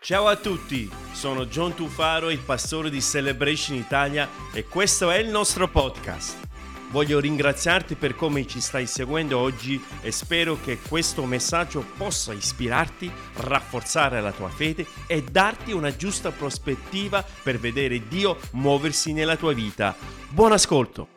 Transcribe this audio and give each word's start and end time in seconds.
Ciao 0.00 0.28
a 0.28 0.36
tutti, 0.36 0.88
sono 1.12 1.46
John 1.46 1.74
Tufaro, 1.74 2.30
il 2.30 2.38
pastore 2.38 2.88
di 2.88 3.02
Celebration 3.02 3.76
Italia 3.76 4.28
e 4.52 4.64
questo 4.64 5.10
è 5.10 5.18
il 5.18 5.28
nostro 5.28 5.68
podcast. 5.68 6.46
Voglio 6.90 7.18
ringraziarti 7.18 7.96
per 7.96 8.14
come 8.14 8.46
ci 8.46 8.60
stai 8.60 8.86
seguendo 8.86 9.38
oggi 9.38 9.82
e 10.00 10.12
spero 10.12 10.56
che 10.62 10.78
questo 10.78 11.24
messaggio 11.24 11.84
possa 11.96 12.32
ispirarti, 12.32 13.10
rafforzare 13.38 14.20
la 14.20 14.32
tua 14.32 14.48
fede 14.48 14.86
e 15.08 15.22
darti 15.22 15.72
una 15.72 15.94
giusta 15.94 16.30
prospettiva 16.30 17.22
per 17.42 17.58
vedere 17.58 18.06
Dio 18.06 18.38
muoversi 18.52 19.12
nella 19.12 19.36
tua 19.36 19.52
vita. 19.52 19.96
Buon 20.28 20.52
ascolto! 20.52 21.16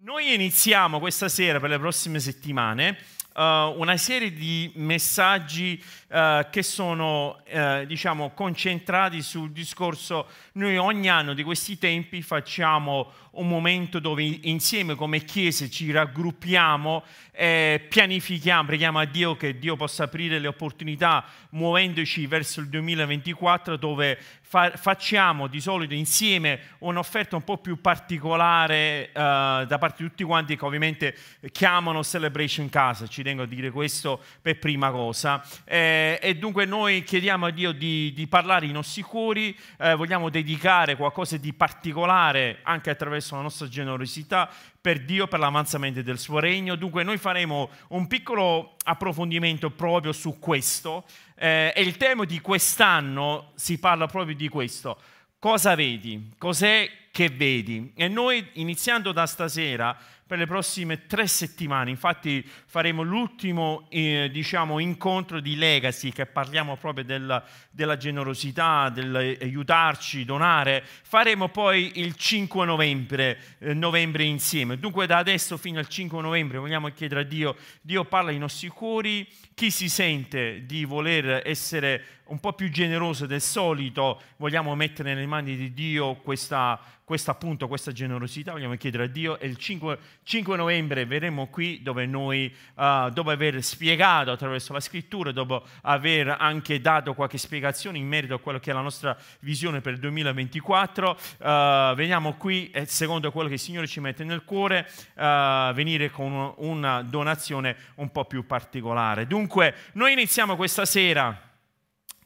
Noi 0.00 0.34
iniziamo 0.34 0.98
questa 0.98 1.28
sera 1.28 1.60
per 1.60 1.70
le 1.70 1.78
prossime 1.78 2.18
settimane 2.18 2.98
uh, 3.38 3.78
una 3.78 3.96
serie 3.96 4.32
di 4.32 4.70
messaggi 4.74 5.80
uh, 6.08 6.46
che 6.50 6.62
sono 6.64 7.40
uh, 7.48 7.84
diciamo, 7.86 8.30
concentrati 8.30 9.22
sul 9.22 9.52
discorso, 9.52 10.26
noi 10.54 10.76
ogni 10.76 11.08
anno 11.08 11.34
di 11.34 11.44
questi 11.44 11.78
tempi 11.78 12.20
facciamo 12.20 13.12
un 13.38 13.48
momento 13.48 13.98
dove 13.98 14.22
insieme 14.42 14.94
come 14.94 15.24
Chiese 15.24 15.70
ci 15.70 15.90
raggruppiamo 15.90 17.02
e 17.32 17.86
pianifichiamo, 17.88 18.66
preghiamo 18.66 18.98
a 18.98 19.04
Dio 19.04 19.36
che 19.36 19.58
Dio 19.58 19.76
possa 19.76 20.04
aprire 20.04 20.40
le 20.40 20.48
opportunità 20.48 21.24
muovendoci 21.50 22.26
verso 22.26 22.60
il 22.60 22.68
2024 22.68 23.76
dove 23.76 24.18
fa- 24.48 24.72
facciamo 24.74 25.46
di 25.46 25.60
solito 25.60 25.94
insieme 25.94 26.60
un'offerta 26.78 27.36
un 27.36 27.44
po' 27.44 27.58
più 27.58 27.80
particolare 27.80 29.10
uh, 29.10 29.64
da 29.66 29.76
parte 29.78 30.02
di 30.02 30.08
tutti 30.08 30.24
quanti 30.24 30.56
che 30.56 30.64
ovviamente 30.64 31.14
chiamano 31.52 32.02
Celebration 32.02 32.68
Casa, 32.68 33.06
ci 33.06 33.22
tengo 33.22 33.42
a 33.42 33.46
dire 33.46 33.70
questo 33.70 34.20
per 34.42 34.58
prima 34.58 34.90
cosa. 34.90 35.44
Eh, 35.64 36.18
e 36.20 36.34
dunque 36.36 36.64
noi 36.64 37.04
chiediamo 37.04 37.46
a 37.46 37.50
Dio 37.50 37.72
di, 37.72 38.12
di 38.14 38.26
parlare 38.26 38.66
i 38.66 38.72
nostri 38.72 39.02
cuori, 39.02 39.56
eh, 39.78 39.94
vogliamo 39.94 40.28
dedicare 40.28 40.96
qualcosa 40.96 41.36
di 41.36 41.52
particolare 41.52 42.58
anche 42.62 42.90
attraverso 42.90 43.27
la 43.36 43.42
nostra 43.42 43.68
generosità 43.68 44.50
per 44.80 45.04
Dio, 45.04 45.26
per 45.26 45.38
l'avanzamento 45.38 46.02
del 46.02 46.18
suo 46.18 46.38
regno. 46.38 46.76
Dunque 46.76 47.02
noi 47.02 47.18
faremo 47.18 47.70
un 47.88 48.06
piccolo 48.06 48.76
approfondimento 48.84 49.70
proprio 49.70 50.12
su 50.12 50.38
questo 50.38 51.04
eh, 51.36 51.72
e 51.74 51.82
il 51.82 51.96
tema 51.96 52.24
di 52.24 52.40
quest'anno 52.40 53.52
si 53.54 53.78
parla 53.78 54.06
proprio 54.06 54.34
di 54.34 54.48
questo. 54.48 54.98
Cosa 55.38 55.74
vedi? 55.74 56.32
Cos'è 56.36 56.90
che 57.12 57.28
vedi? 57.28 57.92
E 57.94 58.08
noi 58.08 58.44
iniziando 58.54 59.12
da 59.12 59.26
stasera 59.26 59.96
per 60.28 60.36
le 60.36 60.46
prossime 60.46 61.06
tre 61.06 61.26
settimane. 61.26 61.88
Infatti 61.88 62.46
faremo 62.66 63.02
l'ultimo 63.02 63.86
eh, 63.88 64.28
diciamo, 64.30 64.78
incontro 64.78 65.40
di 65.40 65.56
Legacy 65.56 66.12
che 66.12 66.26
parliamo 66.26 66.76
proprio 66.76 67.02
della, 67.02 67.42
della 67.70 67.96
generosità, 67.96 68.90
dell'aiutarci, 68.90 70.26
donare. 70.26 70.84
Faremo 70.84 71.48
poi 71.48 71.92
il 72.00 72.14
5 72.14 72.66
novembre, 72.66 73.38
eh, 73.58 73.72
novembre 73.72 74.24
insieme. 74.24 74.78
Dunque 74.78 75.06
da 75.06 75.16
adesso 75.16 75.56
fino 75.56 75.78
al 75.78 75.88
5 75.88 76.20
novembre 76.20 76.58
vogliamo 76.58 76.90
chiedere 76.90 77.22
a 77.22 77.24
Dio, 77.24 77.56
Dio 77.80 78.04
parla 78.04 78.28
ai 78.28 78.38
nostri 78.38 78.68
cuori, 78.68 79.26
chi 79.54 79.70
si 79.70 79.88
sente 79.88 80.66
di 80.66 80.84
voler 80.84 81.40
essere 81.46 82.17
un 82.28 82.40
po' 82.40 82.52
più 82.52 82.70
generoso 82.70 83.26
del 83.26 83.40
solito, 83.40 84.20
vogliamo 84.36 84.74
mettere 84.74 85.14
nelle 85.14 85.26
mani 85.26 85.56
di 85.56 85.72
Dio 85.72 86.16
questa, 86.16 86.78
questa, 87.08 87.30
appunto, 87.30 87.68
questa 87.68 87.90
generosità, 87.90 88.52
vogliamo 88.52 88.74
chiedere 88.76 89.04
a 89.04 89.06
Dio 89.06 89.38
e 89.38 89.46
il 89.46 89.56
5, 89.56 89.98
5 90.24 90.56
novembre 90.56 91.06
verremo 91.06 91.46
qui 91.46 91.80
dove 91.82 92.04
noi, 92.04 92.54
uh, 92.74 93.08
dopo 93.08 93.30
aver 93.30 93.62
spiegato 93.62 94.30
attraverso 94.30 94.74
la 94.74 94.80
scrittura, 94.80 95.32
dopo 95.32 95.64
aver 95.82 96.36
anche 96.38 96.82
dato 96.82 97.14
qualche 97.14 97.38
spiegazione 97.38 97.96
in 97.96 98.06
merito 98.06 98.34
a 98.34 98.40
quello 98.40 98.58
che 98.58 98.70
è 98.70 98.74
la 98.74 98.82
nostra 98.82 99.16
visione 99.40 99.80
per 99.80 99.94
il 99.94 100.00
2024, 100.00 101.10
uh, 101.10 101.94
veniamo 101.94 102.34
qui 102.34 102.70
e 102.70 102.84
secondo 102.84 103.32
quello 103.32 103.48
che 103.48 103.54
il 103.54 103.60
Signore 103.60 103.86
ci 103.86 104.00
mette 104.00 104.24
nel 104.24 104.44
cuore, 104.44 104.86
uh, 105.14 105.72
venire 105.72 106.10
con 106.10 106.52
una 106.58 107.00
donazione 107.00 107.74
un 107.94 108.12
po' 108.12 108.26
più 108.26 108.44
particolare. 108.44 109.26
Dunque, 109.26 109.74
noi 109.92 110.12
iniziamo 110.12 110.56
questa 110.56 110.84
sera 110.84 111.46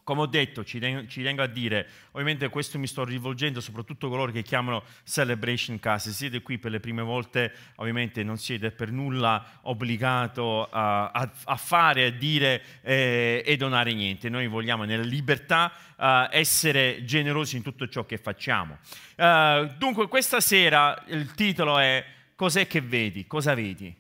come 0.05 0.23
ho 0.23 0.27
detto, 0.27 0.65
ci 0.65 0.79
tengo, 0.79 1.43
a 1.43 1.47
dire, 1.47 1.87
ovviamente 2.13 2.49
questo 2.49 2.79
mi 2.79 2.87
sto 2.87 3.05
rivolgendo 3.05 3.61
soprattutto 3.61 4.07
a 4.07 4.11
coloro 4.11 4.33
che 4.33 4.43
chiamano 4.43 4.83
Celebration 5.05 5.79
Case, 5.79 6.11
se 6.11 6.17
siete 6.17 6.43
qui 6.43 6.59
per 6.59 6.71
le 6.71 6.81
prime 6.81 7.03
volte, 7.03 7.53
ovviamente 7.77 8.23
non 8.23 8.37
siete 8.37 8.73
per 8.73 8.91
nulla 8.91 9.61
obbligato 9.63 10.69
a, 10.69 11.11
a, 11.11 11.33
a 11.45 11.57
fare, 11.57 12.07
a 12.07 12.11
dire 12.11 12.63
eh, 12.83 13.43
e 13.47 13.57
donare 13.57 13.93
niente. 13.93 14.29
Noi 14.29 14.49
vogliamo 14.49 14.85
nella 14.85 15.05
libertà 15.05 15.73
uh, 15.97 16.29
essere 16.31 17.05
generosi 17.05 17.57
in 17.57 17.63
tutto 17.63 17.89
ciò 17.89 18.05
che 18.05 18.19
facciamo. 18.19 18.79
Uh, 19.17 19.67
dunque 19.79 20.09
questa 20.09 20.41
sera 20.41 21.01
il 21.09 21.33
titolo 21.35 21.79
è 21.79 22.05
Cos'è 22.35 22.67
che 22.67 22.81
vedi? 22.81 23.25
Cosa 23.29 23.55
vedi? 23.55 23.95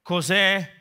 Cos'è 0.00 0.79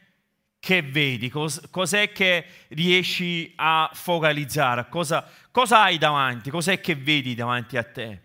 che 0.59 0.81
vedi, 0.81 1.30
cos- 1.30 1.62
cos'è 1.70 2.12
che 2.12 2.46
riesci 2.70 3.53
a 3.56 3.90
focalizzare, 3.94 4.88
cosa, 4.90 5.25
cosa, 5.52 5.84
hai 5.84 5.97
davanti, 5.97 6.50
cos'è 6.50 6.81
che 6.81 6.96
vedi 6.96 7.34
davanti 7.34 7.78
a 7.78 7.84
te. 7.84 8.22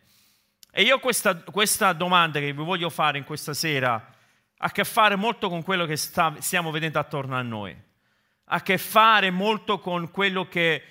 E 0.70 0.82
io 0.82 0.98
questa, 0.98 1.36
questa, 1.36 1.92
domanda 1.92 2.40
che 2.40 2.52
vi 2.52 2.62
voglio 2.62 2.90
fare 2.90 3.18
in 3.18 3.24
questa 3.24 3.54
sera 3.54 3.94
ha 3.94 4.66
a 4.66 4.70
che 4.70 4.84
fare 4.84 5.14
molto 5.14 5.48
con 5.48 5.62
quello 5.62 5.86
che 5.86 5.96
sta, 5.96 6.34
stiamo 6.38 6.70
vedendo 6.70 6.98
attorno 6.98 7.36
a 7.36 7.42
noi, 7.42 7.70
ha 7.70 8.56
a 8.56 8.62
che 8.62 8.78
fare 8.78 9.30
molto 9.30 9.78
con 9.78 10.10
quello 10.10 10.48
che, 10.48 10.82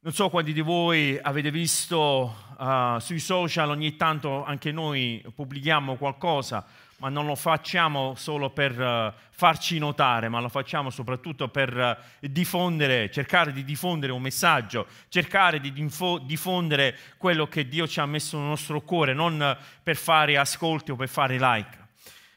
non 0.00 0.12
so 0.12 0.30
quanti 0.30 0.52
di 0.52 0.60
voi 0.60 1.18
avete 1.20 1.50
visto 1.50 2.34
uh, 2.58 2.98
sui 2.98 3.18
social, 3.18 3.68
ogni 3.68 3.96
tanto 3.96 4.44
anche 4.44 4.72
noi 4.72 5.22
pubblichiamo 5.34 5.96
qualcosa, 5.96 6.64
ma 7.02 7.08
non 7.08 7.26
lo 7.26 7.34
facciamo 7.34 8.14
solo 8.14 8.50
per 8.50 8.78
uh, 8.78 9.12
farci 9.30 9.76
notare, 9.78 10.28
ma 10.28 10.38
lo 10.38 10.48
facciamo 10.48 10.88
soprattutto 10.88 11.48
per 11.48 11.76
uh, 11.76 12.28
diffondere, 12.28 13.10
cercare 13.10 13.52
di 13.52 13.64
diffondere 13.64 14.12
un 14.12 14.22
messaggio, 14.22 14.86
cercare 15.08 15.58
di 15.58 15.72
diffondere 15.72 16.96
quello 17.18 17.48
che 17.48 17.66
Dio 17.66 17.88
ci 17.88 17.98
ha 17.98 18.06
messo 18.06 18.38
nel 18.38 18.46
nostro 18.46 18.82
cuore, 18.82 19.14
non 19.14 19.34
uh, 19.34 19.64
per 19.82 19.96
fare 19.96 20.36
ascolti 20.38 20.92
o 20.92 20.96
per 20.96 21.08
fare 21.08 21.38
like. 21.38 21.80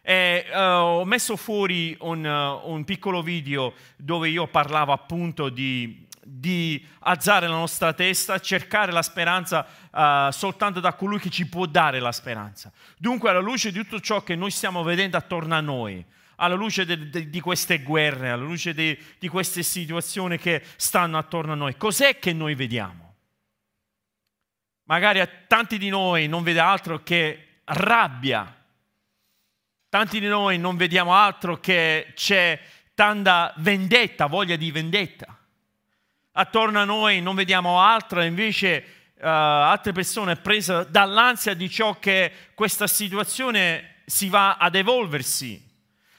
E, 0.01 0.47
ho 0.55 1.05
messo 1.05 1.35
fuori 1.35 1.95
un, 1.99 2.25
un 2.25 2.83
piccolo 2.85 3.21
video 3.21 3.73
dove 3.95 4.29
io 4.29 4.47
parlavo 4.47 4.91
appunto 4.91 5.49
di 5.49 6.07
di 6.27 6.83
alzare 7.01 7.47
la 7.47 7.53
nostra 7.53 7.93
testa, 7.93 8.39
cercare 8.39 8.91
la 8.91 9.03
speranza 9.03 9.63
uh, 9.91 10.31
soltanto 10.31 10.79
da 10.79 10.93
colui 10.93 11.19
che 11.19 11.29
ci 11.29 11.47
può 11.47 11.67
dare 11.67 11.99
la 11.99 12.11
speranza. 12.11 12.71
Dunque, 12.97 13.29
alla 13.29 13.39
luce 13.39 13.71
di 13.71 13.77
tutto 13.77 13.99
ciò 13.99 14.23
che 14.23 14.35
noi 14.35 14.49
stiamo 14.49 14.81
vedendo 14.81 15.17
attorno 15.17 15.53
a 15.53 15.61
noi, 15.61 16.03
alla 16.37 16.55
luce 16.55 16.83
de, 16.83 17.11
de, 17.11 17.29
di 17.29 17.39
queste 17.39 17.83
guerre, 17.83 18.31
alla 18.31 18.43
luce 18.43 18.73
de, 18.73 18.97
di 19.19 19.27
queste 19.27 19.61
situazioni 19.61 20.39
che 20.39 20.63
stanno 20.77 21.19
attorno 21.19 21.51
a 21.51 21.55
noi, 21.55 21.77
cos'è 21.77 22.17
che 22.17 22.33
noi 22.33 22.55
vediamo? 22.55 23.13
Magari 24.85 25.19
a 25.19 25.29
tanti 25.47 25.77
di 25.77 25.89
noi 25.89 26.27
non 26.27 26.41
vede 26.41 26.59
altro 26.59 27.03
che 27.03 27.59
rabbia, 27.65 28.51
tanti 29.89 30.19
di 30.19 30.27
noi 30.27 30.57
non 30.57 30.75
vediamo 30.75 31.13
altro 31.13 31.59
che 31.59 32.13
c'è 32.15 32.59
tanta 32.95 33.53
vendetta, 33.57 34.25
voglia 34.25 34.55
di 34.55 34.71
vendetta 34.71 35.37
attorno 36.37 36.79
a 36.79 36.85
noi 36.85 37.21
non 37.21 37.35
vediamo 37.35 37.81
altro, 37.81 38.21
invece 38.21 38.85
uh, 39.15 39.21
altre 39.25 39.91
persone 39.91 40.35
prese 40.35 40.87
dall'ansia 40.89 41.53
di 41.53 41.69
ciò 41.69 41.97
che 41.99 42.31
questa 42.53 42.87
situazione 42.87 44.01
si 44.05 44.29
va 44.29 44.57
ad 44.57 44.75
evolversi. 44.75 45.63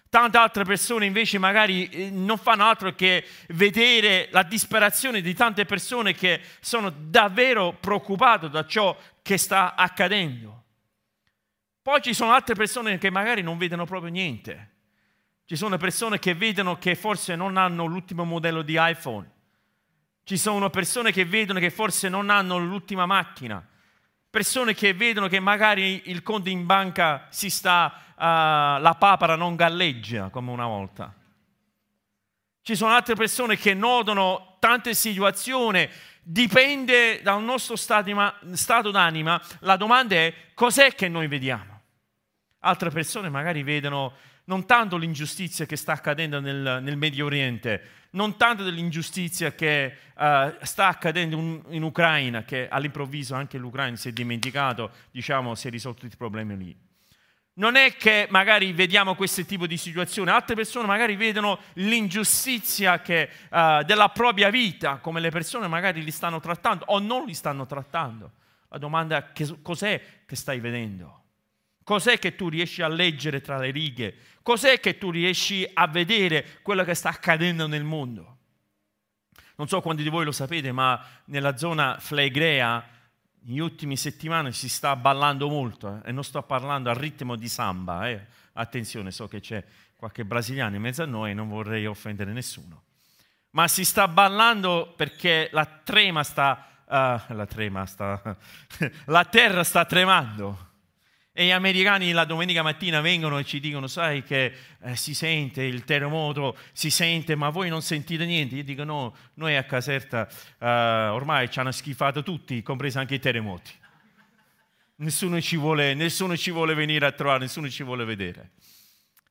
Tante 0.09 0.39
altre 0.39 0.65
persone 0.65 1.05
invece 1.05 1.39
magari 1.39 1.89
eh, 1.89 2.11
non 2.11 2.39
fanno 2.39 2.65
altro 2.65 2.95
che 2.95 3.27
vedere 3.49 4.29
la 4.31 4.43
disperazione 4.43 5.21
di 5.21 5.35
tante 5.35 5.67
persone 5.67 6.15
che 6.15 6.41
sono 6.61 6.91
davvero 6.91 7.77
preoccupate 7.79 8.49
da 8.49 8.65
ciò 8.65 8.97
che 9.21 9.37
sta 9.37 9.75
accadendo. 9.75 10.63
Poi 11.83 12.01
ci 12.01 12.15
sono 12.15 12.33
altre 12.33 12.55
persone 12.55 12.97
che 12.99 13.11
magari 13.11 13.43
non 13.43 13.59
vedono 13.59 13.85
proprio 13.85 14.11
niente. 14.11 14.71
Ci 15.45 15.57
sono 15.57 15.77
persone 15.77 16.19
che 16.19 16.35
vedono 16.35 16.79
che 16.79 16.95
forse 16.95 17.37
non 17.37 17.57
hanno 17.57 17.85
l'ultimo 17.85 18.25
modello 18.25 18.63
di 18.63 18.77
iPhone 18.79 19.35
ci 20.27 20.37
sono 20.37 20.71
persone 20.71 21.13
che 21.13 21.25
vedono 21.25 21.61
che 21.61 21.71
forse 21.71 22.09
non 22.09 22.31
hanno 22.31 22.59
l'ultima 22.59 23.07
macchina, 23.07 23.65
persone 24.29 24.75
che 24.75 24.93
vedono 24.93 25.29
che 25.29 25.39
magari 25.39 26.11
il 26.11 26.25
conto 26.25 26.49
in 26.49 26.67
banca 26.67 27.29
si 27.31 27.49
sta, 27.49 27.95
uh, 28.17 28.81
la 28.83 28.97
papera 28.99 29.37
non 29.37 29.55
galleggia 29.55 30.29
come 30.31 30.51
una 30.51 30.67
volta. 30.67 31.15
Ci 32.61 32.75
sono 32.75 32.93
altre 32.93 33.15
persone 33.15 33.57
che 33.57 33.73
notano 33.73 34.57
tante 34.59 34.95
situazioni, 34.95 35.89
dipende 36.21 37.23
dal 37.23 37.41
nostro 37.41 37.77
stato 37.77 38.91
d'anima. 38.91 39.41
La 39.61 39.77
domanda 39.77 40.17
è 40.17 40.35
cos'è 40.55 40.93
che 40.97 41.07
noi 41.07 41.29
vediamo? 41.29 41.83
Altre 42.63 42.91
persone 42.91 43.29
magari 43.29 43.63
vedono 43.63 44.13
non 44.47 44.67
tanto 44.67 44.97
l'ingiustizia 44.97 45.67
che 45.67 45.77
sta 45.77 45.93
accadendo 45.93 46.41
nel, 46.41 46.81
nel 46.83 46.97
Medio 46.97 47.27
Oriente, 47.27 47.83
non 48.11 48.37
tanto 48.37 48.63
dell'ingiustizia 48.63 49.53
che 49.53 49.95
uh, 50.17 50.55
sta 50.63 50.89
accadendo 50.89 51.37
in, 51.37 51.63
in, 51.71 51.83
Ucraina, 51.83 52.45
che 52.45 52.69
all'improvviso 52.69 53.35
anche 53.35 53.59
l'Ucraina 53.59 53.97
si 53.97 54.09
è 54.09 54.13
dimenticato, 54.13 54.91
diciamo, 55.11 55.55
si 55.55 55.69
è 55.69 55.71
risolto 55.71 56.07
i 56.07 56.11
problemi 56.17 56.57
lì. 56.57 56.77
Non 57.55 57.75
è 57.75 57.97
che 57.97 58.27
magari 58.31 58.73
vediamo 58.73 59.15
questo 59.15 59.45
tipo 59.45 59.67
di 59.67 59.77
situazione, 59.79 60.31
altre 60.31 60.55
persone 60.55 60.87
magari 60.87 61.17
vedono 61.17 61.59
l'ingiustizia 61.75 63.01
che, 63.01 63.29
uh, 63.51 63.83
della 63.83 64.11
propria 64.11 64.51
vita, 64.51 64.97
come 64.97 65.21
le 65.21 65.31
persone 65.31 65.67
magari 65.67 66.03
li 66.03 66.11
stanno 66.11 66.39
trattando 66.39 66.85
o 66.89 66.99
non 66.99 67.25
li 67.25 67.35
stanno 67.35 67.67
trattando. 67.67 68.33
La 68.69 68.79
domanda 68.79 69.33
è 69.33 69.45
cos'è 69.63 70.01
che 70.27 70.37
stai 70.37 70.61
vedendo? 70.61 71.26
Cos'è 71.87 72.19
che 72.19 72.35
tu 72.35 72.49
riesci 72.49 72.83
a 72.83 72.89
leggere 72.89 73.41
tra 73.41 73.59
le 73.59 73.71
righe? 73.71 74.17
Cos'è 74.43 74.81
che 74.81 74.99
tu 74.99 75.13
riesci 75.13 75.65
a 75.73 75.87
vedere 75.87 76.59
quello 76.63 76.83
che 76.83 76.95
sta 76.95 77.11
accadendo 77.11 77.69
nel 77.69 77.85
mondo? 77.85 78.39
Non 79.55 79.69
so 79.69 79.81
quanti 79.81 80.03
di 80.03 80.09
voi 80.09 80.25
lo 80.25 80.33
sapete, 80.33 80.73
ma 80.73 81.01
nella 81.27 81.57
zona 81.57 81.97
flegrea 82.01 82.85
negli 83.43 83.61
ultimi 83.61 83.97
settimane 83.97 84.51
si 84.51 84.69
sta 84.69 84.97
ballando 84.97 85.49
molto 85.49 86.01
eh? 86.03 86.09
e 86.09 86.13
non 86.13 86.25
sto 86.25 86.43
parlando 86.43 86.91
al 86.91 86.97
ritmo 86.97 87.37
di 87.37 87.49
samba. 87.49 88.09
Eh? 88.09 88.27
Attenzione, 88.55 89.13
so 89.13 89.29
che 89.29 89.39
c'è 89.39 89.65
qualche 89.95 90.25
brasiliano 90.25 90.75
in 90.75 90.83
mezzo 90.83 91.05
a 91.05 91.07
noi 91.07 91.35
non 91.35 91.49
vorrei 91.49 91.87
offendere 91.87 92.33
nessuno. 92.33 92.83
Ma 93.51 93.69
si 93.69 93.85
sta 93.85 94.09
ballando 94.09 94.93
perché 94.97 95.51
la 95.53 95.65
trema 95.65 96.25
sta... 96.25 96.67
Uh, 96.85 97.33
la 97.33 97.47
trema 97.47 97.87
sta... 97.87 98.37
la 99.07 99.25
terra 99.25 99.63
sta 99.63 99.85
tremando. 99.85 100.75
E 101.39 101.45
gli 101.45 101.51
americani 101.51 102.13
la 102.13 102.25
domenica 102.25 102.63
mattina 102.63 103.03
vengono 103.03 103.37
e 103.37 103.45
ci 103.45 103.61
dicono, 103.61 103.89
sai 103.89 104.23
che 104.23 104.55
eh, 104.81 104.97
si 104.97 105.13
sente 105.13 105.63
il 105.65 105.85
terremoto, 105.85 106.57
si 106.73 106.89
sente, 106.89 107.35
ma 107.35 107.51
voi 107.51 107.69
non 107.69 107.83
sentite 107.83 108.25
niente. 108.25 108.55
Io 108.55 108.65
dico, 108.65 108.85
no, 108.85 109.15
noi 109.35 109.55
a 109.55 109.65
Caserta 109.65 110.27
eh, 110.59 110.67
ormai 110.67 111.51
ci 111.51 111.59
hanno 111.59 111.73
schifato 111.73 112.23
tutti, 112.23 112.63
compresi 112.63 112.97
anche 112.97 113.17
i 113.17 113.19
terremoti. 113.19 113.71
Nessuno 114.95 115.39
ci, 115.43 115.59
vuole, 115.59 115.93
nessuno 115.93 116.39
ci 116.39 116.51
vuole 116.51 116.73
venire 116.73 117.05
a 117.05 117.13
trovare, 117.13 117.41
nessuno 117.41 117.69
ci 117.69 117.83
vuole 117.83 118.07
vedere. 118.07 118.53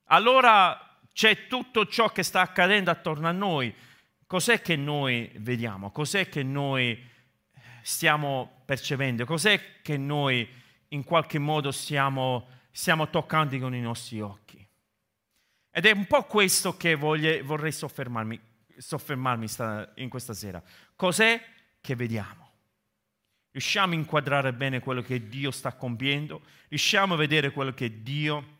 Allora 0.09 0.99
c'è 1.11 1.47
tutto 1.47 1.87
ciò 1.87 2.11
che 2.11 2.21
sta 2.21 2.41
accadendo 2.41 2.91
attorno 2.91 3.27
a 3.27 3.31
noi. 3.31 3.73
Cos'è 4.27 4.61
che 4.61 4.75
noi 4.75 5.31
vediamo? 5.37 5.89
Cos'è 5.89 6.29
che 6.29 6.43
noi 6.43 7.03
stiamo 7.81 8.61
percependo? 8.63 9.25
Cos'è 9.25 9.81
che 9.81 9.97
noi 9.97 10.47
in 10.95 11.03
qualche 11.03 11.37
modo 11.37 11.71
stiamo, 11.71 12.47
stiamo 12.71 13.09
toccando 13.09 13.57
con 13.59 13.75
i 13.75 13.81
nostri 13.81 14.21
occhi. 14.21 14.65
Ed 15.69 15.85
è 15.85 15.91
un 15.91 16.07
po' 16.07 16.23
questo 16.23 16.77
che 16.77 16.95
voglio, 16.95 17.43
vorrei 17.43 17.73
soffermarmi, 17.73 18.39
soffermarmi 18.77 19.47
sta, 19.47 19.91
in 19.95 20.09
questa 20.09 20.33
sera. 20.33 20.63
Cos'è 20.95 21.39
che 21.81 21.95
vediamo? 21.95 22.43
Riusciamo 23.51 23.93
a 23.93 23.95
inquadrare 23.95 24.53
bene 24.53 24.79
quello 24.79 25.01
che 25.01 25.27
Dio 25.27 25.51
sta 25.51 25.73
compiendo? 25.73 26.41
Riusciamo 26.69 27.13
a 27.13 27.17
vedere 27.17 27.51
quello 27.51 27.73
che 27.73 28.01
Dio 28.01 28.59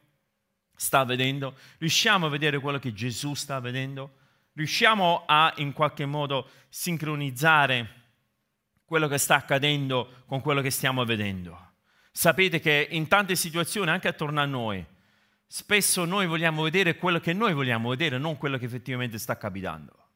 sta 0.76 1.06
vedendo? 1.06 1.56
Riusciamo 1.78 2.26
a 2.26 2.30
vedere 2.30 2.60
quello 2.60 2.80
che 2.80 2.94
Gesù 2.94 3.34
sta 3.34 3.60
vedendo? 3.62 4.18
Riusciamo 4.54 5.24
a 5.26 5.54
in 5.58 5.72
qualche 5.72 6.06
modo 6.06 6.50
sincronizzare 6.68 8.04
quello 8.86 9.08
che 9.08 9.18
sta 9.18 9.36
accadendo 9.36 10.24
con 10.28 10.42
quello 10.42 10.62
che 10.62 10.70
stiamo 10.70 11.04
vedendo? 11.06 11.65
Sapete 12.18 12.62
che 12.62 12.88
in 12.92 13.10
tante 13.10 13.36
situazioni, 13.36 13.90
anche 13.90 14.08
attorno 14.08 14.40
a 14.40 14.46
noi, 14.46 14.84
spesso 15.46 16.06
noi 16.06 16.28
vogliamo 16.28 16.64
vedere 16.64 16.96
quello 16.96 17.20
che 17.20 17.34
noi 17.34 17.54
vogliamo 17.54 17.90
vedere, 17.90 18.18
non 18.18 18.38
quello 18.38 18.58
che 18.58 18.64
effettivamente 18.64 19.18
sta 19.18 19.38
capitando. 19.38 20.12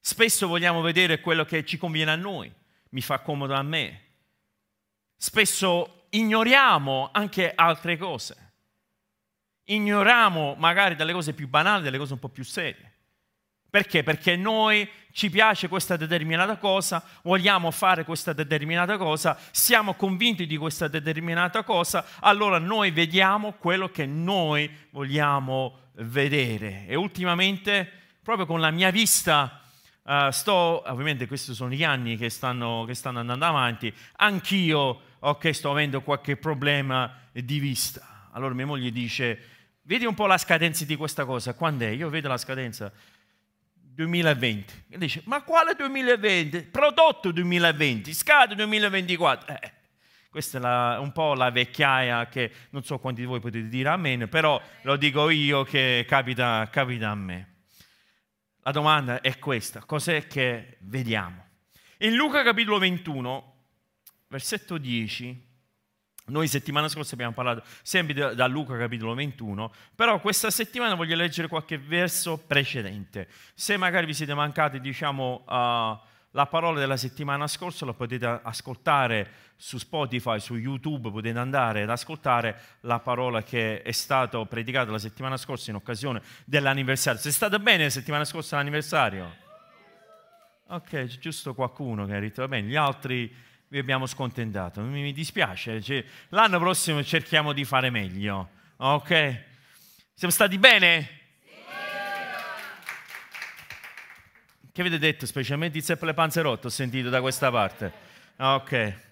Spesso 0.00 0.48
vogliamo 0.48 0.80
vedere 0.80 1.20
quello 1.20 1.44
che 1.44 1.64
ci 1.64 1.78
conviene 1.78 2.10
a 2.10 2.16
noi, 2.16 2.52
mi 2.88 3.00
fa 3.00 3.20
comodo 3.20 3.54
a 3.54 3.62
me. 3.62 4.06
Spesso 5.16 6.06
ignoriamo 6.10 7.10
anche 7.12 7.52
altre 7.54 7.96
cose. 7.96 8.52
Ignoriamo 9.66 10.56
magari 10.56 10.96
dalle 10.96 11.12
cose 11.12 11.32
più 11.32 11.46
banali, 11.46 11.84
dalle 11.84 11.98
cose 11.98 12.14
un 12.14 12.18
po' 12.18 12.28
più 12.28 12.42
serie. 12.42 12.87
Perché? 13.70 14.02
Perché 14.02 14.34
noi 14.36 14.88
ci 15.12 15.30
piace 15.30 15.68
questa 15.68 15.96
determinata 15.96 16.56
cosa, 16.56 17.02
vogliamo 17.22 17.70
fare 17.70 18.04
questa 18.04 18.32
determinata 18.32 18.96
cosa, 18.96 19.36
siamo 19.50 19.94
convinti 19.94 20.46
di 20.46 20.56
questa 20.56 20.88
determinata 20.88 21.64
cosa, 21.64 22.04
allora 22.20 22.58
noi 22.58 22.92
vediamo 22.92 23.52
quello 23.52 23.90
che 23.90 24.06
noi 24.06 24.70
vogliamo 24.90 25.90
vedere. 25.96 26.86
E 26.86 26.94
ultimamente, 26.94 27.90
proprio 28.22 28.46
con 28.46 28.60
la 28.60 28.70
mia 28.70 28.90
vista, 28.90 29.60
uh, 30.02 30.30
sto, 30.30 30.88
ovviamente 30.88 31.26
questi 31.26 31.52
sono 31.52 31.72
gli 31.72 31.84
anni 31.84 32.16
che 32.16 32.30
stanno, 32.30 32.84
che 32.86 32.94
stanno 32.94 33.18
andando 33.18 33.44
avanti, 33.44 33.92
anch'io 34.16 35.00
ok, 35.18 35.52
sto 35.52 35.72
avendo 35.72 36.00
qualche 36.02 36.36
problema 36.36 37.12
di 37.32 37.58
vista. 37.58 38.28
Allora 38.32 38.54
mia 38.54 38.66
moglie 38.66 38.92
dice, 38.92 39.38
vedi 39.82 40.06
un 40.06 40.14
po' 40.14 40.26
la 40.26 40.38
scadenza 40.38 40.84
di 40.84 40.96
questa 40.96 41.24
cosa, 41.24 41.54
quando 41.54 41.84
è? 41.84 41.88
Io 41.88 42.08
vedo 42.08 42.28
la 42.28 42.38
scadenza 42.38 42.92
2020. 43.98 44.84
E 44.90 44.98
dice, 44.98 45.22
ma 45.24 45.42
quale 45.42 45.74
2020? 45.74 46.62
Prodotto 46.70 47.32
2020, 47.32 48.14
scade 48.14 48.54
2024. 48.54 49.56
Eh, 49.56 49.72
questa 50.30 50.58
è 50.58 50.60
la, 50.60 51.00
un 51.00 51.10
po' 51.10 51.34
la 51.34 51.50
vecchiaia 51.50 52.28
che 52.28 52.52
non 52.70 52.84
so 52.84 53.00
quanti 53.00 53.22
di 53.22 53.26
voi 53.26 53.40
potete 53.40 53.66
dire 53.66 53.88
amen, 53.88 54.28
però 54.28 54.62
lo 54.82 54.96
dico 54.96 55.30
io 55.30 55.64
che 55.64 56.04
capita, 56.06 56.68
capita 56.70 57.08
a 57.08 57.16
me. 57.16 57.54
La 58.62 58.70
domanda 58.70 59.20
è 59.20 59.36
questa, 59.40 59.80
cos'è 59.80 60.28
che 60.28 60.76
vediamo? 60.82 61.46
In 61.98 62.14
Luca 62.14 62.44
capitolo 62.44 62.78
21, 62.78 63.54
versetto 64.28 64.78
10, 64.78 65.47
noi 66.28 66.48
settimana 66.48 66.88
scorsa 66.88 67.14
abbiamo 67.14 67.32
parlato 67.32 67.62
sempre 67.82 68.34
da 68.34 68.46
Luca 68.46 68.76
capitolo 68.76 69.14
21, 69.14 69.72
però 69.94 70.20
questa 70.20 70.50
settimana 70.50 70.94
voglio 70.94 71.16
leggere 71.16 71.48
qualche 71.48 71.78
verso 71.78 72.38
precedente. 72.38 73.28
Se 73.54 73.76
magari 73.76 74.06
vi 74.06 74.14
siete 74.14 74.34
mancati, 74.34 74.80
diciamo, 74.80 75.44
uh, 75.46 76.06
la 76.32 76.46
parola 76.46 76.78
della 76.78 76.96
settimana 76.96 77.46
scorsa, 77.46 77.86
la 77.86 77.94
potete 77.94 78.26
ascoltare 78.42 79.46
su 79.56 79.78
Spotify, 79.78 80.38
su 80.38 80.56
YouTube, 80.56 81.10
potete 81.10 81.38
andare 81.38 81.82
ad 81.82 81.90
ascoltare 81.90 82.60
la 82.82 83.00
parola 83.00 83.42
che 83.42 83.82
è 83.82 83.92
stata 83.92 84.44
predicata 84.44 84.90
la 84.90 84.98
settimana 84.98 85.36
scorsa 85.36 85.70
in 85.70 85.76
occasione 85.76 86.22
dell'anniversario. 86.44 87.20
Sei 87.20 87.32
stata 87.32 87.58
bene 87.58 87.84
la 87.84 87.90
settimana 87.90 88.24
scorsa 88.24 88.56
l'anniversario? 88.56 89.46
Ok, 90.68 91.06
giusto 91.18 91.54
qualcuno 91.54 92.04
che 92.04 92.14
ha 92.14 92.20
detto, 92.20 92.42
va 92.42 92.48
bene, 92.48 92.68
gli 92.68 92.76
altri 92.76 93.34
vi 93.68 93.78
abbiamo 93.78 94.06
scontentato. 94.06 94.80
Mi, 94.80 95.12
dispiace, 95.12 95.82
cioè, 95.82 96.04
l'anno 96.30 96.58
prossimo 96.58 97.02
cerchiamo 97.04 97.52
di 97.52 97.64
fare 97.64 97.90
meglio. 97.90 98.50
Ok? 98.76 99.44
Siamo 100.14 100.32
stati 100.32 100.58
bene? 100.58 101.16
Che 104.72 104.80
avete 104.80 104.98
detto, 104.98 105.26
specialmente 105.26 105.78
i 105.78 105.82
zeppole 105.82 106.14
panzerotte, 106.14 106.68
ho 106.68 106.70
sentito 106.70 107.08
da 107.08 107.20
questa 107.20 107.50
parte. 107.50 107.92
Ok. 108.36 109.06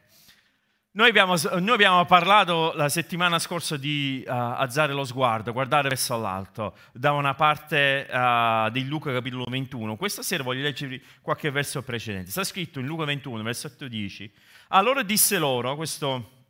Noi 0.97 1.11
abbiamo, 1.11 1.35
noi 1.59 1.75
abbiamo, 1.75 2.07
parlato 2.07 2.73
la 2.75 2.89
settimana 2.89 3.39
scorsa 3.39 3.77
di 3.77 4.25
uh, 4.27 4.31
alzare 4.31 4.95
lo 4.95 5.05
sguardo, 5.05 5.53
guardare 5.53 5.91
verso 5.91 6.19
l'alto, 6.19 6.75
da 6.91 7.13
una 7.13 7.35
parte 7.35 8.09
uh, 8.11 8.71
di 8.71 8.87
Luca 8.87 9.13
capitolo 9.13 9.45
21. 9.45 9.97
Questa 9.97 10.23
sera 10.23 10.43
voglio 10.43 10.63
leggervi 10.63 10.99
qualche 11.21 11.51
verso 11.51 11.83
precedente. 11.83 12.31
Sta 12.31 12.45
scritto 12.45 12.81
in 12.81 12.87
Luca 12.87 13.05
21, 13.05 13.43
versetto 13.43 13.89
10. 13.89 14.33
Allora 14.69 15.03
disse 15.03 15.37
loro, 15.37 15.77
questo 15.77 16.47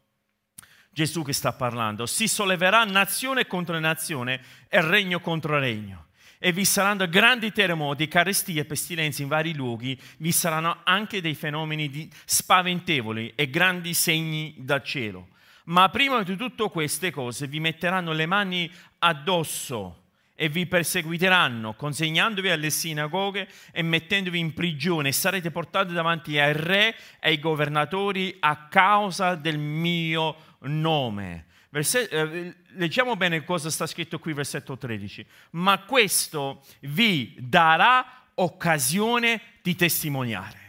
Gesù 0.90 1.24
che 1.24 1.32
sta 1.32 1.52
parlando, 1.52 2.06
si 2.06 2.28
solleverà 2.28 2.84
nazione 2.84 3.48
contro 3.48 3.76
nazione 3.80 4.40
e 4.68 4.80
regno 4.80 5.18
contro 5.18 5.58
regno 5.58 6.05
e 6.38 6.52
vi 6.52 6.64
saranno 6.64 7.08
grandi 7.08 7.52
terremoti, 7.52 8.08
carestie 8.08 8.60
e 8.60 8.64
pestilenze 8.64 9.22
in 9.22 9.28
vari 9.28 9.54
luoghi, 9.54 9.98
vi 10.18 10.32
saranno 10.32 10.78
anche 10.84 11.20
dei 11.20 11.34
fenomeni 11.34 12.10
spaventevoli 12.24 13.32
e 13.34 13.48
grandi 13.50 13.94
segni 13.94 14.54
dal 14.58 14.82
cielo. 14.82 15.28
Ma 15.64 15.88
prima 15.88 16.22
di 16.22 16.36
tutte 16.36 16.68
queste 16.70 17.10
cose 17.10 17.46
vi 17.46 17.58
metteranno 17.58 18.12
le 18.12 18.26
mani 18.26 18.70
addosso 18.98 20.04
e 20.38 20.48
vi 20.50 20.66
perseguiteranno, 20.66 21.74
consegnandovi 21.74 22.50
alle 22.50 22.70
sinagoghe 22.70 23.48
e 23.72 23.82
mettendovi 23.82 24.38
in 24.38 24.52
prigione, 24.52 25.10
sarete 25.10 25.50
portati 25.50 25.94
davanti 25.94 26.38
ai 26.38 26.52
re 26.52 26.88
e 26.88 27.30
ai 27.30 27.40
governatori 27.40 28.36
a 28.40 28.68
causa 28.68 29.34
del 29.34 29.58
mio 29.58 30.36
nome. 30.60 31.46
Verset- 31.70 32.12
eh, 32.12 32.56
leggiamo 32.68 33.16
bene 33.16 33.44
cosa 33.44 33.70
sta 33.70 33.86
scritto 33.86 34.18
qui, 34.18 34.32
versetto 34.32 34.76
13. 34.76 35.26
Ma 35.50 35.80
questo 35.80 36.64
vi 36.80 37.34
darà 37.38 38.24
occasione 38.34 39.40
di 39.62 39.74
testimoniare. 39.74 40.64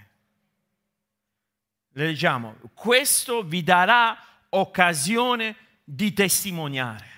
Leggiamo, 1.93 2.57
questo 2.73 3.43
vi 3.43 3.63
darà 3.63 4.17
occasione 4.49 5.55
di 5.83 6.13
testimoniare. 6.13 7.15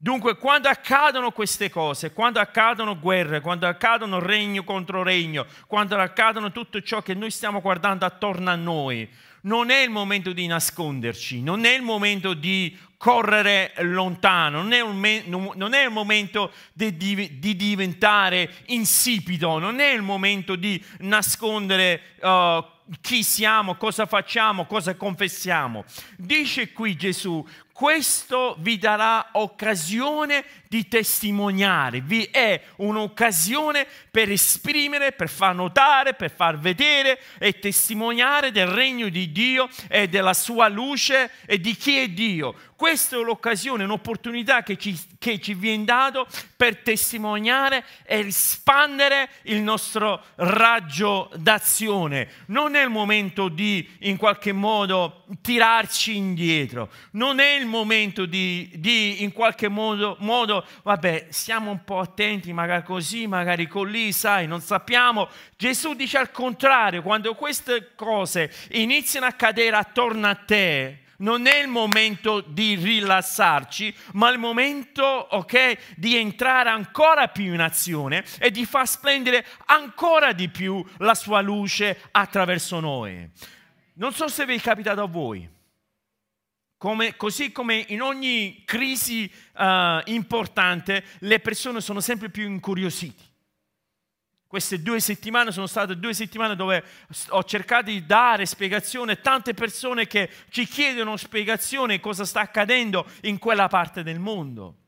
Dunque, 0.00 0.36
quando 0.36 0.68
accadono 0.68 1.32
queste 1.32 1.70
cose, 1.70 2.12
quando 2.12 2.38
accadono 2.38 2.96
guerre, 2.98 3.40
quando 3.40 3.66
accadono 3.66 4.20
regno 4.20 4.62
contro 4.62 5.02
regno, 5.02 5.44
quando 5.66 5.96
accadono 5.96 6.52
tutto 6.52 6.80
ciò 6.80 7.02
che 7.02 7.14
noi 7.14 7.32
stiamo 7.32 7.60
guardando 7.60 8.06
attorno 8.06 8.48
a 8.48 8.54
noi, 8.54 9.12
non 9.42 9.70
è 9.70 9.82
il 9.82 9.90
momento 9.90 10.32
di 10.32 10.46
nasconderci, 10.46 11.42
non 11.42 11.64
è 11.64 11.74
il 11.74 11.82
momento 11.82 12.34
di 12.34 12.76
correre 12.96 13.72
lontano, 13.78 14.60
non 14.60 14.72
è, 14.72 14.82
me- 14.84 15.22
non 15.26 15.72
è 15.72 15.84
il 15.84 15.90
momento 15.90 16.52
di, 16.72 16.96
di, 16.96 17.38
di, 17.38 17.54
diventare 17.54 18.52
insipido, 18.66 19.58
non 19.58 19.78
è 19.78 19.92
il 19.92 20.02
momento 20.02 20.56
di 20.56 20.84
nascondere 20.98 22.00
uh, 22.20 22.64
chi 23.00 23.22
siamo, 23.22 23.76
cosa 23.76 24.06
facciamo, 24.06 24.66
cosa 24.66 24.96
confessiamo. 24.96 25.84
Dice 26.16 26.72
qui 26.72 26.96
Gesù, 26.96 27.46
questo 27.78 28.56
vi 28.58 28.76
darà 28.76 29.28
occasione 29.34 30.44
di 30.66 30.88
testimoniare, 30.88 32.00
vi 32.00 32.24
è 32.24 32.60
un'occasione 32.78 33.86
per 34.10 34.30
esprimere, 34.32 35.12
per 35.12 35.28
far 35.28 35.54
notare, 35.54 36.14
per 36.14 36.30
far 36.34 36.58
vedere 36.58 37.20
e 37.38 37.60
testimoniare 37.60 38.50
del 38.50 38.66
regno 38.66 39.08
di 39.08 39.30
Dio 39.30 39.68
e 39.88 40.08
della 40.08 40.34
sua 40.34 40.66
luce 40.66 41.30
e 41.46 41.60
di 41.60 41.76
chi 41.76 41.98
è 41.98 42.08
Dio. 42.08 42.54
Questa 42.76 43.16
è 43.16 43.20
l'occasione, 43.20 43.84
un'opportunità 43.84 44.62
che 44.62 44.76
ci, 44.76 44.96
che 45.18 45.40
ci 45.40 45.54
viene 45.54 45.84
dato 45.84 46.28
per 46.56 46.76
testimoniare 46.76 47.84
e 48.04 48.26
espandere 48.26 49.30
il 49.42 49.60
nostro 49.62 50.22
raggio 50.36 51.30
d'azione. 51.34 52.28
Non 52.46 52.76
è 52.76 52.82
il 52.82 52.90
momento 52.90 53.48
di 53.48 53.88
in 54.02 54.16
qualche 54.16 54.52
modo 54.52 55.24
tirarci 55.40 56.16
indietro, 56.16 56.90
non 57.12 57.40
è 57.40 57.54
il 57.54 57.66
momento 57.68 58.26
di, 58.26 58.70
di 58.74 59.22
in 59.22 59.32
qualche 59.32 59.68
modo, 59.68 60.16
modo, 60.20 60.66
vabbè, 60.82 61.26
stiamo 61.30 61.70
un 61.70 61.84
po' 61.84 62.00
attenti, 62.00 62.52
magari 62.52 62.82
così, 62.82 63.26
magari 63.26 63.66
con 63.66 63.88
lì, 63.88 64.12
sai, 64.12 64.46
non 64.46 64.60
sappiamo. 64.60 65.28
Gesù 65.56 65.94
dice 65.94 66.18
al 66.18 66.30
contrario, 66.30 67.02
quando 67.02 67.34
queste 67.34 67.92
cose 67.94 68.52
iniziano 68.70 69.26
a 69.26 69.32
cadere 69.32 69.76
attorno 69.76 70.26
a 70.26 70.34
te, 70.34 71.02
non 71.18 71.46
è 71.46 71.56
il 71.56 71.68
momento 71.68 72.40
di 72.40 72.74
rilassarci, 72.74 73.94
ma 74.12 74.30
il 74.30 74.38
momento, 74.38 75.04
ok, 75.04 75.96
di 75.96 76.16
entrare 76.16 76.70
ancora 76.70 77.28
più 77.28 77.54
in 77.54 77.60
azione 77.60 78.24
e 78.38 78.50
di 78.50 78.64
far 78.64 78.86
splendere 78.86 79.44
ancora 79.66 80.32
di 80.32 80.48
più 80.48 80.84
la 80.98 81.14
sua 81.14 81.40
luce 81.40 82.00
attraverso 82.10 82.80
noi. 82.80 83.28
Non 83.94 84.12
so 84.12 84.28
se 84.28 84.46
vi 84.46 84.54
è 84.54 84.60
capitato 84.60 85.02
a 85.02 85.06
voi. 85.06 85.57
Come, 86.78 87.16
così 87.16 87.50
come 87.50 87.84
in 87.88 88.00
ogni 88.00 88.62
crisi 88.64 89.30
uh, 89.56 90.00
importante 90.04 91.04
le 91.18 91.40
persone 91.40 91.80
sono 91.80 92.00
sempre 92.00 92.30
più 92.30 92.44
incuriosite. 92.44 93.24
Queste 94.46 94.80
due 94.80 95.00
settimane 95.00 95.52
sono 95.52 95.66
state 95.66 95.98
due 95.98 96.14
settimane 96.14 96.56
dove 96.56 96.82
ho 97.30 97.44
cercato 97.44 97.90
di 97.90 98.06
dare 98.06 98.46
spiegazione 98.46 99.12
a 99.12 99.16
tante 99.16 99.52
persone 99.52 100.06
che 100.06 100.30
ci 100.48 100.66
chiedono 100.66 101.18
spiegazione 101.18 102.00
cosa 102.00 102.24
sta 102.24 102.40
accadendo 102.40 103.04
in 103.22 103.38
quella 103.38 103.68
parte 103.68 104.02
del 104.02 104.18
mondo. 104.18 104.87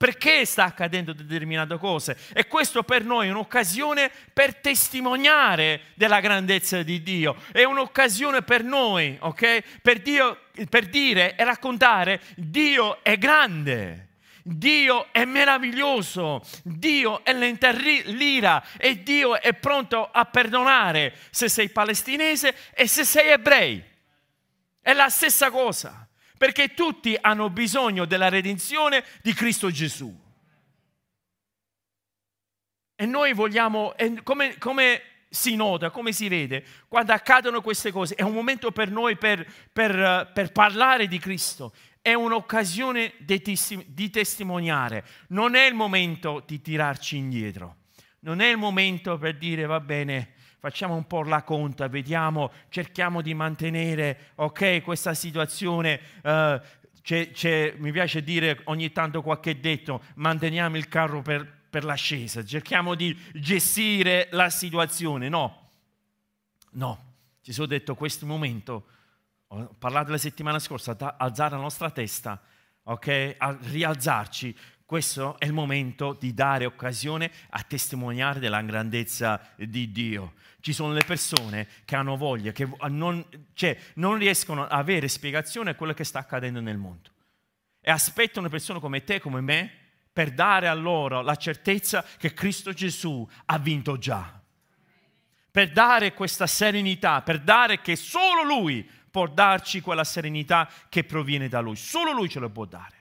Perché 0.00 0.46
sta 0.46 0.64
accadendo 0.64 1.12
determinate 1.12 1.76
cose? 1.76 2.16
E 2.32 2.46
questo 2.46 2.82
per 2.84 3.04
noi 3.04 3.26
è 3.26 3.30
un'occasione 3.30 4.10
per 4.32 4.54
testimoniare 4.54 5.88
della 5.92 6.20
grandezza 6.20 6.82
di 6.82 7.02
Dio. 7.02 7.36
È 7.52 7.64
un'occasione 7.64 8.40
per 8.40 8.64
noi, 8.64 9.14
ok? 9.20 9.80
Per, 9.82 10.00
Dio, 10.00 10.44
per 10.70 10.86
dire 10.86 11.36
e 11.36 11.44
raccontare 11.44 12.18
Dio 12.34 13.04
è 13.04 13.18
grande. 13.18 14.08
Dio 14.42 15.12
è 15.12 15.26
meraviglioso, 15.26 16.40
Dio 16.62 17.22
è 17.22 17.34
l'ira 17.34 18.64
e 18.78 19.02
Dio 19.02 19.38
è 19.38 19.52
pronto 19.52 20.08
a 20.10 20.24
perdonare 20.24 21.14
se 21.28 21.50
sei 21.50 21.68
palestinese 21.68 22.54
e 22.72 22.86
se 22.86 23.04
sei 23.04 23.28
ebrei. 23.28 23.84
È 24.80 24.94
la 24.94 25.10
stessa 25.10 25.50
cosa, 25.50 26.08
perché 26.40 26.72
tutti 26.72 27.18
hanno 27.20 27.50
bisogno 27.50 28.06
della 28.06 28.30
redenzione 28.30 29.04
di 29.20 29.34
Cristo 29.34 29.70
Gesù. 29.70 30.10
E 32.94 33.04
noi 33.04 33.34
vogliamo, 33.34 33.94
come, 34.22 34.56
come 34.56 35.02
si 35.28 35.54
nota, 35.54 35.90
come 35.90 36.12
si 36.12 36.28
vede, 36.28 36.64
quando 36.88 37.12
accadono 37.12 37.60
queste 37.60 37.92
cose, 37.92 38.14
è 38.14 38.22
un 38.22 38.32
momento 38.32 38.72
per 38.72 38.90
noi 38.90 39.18
per, 39.18 39.46
per, 39.70 40.30
per 40.32 40.50
parlare 40.50 41.08
di 41.08 41.18
Cristo, 41.18 41.74
è 42.00 42.14
un'occasione 42.14 43.16
di 43.18 44.08
testimoniare, 44.08 45.04
non 45.28 45.54
è 45.54 45.66
il 45.66 45.74
momento 45.74 46.42
di 46.46 46.62
tirarci 46.62 47.18
indietro, 47.18 47.76
non 48.20 48.40
è 48.40 48.48
il 48.48 48.56
momento 48.56 49.18
per 49.18 49.36
dire 49.36 49.66
va 49.66 49.80
bene, 49.80 50.36
facciamo 50.60 50.94
un 50.94 51.06
po' 51.06 51.22
la 51.22 51.42
conta, 51.42 51.88
vediamo, 51.88 52.52
cerchiamo 52.68 53.22
di 53.22 53.34
mantenere, 53.34 54.32
ok, 54.36 54.82
questa 54.82 55.14
situazione, 55.14 56.00
uh, 56.22 56.60
c'è, 57.02 57.30
c'è, 57.32 57.74
mi 57.78 57.90
piace 57.90 58.22
dire 58.22 58.60
ogni 58.64 58.92
tanto 58.92 59.22
qualche 59.22 59.58
detto, 59.58 60.02
manteniamo 60.14 60.76
il 60.76 60.86
carro 60.86 61.22
per, 61.22 61.44
per 61.68 61.84
l'ascesa, 61.84 62.44
cerchiamo 62.44 62.94
di 62.94 63.18
gestire 63.32 64.28
la 64.30 64.50
situazione, 64.50 65.28
no, 65.28 65.70
no, 66.72 67.04
ci 67.40 67.52
sono 67.52 67.66
detto 67.66 67.96
questo 67.96 68.26
momento 68.26 68.84
ho 69.52 69.74
parlato 69.78 70.12
la 70.12 70.18
settimana 70.18 70.60
scorsa, 70.60 70.96
alzare 71.18 71.56
la 71.56 71.60
nostra 71.60 71.90
testa, 71.90 72.40
ok? 72.84 73.34
A 73.36 73.58
rialzarci. 73.60 74.56
Questo 74.90 75.38
è 75.38 75.44
il 75.44 75.52
momento 75.52 76.16
di 76.18 76.34
dare 76.34 76.64
occasione 76.64 77.30
a 77.50 77.62
testimoniare 77.62 78.40
della 78.40 78.60
grandezza 78.60 79.40
di 79.54 79.92
Dio. 79.92 80.32
Ci 80.58 80.72
sono 80.72 80.92
le 80.92 81.04
persone 81.06 81.68
che 81.84 81.94
hanno 81.94 82.16
voglia, 82.16 82.50
che 82.50 82.68
non, 82.88 83.24
cioè, 83.54 83.78
non 83.94 84.16
riescono 84.16 84.64
ad 84.64 84.72
avere 84.72 85.06
spiegazione 85.06 85.70
a 85.70 85.74
quello 85.76 85.94
che 85.94 86.02
sta 86.02 86.18
accadendo 86.18 86.60
nel 86.60 86.76
mondo. 86.76 87.08
E 87.80 87.88
aspettano 87.88 88.48
persone 88.48 88.80
come 88.80 89.04
te, 89.04 89.20
come 89.20 89.40
me, 89.40 89.72
per 90.12 90.32
dare 90.32 90.66
a 90.66 90.74
loro 90.74 91.22
la 91.22 91.36
certezza 91.36 92.04
che 92.18 92.34
Cristo 92.34 92.72
Gesù 92.72 93.24
ha 93.44 93.58
vinto 93.60 93.96
già. 93.96 94.42
Per 95.52 95.70
dare 95.70 96.14
questa 96.14 96.48
serenità, 96.48 97.22
per 97.22 97.38
dare 97.38 97.80
che 97.80 97.94
solo 97.94 98.42
Lui 98.42 98.82
può 99.08 99.28
darci 99.28 99.82
quella 99.82 100.02
serenità 100.02 100.68
che 100.88 101.04
proviene 101.04 101.46
da 101.46 101.60
Lui. 101.60 101.76
Solo 101.76 102.10
Lui 102.10 102.28
ce 102.28 102.40
lo 102.40 102.50
può 102.50 102.64
dare. 102.64 102.98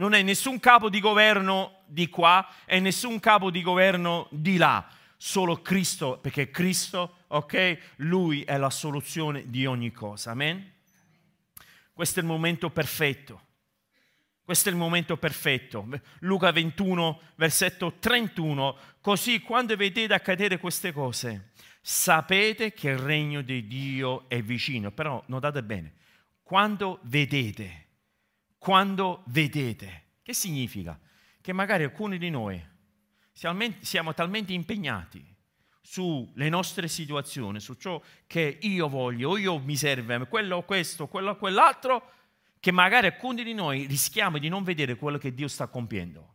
Non 0.00 0.14
è 0.14 0.22
nessun 0.22 0.58
capo 0.60 0.88
di 0.88 0.98
governo 0.98 1.82
di 1.84 2.08
qua 2.08 2.48
e 2.64 2.80
nessun 2.80 3.20
capo 3.20 3.50
di 3.50 3.60
governo 3.60 4.28
di 4.30 4.56
là. 4.56 4.88
Solo 5.18 5.60
Cristo, 5.60 6.16
perché 6.16 6.50
Cristo, 6.50 7.18
ok, 7.26 7.78
Lui 7.96 8.42
è 8.42 8.56
la 8.56 8.70
soluzione 8.70 9.44
di 9.50 9.66
ogni 9.66 9.92
cosa. 9.92 10.30
Amen? 10.30 10.72
Questo 11.92 12.18
è 12.18 12.22
il 12.22 12.28
momento 12.28 12.70
perfetto. 12.70 13.42
Questo 14.42 14.70
è 14.70 14.72
il 14.72 14.78
momento 14.78 15.18
perfetto. 15.18 15.86
Luca 16.20 16.50
21, 16.50 17.20
versetto 17.34 17.96
31. 17.98 18.76
Così 19.02 19.40
quando 19.42 19.76
vedete 19.76 20.14
accadere 20.14 20.58
queste 20.58 20.92
cose, 20.92 21.50
sapete 21.82 22.72
che 22.72 22.88
il 22.88 22.98
regno 22.98 23.42
di 23.42 23.66
Dio 23.66 24.30
è 24.30 24.40
vicino. 24.40 24.92
Però 24.92 25.22
notate 25.26 25.62
bene, 25.62 25.92
quando 26.42 27.00
vedete, 27.02 27.88
quando 28.60 29.22
vedete, 29.28 30.18
che 30.22 30.34
significa? 30.34 31.00
Che 31.40 31.52
magari 31.54 31.82
alcuni 31.84 32.18
di 32.18 32.28
noi 32.28 32.62
siamo 33.32 34.12
talmente 34.12 34.52
impegnati 34.52 35.24
sulle 35.80 36.50
nostre 36.50 36.86
situazioni, 36.86 37.58
su 37.58 37.72
ciò 37.76 38.02
che 38.26 38.58
io 38.60 38.86
voglio, 38.86 39.30
o 39.30 39.38
io 39.38 39.58
mi 39.60 39.76
serve, 39.76 40.28
quello 40.28 40.62
questo, 40.64 41.06
quello 41.06 41.38
quell'altro, 41.38 42.12
che 42.60 42.70
magari 42.70 43.06
alcuni 43.06 43.44
di 43.44 43.54
noi 43.54 43.86
rischiamo 43.86 44.36
di 44.36 44.50
non 44.50 44.62
vedere 44.62 44.96
quello 44.96 45.16
che 45.16 45.32
Dio 45.32 45.48
sta 45.48 45.66
compiendo. 45.66 46.34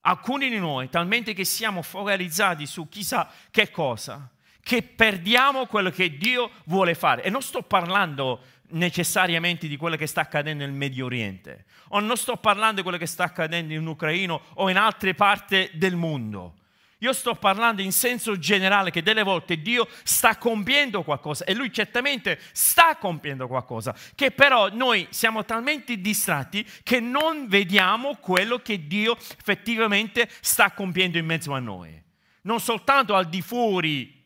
Alcuni 0.00 0.48
di 0.48 0.58
noi, 0.58 0.88
talmente 0.88 1.32
che 1.32 1.44
siamo 1.44 1.80
focalizzati 1.80 2.66
su 2.66 2.88
chissà 2.88 3.30
che 3.52 3.70
cosa, 3.70 4.28
che 4.60 4.82
perdiamo 4.82 5.66
quello 5.66 5.90
che 5.90 6.16
Dio 6.16 6.50
vuole 6.64 6.96
fare. 6.96 7.22
E 7.22 7.30
non 7.30 7.40
sto 7.40 7.62
parlando 7.62 8.58
necessariamente 8.70 9.68
di 9.68 9.76
quello 9.76 9.96
che 9.96 10.06
sta 10.06 10.22
accadendo 10.22 10.64
nel 10.64 10.72
Medio 10.72 11.06
Oriente, 11.06 11.64
o 11.88 12.00
non 12.00 12.16
sto 12.16 12.36
parlando 12.36 12.76
di 12.76 12.82
quello 12.82 12.98
che 12.98 13.06
sta 13.06 13.24
accadendo 13.24 13.72
in 13.72 13.86
Ucraina 13.86 14.38
o 14.54 14.68
in 14.68 14.76
altre 14.76 15.14
parti 15.14 15.70
del 15.74 15.96
mondo. 15.96 16.54
Io 17.02 17.14
sto 17.14 17.34
parlando 17.34 17.80
in 17.80 17.92
senso 17.92 18.38
generale 18.38 18.90
che 18.90 19.02
delle 19.02 19.22
volte 19.22 19.62
Dio 19.62 19.88
sta 20.02 20.36
compiendo 20.36 21.02
qualcosa 21.02 21.44
e 21.44 21.54
lui 21.54 21.72
certamente 21.72 22.38
sta 22.52 22.96
compiendo 22.96 23.46
qualcosa, 23.46 23.96
che 24.14 24.30
però 24.30 24.68
noi 24.70 25.06
siamo 25.08 25.44
talmente 25.46 25.98
distratti 25.98 26.66
che 26.82 27.00
non 27.00 27.48
vediamo 27.48 28.16
quello 28.16 28.58
che 28.58 28.86
Dio 28.86 29.16
effettivamente 29.16 30.28
sta 30.40 30.72
compiendo 30.72 31.16
in 31.16 31.24
mezzo 31.24 31.54
a 31.54 31.58
noi. 31.58 31.98
Non 32.42 32.60
soltanto 32.60 33.14
al 33.14 33.30
di 33.30 33.40
fuori 33.40 34.19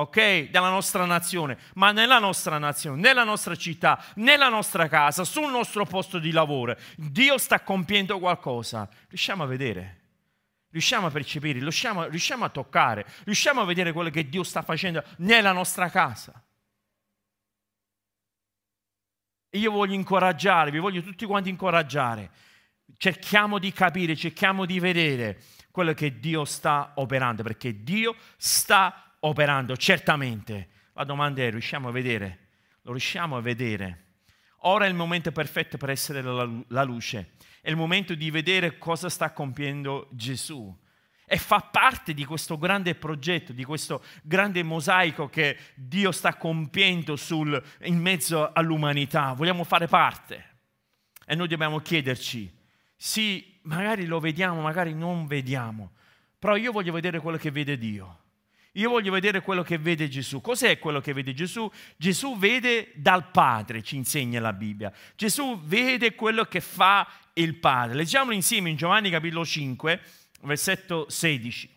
ok? 0.00 0.50
Della 0.50 0.68
nostra 0.68 1.04
nazione, 1.04 1.58
ma 1.74 1.92
nella 1.92 2.18
nostra 2.18 2.58
nazione, 2.58 3.00
nella 3.00 3.24
nostra 3.24 3.54
città, 3.56 4.02
nella 4.16 4.48
nostra 4.48 4.88
casa, 4.88 5.24
sul 5.24 5.50
nostro 5.50 5.84
posto 5.84 6.18
di 6.18 6.30
lavoro, 6.30 6.76
Dio 6.96 7.38
sta 7.38 7.60
compiendo 7.60 8.18
qualcosa. 8.18 8.88
Riusciamo 9.08 9.42
a 9.42 9.46
vedere? 9.46 9.98
Riusciamo 10.70 11.08
a 11.08 11.10
percepire, 11.10 11.58
riusciamo, 11.58 12.06
riusciamo 12.06 12.44
a 12.44 12.48
toccare, 12.48 13.04
riusciamo 13.24 13.60
a 13.60 13.64
vedere 13.64 13.92
quello 13.92 14.10
che 14.10 14.28
Dio 14.28 14.44
sta 14.44 14.62
facendo 14.62 15.02
nella 15.18 15.50
nostra 15.50 15.90
casa. 15.90 16.40
Io 19.54 19.70
voglio 19.72 19.94
incoraggiare, 19.94 20.70
vi 20.70 20.78
voglio 20.78 21.02
tutti 21.02 21.26
quanti 21.26 21.48
incoraggiare. 21.48 22.30
Cerchiamo 22.96 23.58
di 23.58 23.72
capire, 23.72 24.14
cerchiamo 24.14 24.64
di 24.64 24.78
vedere 24.78 25.42
quello 25.72 25.92
che 25.92 26.20
Dio 26.20 26.44
sta 26.44 26.92
operando, 26.96 27.42
perché 27.42 27.82
Dio 27.82 28.14
sta 28.36 29.09
operando, 29.20 29.76
certamente. 29.76 30.68
La 30.94 31.04
domanda 31.04 31.42
è, 31.42 31.50
riusciamo 31.50 31.88
a 31.88 31.92
vedere? 31.92 32.48
Lo 32.82 32.92
riusciamo 32.92 33.36
a 33.36 33.40
vedere? 33.40 34.06
Ora 34.64 34.84
è 34.84 34.88
il 34.88 34.94
momento 34.94 35.32
perfetto 35.32 35.78
per 35.78 35.90
essere 35.90 36.20
la 36.22 36.82
luce, 36.82 37.32
è 37.62 37.70
il 37.70 37.76
momento 37.76 38.14
di 38.14 38.30
vedere 38.30 38.76
cosa 38.76 39.08
sta 39.08 39.32
compiendo 39.32 40.08
Gesù 40.12 40.76
e 41.32 41.38
fa 41.38 41.60
parte 41.60 42.12
di 42.12 42.24
questo 42.24 42.58
grande 42.58 42.96
progetto, 42.96 43.52
di 43.52 43.64
questo 43.64 44.02
grande 44.22 44.64
mosaico 44.64 45.28
che 45.28 45.56
Dio 45.76 46.10
sta 46.10 46.34
compiendo 46.34 47.14
sul, 47.14 47.62
in 47.82 47.98
mezzo 47.98 48.52
all'umanità. 48.52 49.32
Vogliamo 49.32 49.62
fare 49.62 49.86
parte. 49.86 50.44
E 51.24 51.36
noi 51.36 51.46
dobbiamo 51.46 51.78
chiederci, 51.78 52.52
sì, 52.96 53.60
magari 53.62 54.06
lo 54.06 54.18
vediamo, 54.18 54.60
magari 54.60 54.92
non 54.92 55.28
vediamo, 55.28 55.92
però 56.36 56.56
io 56.56 56.72
voglio 56.72 56.92
vedere 56.92 57.20
quello 57.20 57.38
che 57.38 57.52
vede 57.52 57.78
Dio. 57.78 58.19
Io 58.74 58.88
voglio 58.90 59.10
vedere 59.10 59.40
quello 59.40 59.62
che 59.62 59.78
vede 59.78 60.08
Gesù. 60.08 60.40
Cos'è 60.40 60.78
quello 60.78 61.00
che 61.00 61.12
vede 61.12 61.34
Gesù? 61.34 61.68
Gesù 61.96 62.38
vede 62.38 62.92
dal 62.94 63.30
Padre, 63.30 63.82
ci 63.82 63.96
insegna 63.96 64.40
la 64.40 64.52
Bibbia. 64.52 64.92
Gesù 65.16 65.60
vede 65.64 66.14
quello 66.14 66.44
che 66.44 66.60
fa 66.60 67.06
il 67.34 67.56
Padre. 67.56 67.96
Leggiamolo 67.96 68.34
insieme 68.34 68.70
in 68.70 68.76
Giovanni 68.76 69.10
capitolo 69.10 69.44
5, 69.44 70.00
versetto 70.42 71.06
16. 71.08 71.68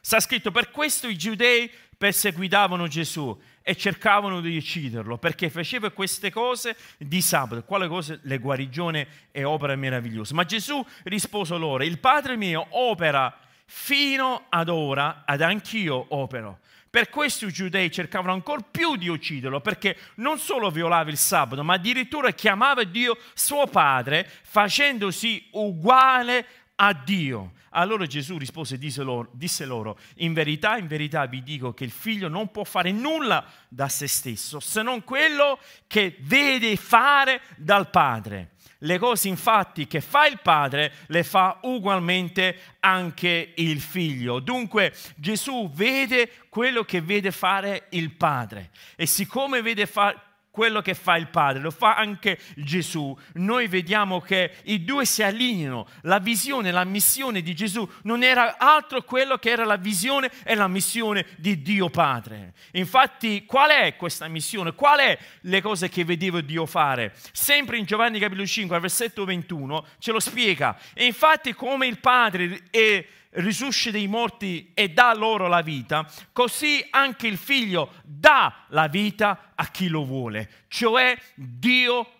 Sta 0.00 0.20
scritto, 0.20 0.50
per 0.50 0.70
questo 0.70 1.08
i 1.08 1.18
giudei 1.18 1.70
perseguitavano 1.98 2.86
Gesù 2.86 3.38
e 3.62 3.74
cercavano 3.74 4.40
di 4.40 4.56
ucciderlo 4.56 5.18
perché 5.18 5.50
faceva 5.50 5.90
queste 5.90 6.30
cose 6.30 6.76
di 6.98 7.20
sabato. 7.20 7.64
Quale 7.64 7.88
cose? 7.88 8.20
Le 8.22 8.38
guarigioni 8.38 9.04
e 9.30 9.44
opere 9.44 9.76
meravigliose. 9.76 10.32
Ma 10.32 10.44
Gesù 10.44 10.84
rispose 11.04 11.56
loro, 11.56 11.82
il 11.82 11.98
Padre 11.98 12.36
mio 12.36 12.66
opera 12.70 13.36
fino 13.66 14.46
ad 14.48 14.68
ora 14.68 15.24
ed 15.26 15.42
anch'io 15.42 16.06
opero. 16.10 16.60
Per 16.88 17.10
questo 17.10 17.46
i 17.46 17.52
giudei 17.52 17.90
cercavano 17.90 18.32
ancora 18.32 18.62
più 18.62 18.96
di 18.96 19.08
ucciderlo, 19.08 19.60
perché 19.60 19.98
non 20.14 20.38
solo 20.38 20.70
violava 20.70 21.10
il 21.10 21.18
sabato, 21.18 21.62
ma 21.62 21.74
addirittura 21.74 22.30
chiamava 22.30 22.84
Dio 22.84 23.18
suo 23.34 23.66
padre, 23.66 24.26
facendosi 24.42 25.48
uguale 25.50 26.46
a 26.76 26.94
Dio. 26.94 27.52
Allora 27.70 28.06
Gesù 28.06 28.38
rispose 28.38 28.76
e 28.76 28.78
disse 28.78 29.02
loro, 29.02 29.98
in 30.16 30.32
verità, 30.32 30.78
in 30.78 30.86
verità 30.86 31.26
vi 31.26 31.42
dico 31.42 31.74
che 31.74 31.84
il 31.84 31.90
figlio 31.90 32.28
non 32.28 32.50
può 32.50 32.64
fare 32.64 32.90
nulla 32.90 33.44
da 33.68 33.90
se 33.90 34.06
stesso, 34.06 34.60
se 34.60 34.80
non 34.80 35.04
quello 35.04 35.58
che 35.86 36.16
vede 36.20 36.76
fare 36.76 37.42
dal 37.56 37.90
padre. 37.90 38.52
Le 38.80 38.98
cose 38.98 39.28
infatti 39.28 39.86
che 39.86 40.00
fa 40.00 40.26
il 40.26 40.40
padre 40.42 40.92
le 41.06 41.22
fa 41.22 41.58
ugualmente 41.62 42.58
anche 42.80 43.52
il 43.56 43.80
figlio. 43.80 44.40
Dunque 44.40 44.94
Gesù 45.16 45.70
vede 45.72 46.30
quello 46.48 46.84
che 46.84 47.00
vede 47.00 47.30
fare 47.30 47.86
il 47.90 48.12
padre 48.12 48.70
e 48.96 49.06
siccome 49.06 49.62
vede 49.62 49.86
fare 49.86 50.20
quello 50.56 50.80
che 50.80 50.94
fa 50.94 51.18
il 51.18 51.28
Padre, 51.28 51.60
lo 51.60 51.70
fa 51.70 51.96
anche 51.96 52.38
Gesù. 52.54 53.14
Noi 53.34 53.68
vediamo 53.68 54.22
che 54.22 54.52
i 54.64 54.84
due 54.84 55.04
si 55.04 55.22
allineano. 55.22 55.86
La 56.00 56.18
visione, 56.18 56.70
la 56.70 56.84
missione 56.84 57.42
di 57.42 57.54
Gesù 57.54 57.86
non 58.04 58.22
era 58.22 58.56
altro 58.56 59.02
quello 59.02 59.36
che 59.36 59.50
era 59.50 59.66
la 59.66 59.76
visione 59.76 60.30
e 60.44 60.54
la 60.54 60.66
missione 60.66 61.26
di 61.36 61.60
Dio 61.60 61.90
Padre. 61.90 62.54
Infatti, 62.72 63.44
qual 63.44 63.68
è 63.68 63.96
questa 63.96 64.28
missione? 64.28 64.72
Qual 64.72 64.98
è 64.98 65.18
le 65.42 65.60
cose 65.60 65.90
che 65.90 66.06
vedeva 66.06 66.40
Dio 66.40 66.64
fare? 66.64 67.12
Sempre 67.32 67.76
in 67.76 67.84
Giovanni 67.84 68.18
capitolo 68.18 68.46
5, 68.46 68.80
versetto 68.80 69.26
21, 69.26 69.86
ce 69.98 70.10
lo 70.10 70.20
spiega. 70.20 70.74
E 70.94 71.04
infatti, 71.04 71.52
come 71.52 71.86
il 71.86 71.98
Padre 71.98 72.62
è 72.70 73.04
risuscita 73.36 73.96
dei 73.96 74.06
morti 74.06 74.72
e 74.74 74.90
dà 74.90 75.14
loro 75.14 75.48
la 75.48 75.62
vita, 75.62 76.10
così 76.32 76.84
anche 76.90 77.26
il 77.26 77.36
figlio 77.36 77.92
dà 78.04 78.64
la 78.68 78.86
vita 78.86 79.52
a 79.54 79.66
chi 79.66 79.88
lo 79.88 80.04
vuole. 80.04 80.64
Cioè 80.68 81.18
Dio 81.34 82.10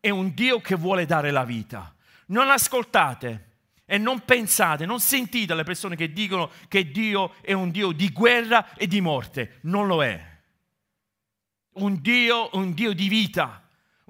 è 0.00 0.10
un 0.10 0.32
Dio 0.34 0.60
che 0.60 0.74
vuole 0.74 1.06
dare 1.06 1.30
la 1.30 1.44
vita. 1.44 1.94
Non 2.26 2.50
ascoltate 2.50 3.50
e 3.84 3.98
non 3.98 4.20
pensate, 4.20 4.86
non 4.86 5.00
sentite 5.00 5.54
le 5.54 5.64
persone 5.64 5.96
che 5.96 6.12
dicono 6.12 6.50
che 6.68 6.90
Dio 6.90 7.34
è 7.42 7.52
un 7.52 7.70
Dio 7.70 7.92
di 7.92 8.10
guerra 8.10 8.74
e 8.74 8.86
di 8.86 9.00
morte. 9.00 9.58
Non 9.62 9.86
lo 9.86 10.02
è. 10.02 10.30
Un 11.74 12.00
Dio, 12.00 12.50
un 12.52 12.72
Dio 12.74 12.92
di 12.92 13.08
vita 13.08 13.61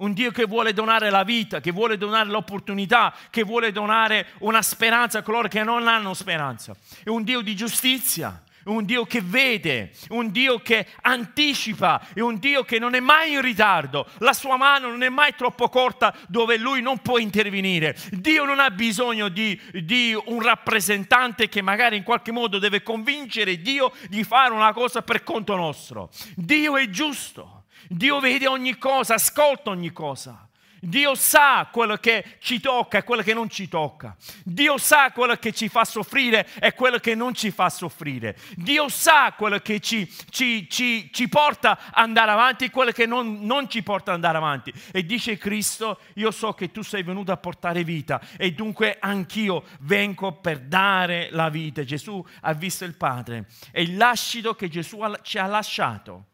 un 0.03 0.13
Dio 0.13 0.31
che 0.31 0.45
vuole 0.45 0.73
donare 0.73 1.09
la 1.09 1.23
vita, 1.23 1.61
che 1.61 1.71
vuole 1.71 1.97
donare 1.97 2.29
l'opportunità, 2.29 3.13
che 3.29 3.43
vuole 3.43 3.71
donare 3.71 4.27
una 4.39 4.61
speranza 4.61 5.19
a 5.19 5.21
coloro 5.21 5.47
che 5.47 5.63
non 5.63 5.87
hanno 5.87 6.13
speranza. 6.13 6.75
È 7.03 7.09
un 7.09 7.23
Dio 7.23 7.39
di 7.39 7.55
giustizia, 7.55 8.43
è 8.65 8.69
un 8.69 8.83
Dio 8.83 9.05
che 9.05 9.21
vede, 9.21 9.91
un 10.09 10.29
Dio 10.31 10.59
che 10.59 10.87
anticipa, 11.01 12.07
è 12.13 12.19
un 12.19 12.37
Dio 12.37 12.63
che 12.63 12.79
non 12.79 12.95
è 12.95 12.99
mai 12.99 13.31
in 13.31 13.41
ritardo, 13.41 14.05
la 14.17 14.33
sua 14.33 14.57
mano 14.57 14.89
non 14.89 15.03
è 15.03 15.09
mai 15.09 15.35
troppo 15.35 15.69
corta 15.69 16.13
dove 16.27 16.57
lui 16.57 16.81
non 16.81 16.99
può 16.99 17.17
intervenire. 17.17 17.95
Dio 18.11 18.43
non 18.43 18.59
ha 18.59 18.71
bisogno 18.71 19.29
di, 19.29 19.59
di 19.71 20.13
un 20.25 20.41
rappresentante 20.41 21.47
che 21.47 21.61
magari 21.61 21.95
in 21.95 22.03
qualche 22.03 22.33
modo 22.33 22.59
deve 22.59 22.83
convincere 22.83 23.61
Dio 23.61 23.93
di 24.09 24.25
fare 24.25 24.53
una 24.53 24.73
cosa 24.73 25.01
per 25.01 25.23
conto 25.23 25.55
nostro. 25.55 26.09
Dio 26.35 26.75
è 26.75 26.89
giusto. 26.89 27.62
Dio 27.89 28.19
vede 28.19 28.47
ogni 28.47 28.77
cosa, 28.77 29.15
ascolta 29.15 29.69
ogni 29.69 29.91
cosa. 29.91 30.47
Dio 30.85 31.15
sa 31.15 31.69
quello 31.71 31.95
che 31.95 32.35
ci 32.39 32.59
tocca 32.59 32.97
e 32.97 33.03
quello 33.03 33.21
che 33.21 33.33
non 33.33 33.49
ci 33.49 33.69
tocca. 33.69 34.17
Dio 34.43 34.77
sa 34.77 35.13
quello 35.13 35.37
che 35.37 35.53
ci 35.53 35.69
fa 35.69 35.85
soffrire 35.85 36.45
e 36.59 36.73
quello 36.73 36.97
che 36.97 37.15
non 37.15 37.33
ci 37.33 37.51
fa 37.51 37.69
soffrire. 37.69 38.37
Dio 38.57 38.89
sa 38.89 39.31
quello 39.31 39.59
che 39.59 39.79
ci, 39.79 40.11
ci, 40.29 40.69
ci, 40.69 41.09
ci 41.13 41.29
porta 41.29 41.71
ad 41.71 42.03
andare 42.03 42.31
avanti 42.31 42.65
e 42.65 42.69
quello 42.69 42.91
che 42.91 43.05
non, 43.05 43.45
non 43.45 43.69
ci 43.69 43.81
porta 43.81 44.11
ad 44.11 44.15
andare 44.15 44.37
avanti. 44.37 44.73
E 44.91 45.05
dice 45.05 45.37
Cristo, 45.37 45.99
io 46.15 46.31
so 46.31 46.51
che 46.51 46.69
tu 46.69 46.81
sei 46.81 47.03
venuto 47.03 47.31
a 47.31 47.37
portare 47.37 47.85
vita 47.85 48.19
e 48.35 48.51
dunque 48.51 48.97
anch'io 48.99 49.63
vengo 49.81 50.33
per 50.33 50.59
dare 50.59 51.29
la 51.31 51.47
vita. 51.47 51.85
Gesù 51.85 52.21
ha 52.41 52.53
visto 52.53 52.83
il 52.83 52.95
Padre 52.95 53.45
e 53.71 53.83
il 53.83 53.95
lascito 53.95 54.53
che 54.53 54.67
Gesù 54.67 54.99
ci 55.21 55.37
ha 55.37 55.45
lasciato 55.45 56.25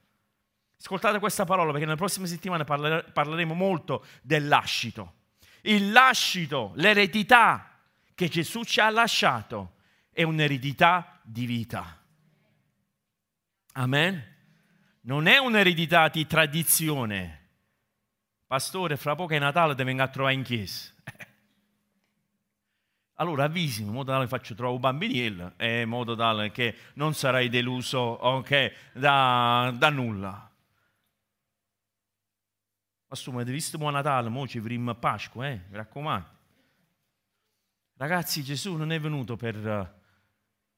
Ascoltate 0.82 1.20
questa 1.20 1.44
parola 1.44 1.72
perché 1.72 1.86
nelle 1.86 1.98
prossime 1.98 2.26
settimane 2.26 2.64
parleremo 2.64 3.54
molto 3.54 4.06
del 4.22 4.48
lascito. 4.48 5.16
Il 5.62 5.92
lascito, 5.92 6.72
l'eredità 6.76 7.80
che 8.16 8.30
Gesù 8.30 8.64
ci 8.64 8.80
ha 8.80 8.90
lasciato 8.90 9.74
è 10.12 10.24
un'eredità 10.24 11.20
di 11.22 11.46
vita. 11.46 12.02
Amen? 13.74 14.38
Non 15.02 15.28
è 15.28 15.38
un'eredità 15.38 16.08
di 16.08 16.26
tradizione. 16.26 17.50
Pastore, 18.48 18.96
fra 18.96 19.16
poco 19.16 19.34
è 19.34 19.40
Natale, 19.40 19.76
ti 19.76 19.84
vengo 19.84 20.04
a 20.04 20.08
trovare 20.08 20.34
in 20.34 20.44
chiesa. 20.44 20.92
Allora 23.20 23.44
avvisi 23.44 23.82
in 23.82 23.90
modo 23.90 24.12
tale 24.12 24.24
che 24.24 24.30
faccio 24.30 24.56
trovare 24.56 24.76
un 24.76 24.82
bambiniello 24.82 25.54
e 25.58 25.82
in 25.82 25.90
modo 25.90 26.16
tale 26.16 26.52
che 26.52 26.74
non 26.94 27.14
sarai 27.14 27.50
deluso 27.50 28.26
okay, 28.26 28.72
da, 28.94 29.74
da 29.78 29.90
nulla. 29.90 30.49
Assuma, 33.12 33.38
avete 33.38 33.52
visto 33.52 33.80
buon 33.80 33.94
Natale, 33.94 34.30
mo 34.30 34.48
ci 34.48 34.60
avremo 34.60 34.94
Pasqua, 34.94 35.48
eh? 35.48 35.62
Mi 35.70 35.78
raccomando. 35.78 36.38
Ragazzi, 37.96 38.44
Gesù 38.44 38.76
non 38.76 38.92
è 38.92 39.00
venuto 39.00 39.36
per 39.36 39.56
eh, 39.56 39.94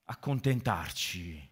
accontentarci 0.06 1.50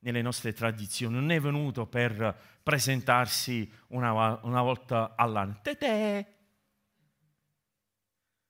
nelle 0.00 0.20
nostre 0.20 0.52
tradizioni, 0.52 1.14
non 1.14 1.30
è 1.30 1.38
venuto 1.38 1.86
per 1.86 2.58
presentarsi 2.60 3.72
una, 3.88 4.40
una 4.42 4.62
volta 4.62 5.14
all'anno. 5.16 5.60
Tete! 5.62 6.38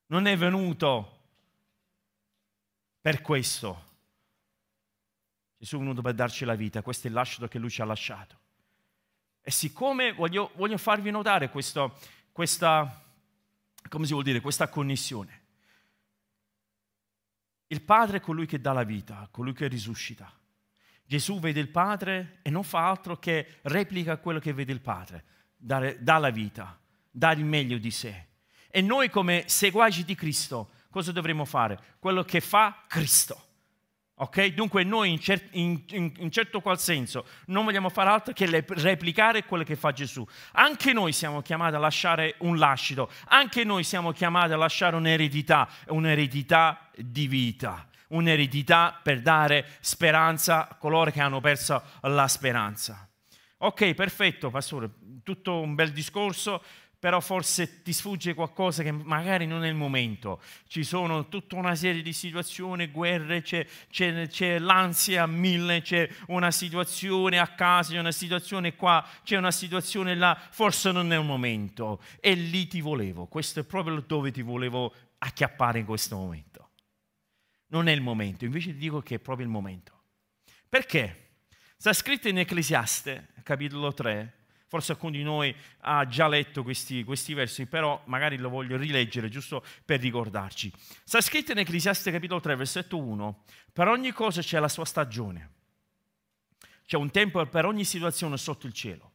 Non 0.06 0.26
è 0.26 0.36
venuto 0.38 1.18
per 3.02 3.20
questo. 3.20 3.88
Gesù 5.58 5.76
è 5.76 5.78
venuto 5.80 6.00
per 6.00 6.14
darci 6.14 6.46
la 6.46 6.54
vita, 6.54 6.80
questo 6.80 7.06
è 7.06 7.10
il 7.10 7.16
lascito 7.16 7.48
che 7.48 7.58
lui 7.58 7.68
ci 7.68 7.82
ha 7.82 7.84
lasciato. 7.84 8.39
E 9.42 9.50
siccome 9.50 10.12
voglio, 10.12 10.50
voglio 10.56 10.76
farvi 10.76 11.10
notare 11.10 11.50
questo, 11.50 11.98
questa, 12.32 13.02
come 13.88 14.06
si 14.06 14.12
vuol 14.12 14.24
dire, 14.24 14.40
questa 14.40 14.68
connessione. 14.68 15.38
Il 17.68 17.82
Padre 17.82 18.18
è 18.18 18.20
colui 18.20 18.46
che 18.46 18.60
dà 18.60 18.72
la 18.72 18.82
vita, 18.82 19.28
colui 19.30 19.52
che 19.52 19.68
risuscita. 19.68 20.32
Gesù 21.04 21.40
vede 21.40 21.60
il 21.60 21.68
Padre 21.68 22.38
e 22.42 22.50
non 22.50 22.64
fa 22.64 22.88
altro 22.88 23.18
che 23.18 23.58
replica 23.62 24.18
quello 24.18 24.38
che 24.38 24.52
vede 24.52 24.72
il 24.72 24.80
Padre, 24.80 25.24
dare, 25.56 26.02
dà 26.02 26.18
la 26.18 26.30
vita, 26.30 26.78
dà 27.10 27.32
il 27.32 27.44
meglio 27.44 27.78
di 27.78 27.90
sé. 27.90 28.26
E 28.68 28.80
noi 28.80 29.10
come 29.10 29.44
seguaci 29.48 30.04
di 30.04 30.14
Cristo 30.14 30.70
cosa 30.90 31.12
dovremmo 31.12 31.44
fare? 31.44 31.96
Quello 31.98 32.22
che 32.24 32.40
fa 32.40 32.84
Cristo. 32.86 33.48
Ok? 34.22 34.48
Dunque 34.48 34.84
noi 34.84 35.12
in, 35.12 35.18
cer- 35.18 35.48
in, 35.52 35.82
in, 35.92 36.12
in, 36.18 36.30
certo 36.30 36.60
qual 36.60 36.78
senso 36.78 37.24
non 37.46 37.64
vogliamo 37.64 37.88
fare 37.88 38.10
altro 38.10 38.34
che 38.34 38.46
le- 38.46 38.64
replicare 38.68 39.44
quello 39.44 39.64
che 39.64 39.76
fa 39.76 39.92
Gesù. 39.92 40.26
Anche 40.52 40.92
noi 40.92 41.12
siamo 41.12 41.40
chiamati 41.40 41.74
a 41.74 41.78
lasciare 41.78 42.34
un 42.40 42.58
lascito, 42.58 43.10
anche 43.28 43.64
noi 43.64 43.82
siamo 43.82 44.12
chiamati 44.12 44.52
a 44.52 44.58
lasciare 44.58 44.94
un'eredità, 44.96 45.66
un'eredità 45.88 46.90
di 46.96 47.28
vita, 47.28 47.88
un'eredità 48.08 49.00
per 49.02 49.22
dare 49.22 49.66
speranza 49.80 50.68
a 50.68 50.74
coloro 50.74 51.10
che 51.10 51.22
hanno 51.22 51.40
perso 51.40 51.82
la 52.02 52.28
speranza. 52.28 53.08
Ok, 53.62 53.94
perfetto, 53.94 54.50
pastore, 54.50 54.90
tutto 55.22 55.60
un 55.60 55.74
bel 55.74 55.92
discorso, 55.92 56.62
però 57.00 57.18
forse 57.20 57.82
ti 57.82 57.94
sfugge 57.94 58.34
qualcosa 58.34 58.82
che 58.82 58.92
magari 58.92 59.46
non 59.46 59.64
è 59.64 59.68
il 59.68 59.74
momento. 59.74 60.38
Ci 60.66 60.84
sono 60.84 61.28
tutta 61.28 61.56
una 61.56 61.74
serie 61.74 62.02
di 62.02 62.12
situazioni, 62.12 62.88
guerre, 62.88 63.40
c'è, 63.40 63.66
c'è, 63.90 64.28
c'è, 64.28 64.58
l'ansia 64.58 65.22
a 65.22 65.26
mille, 65.26 65.80
c'è 65.80 66.06
una 66.26 66.50
situazione 66.50 67.38
a 67.38 67.48
casa, 67.48 67.94
c'è 67.94 67.98
una 67.98 68.12
situazione 68.12 68.76
qua, 68.76 69.02
c'è 69.24 69.38
una 69.38 69.50
situazione 69.50 70.14
là, 70.14 70.38
forse 70.50 70.92
non 70.92 71.10
è 71.10 71.18
il 71.18 71.24
momento. 71.24 72.02
E 72.20 72.34
lì 72.34 72.66
ti 72.66 72.82
volevo, 72.82 73.24
questo 73.24 73.60
è 73.60 73.64
proprio 73.64 74.04
dove 74.06 74.30
ti 74.30 74.42
volevo 74.42 74.92
acchiappare 75.16 75.78
in 75.78 75.86
questo 75.86 76.16
momento. 76.16 76.68
Non 77.68 77.88
è 77.88 77.92
il 77.92 78.02
momento, 78.02 78.44
invece 78.44 78.72
ti 78.72 78.78
dico 78.78 79.00
che 79.00 79.14
è 79.14 79.18
proprio 79.18 79.46
il 79.46 79.52
momento. 79.52 80.02
Perché? 80.68 81.28
Sta 81.78 81.94
scritto 81.94 82.28
in 82.28 82.38
Ecclesiaste, 82.38 83.28
capitolo 83.42 83.94
3, 83.94 84.39
Forse 84.70 84.92
alcuno 84.92 85.16
di 85.16 85.24
noi 85.24 85.52
ha 85.80 86.06
già 86.06 86.28
letto 86.28 86.62
questi, 86.62 87.02
questi, 87.02 87.34
versi, 87.34 87.66
però 87.66 88.00
magari 88.04 88.36
lo 88.36 88.48
voglio 88.48 88.76
rileggere 88.76 89.28
giusto 89.28 89.64
per 89.84 89.98
ricordarci. 89.98 90.72
Sta 91.02 91.20
scritto 91.20 91.50
in 91.50 91.58
Ecclesiaste 91.58 92.12
capitolo 92.12 92.38
3, 92.38 92.54
versetto 92.54 92.96
1, 92.96 93.42
per 93.72 93.88
ogni 93.88 94.12
cosa 94.12 94.42
c'è 94.42 94.60
la 94.60 94.68
sua 94.68 94.84
stagione. 94.84 95.50
C'è 96.86 96.96
un 96.96 97.10
tempo 97.10 97.44
per 97.46 97.64
ogni 97.64 97.82
situazione 97.82 98.36
sotto 98.36 98.68
il 98.68 98.72
cielo. 98.72 99.10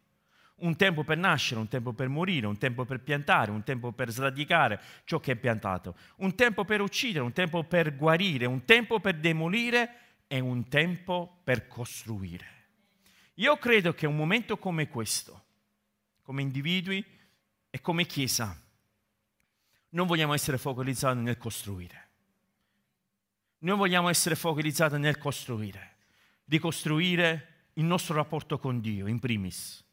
Un 0.56 0.76
tempo 0.76 1.06
per 1.06 1.18
nascere, 1.18 1.62
un 1.62 1.70
tempo 1.70 1.94
per 1.94 2.10
morire, 2.10 2.48
un 2.48 2.58
tempo 2.58 2.84
per 2.84 3.00
piantare, 3.00 3.50
un 3.50 3.63
tempo 3.63 3.94
per 3.94 4.12
sradicare 4.12 4.82
ciò 5.06 5.22
che 5.22 5.32
è 5.32 5.36
piantato, 5.38 5.96
un 6.18 6.36
tempo 6.36 6.65
per 6.65 6.82
uccidere, 6.82 7.24
un 7.24 7.32
tempo 7.32 7.63
per 7.63 7.96
guarire, 7.96 8.46
un 8.46 8.65
tempo 8.65 9.00
per 9.00 9.15
demolire 9.15 10.00
e 10.28 10.41
un 10.41 10.68
tempo 10.68 11.39
per 11.46 11.68
costruire. 11.68 12.46
Io 13.36 13.56
credo 13.56 13.94
che 13.94 14.06
un 14.06 14.18
momento 14.18 14.58
come 14.58 14.89
questo, 14.89 15.44
come 16.26 16.42
individui 16.42 17.06
e 17.70 17.82
come 17.82 18.08
Chiesa, 18.08 18.60
non 19.90 20.08
vogliamo 20.08 20.34
essere 20.34 20.58
focalizzati 20.58 21.20
nel 21.20 21.38
costruire. 21.38 22.10
Noi 23.60 23.78
vogliamo 23.78 24.10
essere 24.10 24.34
focalizzati 24.34 24.98
nel 24.98 25.20
costruire, 25.20 25.98
ricostruire 26.46 27.68
il 27.74 27.86
nostro 27.86 28.16
rapporto 28.16 28.58
con 28.58 28.82
Dio, 28.82 29.06
in 29.06 29.20
primis, 29.20 29.84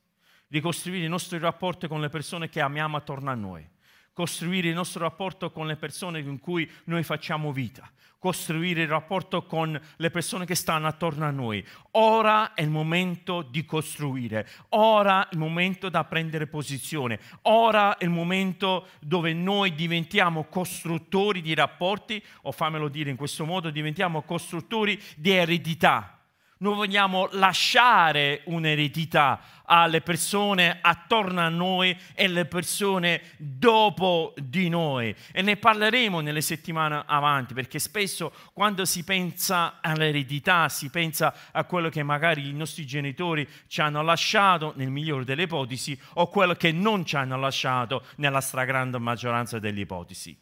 ricostruire 0.49 1.05
il 1.05 1.11
nostro 1.11 1.39
rapporto 1.39 1.87
con 1.87 2.01
le 2.01 2.09
persone 2.09 2.49
che 2.49 2.63
amiamo 2.63 2.97
attorno 2.97 3.31
a 3.31 3.35
noi, 3.35 3.69
costruire 4.13 4.69
il 4.69 4.75
nostro 4.75 5.03
rapporto 5.03 5.51
con 5.51 5.67
le 5.67 5.77
persone 5.77 6.25
con 6.25 6.39
cui 6.39 6.71
noi 6.85 7.03
facciamo 7.03 7.53
vita, 7.53 7.91
costruire 8.19 8.83
il 8.83 8.89
rapporto 8.89 9.45
con 9.45 9.81
le 9.97 10.11
persone 10.11 10.45
che 10.45 10.55
stanno 10.55 10.87
attorno 10.87 11.25
a 11.25 11.31
noi. 11.31 11.65
Ora 11.93 12.55
è 12.55 12.63
il 12.63 12.71
momento 12.71 13.43
di 13.43 13.65
costruire, 13.65 14.49
ora 14.71 15.25
è 15.25 15.33
il 15.33 15.39
momento 15.39 15.89
da 15.89 16.05
prendere 16.05 16.47
posizione, 16.47 17.19
ora 17.43 17.97
è 17.97 18.05
il 18.05 18.11
momento 18.11 18.89
dove 19.01 19.33
noi 19.33 19.75
diventiamo 19.75 20.45
costruttori 20.45 21.41
di 21.41 21.55
rapporti, 21.55 22.23
o 22.43 22.53
fammelo 22.53 22.89
dire 22.89 23.11
in 23.11 23.17
questo 23.17 23.45
modo, 23.45 23.71
diventiamo 23.71 24.23
costruttori 24.23 25.01
di 25.17 25.31
eredità 25.31 26.22
noi 26.63 26.75
vogliamo 26.77 27.29
lasciare 27.33 28.43
un'eredità 28.45 29.41
alle 29.65 30.01
persone 30.01 30.79
attorno 30.81 31.41
a 31.41 31.49
noi 31.49 31.97
e 32.15 32.25
alle 32.25 32.45
persone 32.47 33.21
dopo 33.37 34.33
di 34.37 34.69
noi. 34.69 35.15
E 35.33 35.43
ne 35.43 35.57
parleremo 35.57 36.21
nelle 36.21 36.41
settimane 36.41 37.03
avanti, 37.05 37.53
perché 37.53 37.81
spesso 37.81 38.33
quando 38.53 38.85
si 38.85 39.03
pensa 39.03 39.81
all'eredità, 39.81 40.69
si 40.69 40.89
pensa 40.89 41.35
a 41.51 41.65
quello 41.65 41.89
che 41.89 42.03
magari 42.05 42.49
i 42.49 42.53
nostri 42.53 42.87
genitori 42.87 43.49
ci 43.67 43.81
hanno 43.81 44.03
lasciato, 44.03 44.73
nel 44.77 44.91
migliore 44.91 45.25
delle 45.25 45.43
ipotesi, 45.43 45.99
o 46.15 46.29
quello 46.29 46.55
che 46.55 46.71
non 46.71 47.05
ci 47.05 47.17
hanno 47.17 47.37
lasciato 47.37 48.05
nella 48.17 48.41
stragrande 48.41 48.99
maggioranza 48.99 49.59
delle 49.59 49.81
ipotesi. 49.81 50.39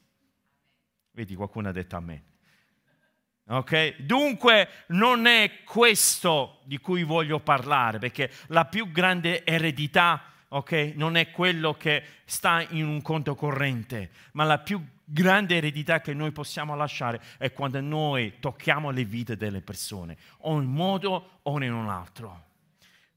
Vedi, 1.12 1.34
qualcuno 1.34 1.68
ha 1.68 1.72
detto 1.72 1.96
a 1.96 2.00
me. 2.00 2.29
Okay? 3.50 3.96
Dunque 3.98 4.68
non 4.88 5.26
è 5.26 5.64
questo 5.64 6.60
di 6.64 6.78
cui 6.78 7.02
voglio 7.02 7.40
parlare, 7.40 7.98
perché 7.98 8.30
la 8.46 8.64
più 8.64 8.92
grande 8.92 9.44
eredità 9.44 10.22
okay, 10.48 10.92
non 10.94 11.16
è 11.16 11.32
quello 11.32 11.74
che 11.74 12.04
sta 12.24 12.64
in 12.70 12.86
un 12.86 13.02
conto 13.02 13.34
corrente, 13.34 14.10
ma 14.32 14.44
la 14.44 14.58
più 14.58 14.80
grande 15.04 15.56
eredità 15.56 16.00
che 16.00 16.14
noi 16.14 16.30
possiamo 16.30 16.76
lasciare 16.76 17.20
è 17.38 17.52
quando 17.52 17.80
noi 17.80 18.34
tocchiamo 18.38 18.90
le 18.90 19.04
vite 19.04 19.36
delle 19.36 19.62
persone, 19.62 20.16
o 20.42 20.52
in 20.52 20.68
un 20.68 20.72
modo 20.72 21.40
o 21.42 21.60
in 21.60 21.72
un 21.72 21.88
altro. 21.88 22.44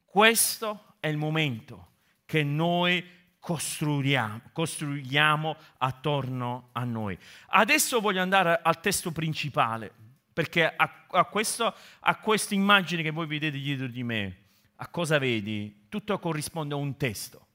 Questo 0.04 0.96
è 1.00 1.08
il 1.10 1.18
momento 1.18 1.90
che 2.26 2.44
noi 2.44 3.06
costruiamo, 3.40 4.42
costruiamo 4.52 5.56
attorno 5.78 6.70
a 6.72 6.84
noi. 6.86 7.16
Adesso 7.50 8.00
voglio 8.00 8.22
andare 8.22 8.60
al 8.64 8.80
testo 8.80 9.12
principale 9.12 10.02
perché 10.34 10.66
a, 10.66 11.06
a, 11.10 11.26
questo, 11.26 11.74
a 12.00 12.16
questa 12.18 12.56
immagine 12.56 13.04
che 13.04 13.12
voi 13.12 13.28
vedete 13.28 13.58
dietro 13.58 13.88
di 13.88 14.04
me, 14.04 14.38
a 14.78 14.88
cosa 14.88 15.20
vedi? 15.20 15.86
Tutto 15.88 16.18
corrisponde 16.18 16.74
a 16.74 16.78
un 16.78 16.98
testo. 16.98 17.48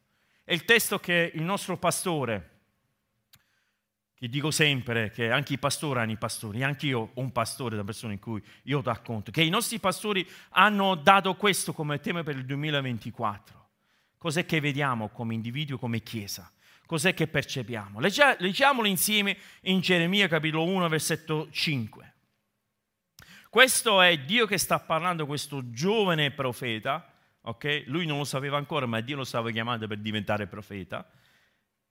È 0.44 0.52
il 0.52 0.64
testo 0.64 0.98
che 0.98 1.32
il 1.34 1.42
nostro 1.42 1.76
pastore, 1.76 2.56
che 4.14 4.28
dico 4.28 4.50
sempre 4.50 5.10
che 5.10 5.30
anche 5.30 5.52
i 5.52 5.58
pastori 5.58 6.00
hanno 6.00 6.12
i 6.12 6.16
pastori, 6.16 6.62
anche 6.62 6.86
io 6.86 7.10
ho 7.12 7.20
un 7.20 7.32
pastore 7.32 7.76
da 7.76 7.84
persona 7.84 8.12
in 8.12 8.18
cui 8.18 8.42
io 8.62 8.80
racconto, 8.82 9.30
che 9.30 9.42
i 9.42 9.50
nostri 9.50 9.78
pastori 9.78 10.26
hanno 10.50 10.94
dato 10.94 11.34
questo 11.34 11.72
come 11.72 12.00
tema 12.00 12.22
per 12.22 12.36
il 12.36 12.46
2024. 12.46 13.68
Cos'è 14.16 14.46
che 14.46 14.60
vediamo 14.60 15.08
come 15.10 15.34
individuo, 15.34 15.78
come 15.78 16.02
chiesa? 16.02 16.50
Cos'è 16.86 17.12
che 17.12 17.26
percepiamo? 17.26 18.00
Leggiamolo 18.00 18.88
insieme 18.88 19.36
in 19.62 19.80
Geremia 19.80 20.26
capitolo 20.26 20.64
1, 20.64 20.88
versetto 20.88 21.48
5. 21.50 22.14
Questo 23.50 24.02
è 24.02 24.18
Dio 24.18 24.44
che 24.44 24.58
sta 24.58 24.78
parlando, 24.78 25.24
questo 25.24 25.70
giovane 25.70 26.32
profeta, 26.32 27.10
ok? 27.40 27.84
Lui 27.86 28.04
non 28.04 28.18
lo 28.18 28.24
sapeva 28.24 28.58
ancora, 28.58 28.84
ma 28.84 29.00
Dio 29.00 29.16
lo 29.16 29.24
stava 29.24 29.50
chiamando 29.50 29.86
per 29.86 29.98
diventare 29.98 30.46
profeta. 30.46 31.08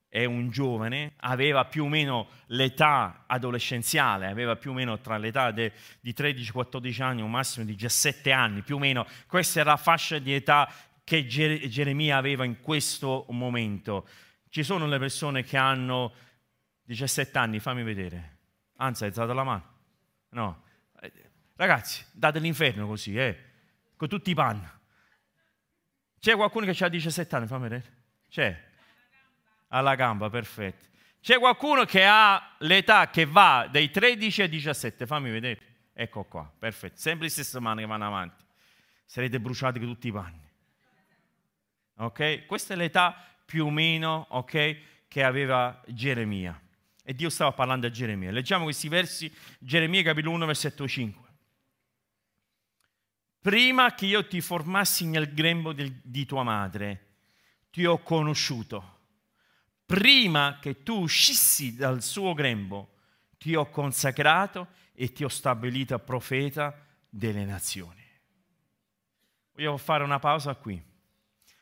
È 0.08 0.24
un 0.24 0.50
giovane, 0.50 1.14
aveva 1.18 1.66
più 1.66 1.86
o 1.86 1.88
meno 1.88 2.28
l'età 2.48 3.24
adolescenziale, 3.26 4.28
aveva 4.28 4.56
più 4.56 4.70
o 4.70 4.74
meno 4.74 5.00
tra 5.00 5.18
l'età 5.18 5.50
de, 5.50 5.74
di 6.00 6.14
13-14 6.16 7.02
anni, 7.02 7.22
un 7.24 7.32
massimo 7.32 7.66
di 7.66 7.74
17 7.74 8.32
anni, 8.32 8.62
più 8.62 8.76
o 8.76 8.80
meno. 8.80 9.08
Questa 9.26 9.60
era 9.60 9.72
la 9.72 9.78
fascia 9.78 10.20
di 10.20 10.36
età 10.36 10.72
che 11.04 11.26
Geremia 11.26 12.18
aveva 12.18 12.46
in 12.46 12.62
questo 12.62 13.26
momento. 13.30 14.08
Ci 14.50 14.62
sono 14.62 14.86
le 14.86 15.00
persone 15.00 15.44
che 15.44 15.58
hanno 15.58 16.14
17 16.84 17.36
anni, 17.36 17.60
fammi 17.60 17.82
vedere. 17.82 18.38
Anzi, 18.78 19.04
hai 19.04 19.10
alzato 19.10 19.34
la 19.34 19.44
mano? 19.44 19.76
No, 20.30 20.66
Ragazzi, 21.58 22.06
date 22.12 22.38
l'inferno 22.38 22.86
così, 22.86 23.18
eh, 23.18 23.44
con 23.96 24.08
tutti 24.08 24.30
i 24.30 24.36
panni. 24.36 24.70
C'è 26.20 26.36
qualcuno 26.36 26.72
che 26.72 26.84
ha 26.84 26.88
17 26.88 27.36
anni, 27.36 27.48
fammi 27.48 27.64
vedere. 27.64 27.94
C'è. 28.30 28.66
Alla 29.70 29.96
gamba, 29.96 30.30
perfetto. 30.30 30.86
C'è 31.20 31.40
qualcuno 31.40 31.84
che 31.86 32.06
ha 32.06 32.56
l'età 32.60 33.10
che 33.10 33.26
va 33.26 33.68
dai 33.72 33.90
13 33.90 34.44
ai 34.44 34.50
17, 34.50 35.08
fammi 35.08 35.32
vedere. 35.32 35.60
Ecco 35.94 36.26
qua, 36.26 36.50
perfetto. 36.58 37.00
Sempre 37.00 37.26
le 37.26 37.32
stesse 37.32 37.60
mani 37.60 37.82
che 37.82 37.88
vanno 37.88 38.06
avanti. 38.06 38.46
Sarete 39.06 39.40
bruciati 39.40 39.80
con 39.80 39.88
tutti 39.88 40.10
i 40.10 40.12
panni. 40.12 40.48
Ok? 41.96 42.46
Questa 42.46 42.76
è 42.76 42.78
l'età 42.78 43.16
più 43.44 43.66
o 43.66 43.72
meno, 43.72 44.28
ok, 44.30 44.78
che 45.08 45.24
aveva 45.24 45.82
Geremia. 45.88 46.62
E 47.04 47.16
Dio 47.16 47.32
stava 47.32 47.52
parlando 47.52 47.88
a 47.88 47.90
Geremia. 47.90 48.30
Leggiamo 48.30 48.66
questi 48.66 48.90
versi, 48.90 49.34
Geremia 49.58 50.04
capitolo 50.04 50.36
1, 50.36 50.46
versetto 50.46 50.88
5 50.88 51.27
prima 53.48 53.94
che 53.94 54.06
io 54.06 54.28
ti 54.28 54.42
formassi 54.42 55.06
nel 55.06 55.34
grembo 55.34 55.72
del, 55.72 56.02
di 56.04 56.26
tua 56.26 56.44
madre, 56.44 57.06
ti 57.72 57.86
ho 57.86 58.00
conosciuto. 58.00 58.96
Prima 59.86 60.58
che 60.60 60.84
tu 60.84 61.00
uscissi 61.04 61.74
dal 61.74 62.04
suo 62.04 62.34
grembo, 62.34 62.96
ti 63.38 63.56
ho 63.56 63.70
consacrato 63.70 64.68
e 64.92 65.14
ti 65.14 65.24
ho 65.24 65.30
stabilito 65.30 65.98
profeta 65.98 66.78
delle 67.08 67.46
nazioni. 67.46 68.04
Voglio 69.54 69.78
fare 69.78 70.04
una 70.04 70.20
pausa 70.20 70.54
qui, 70.56 70.84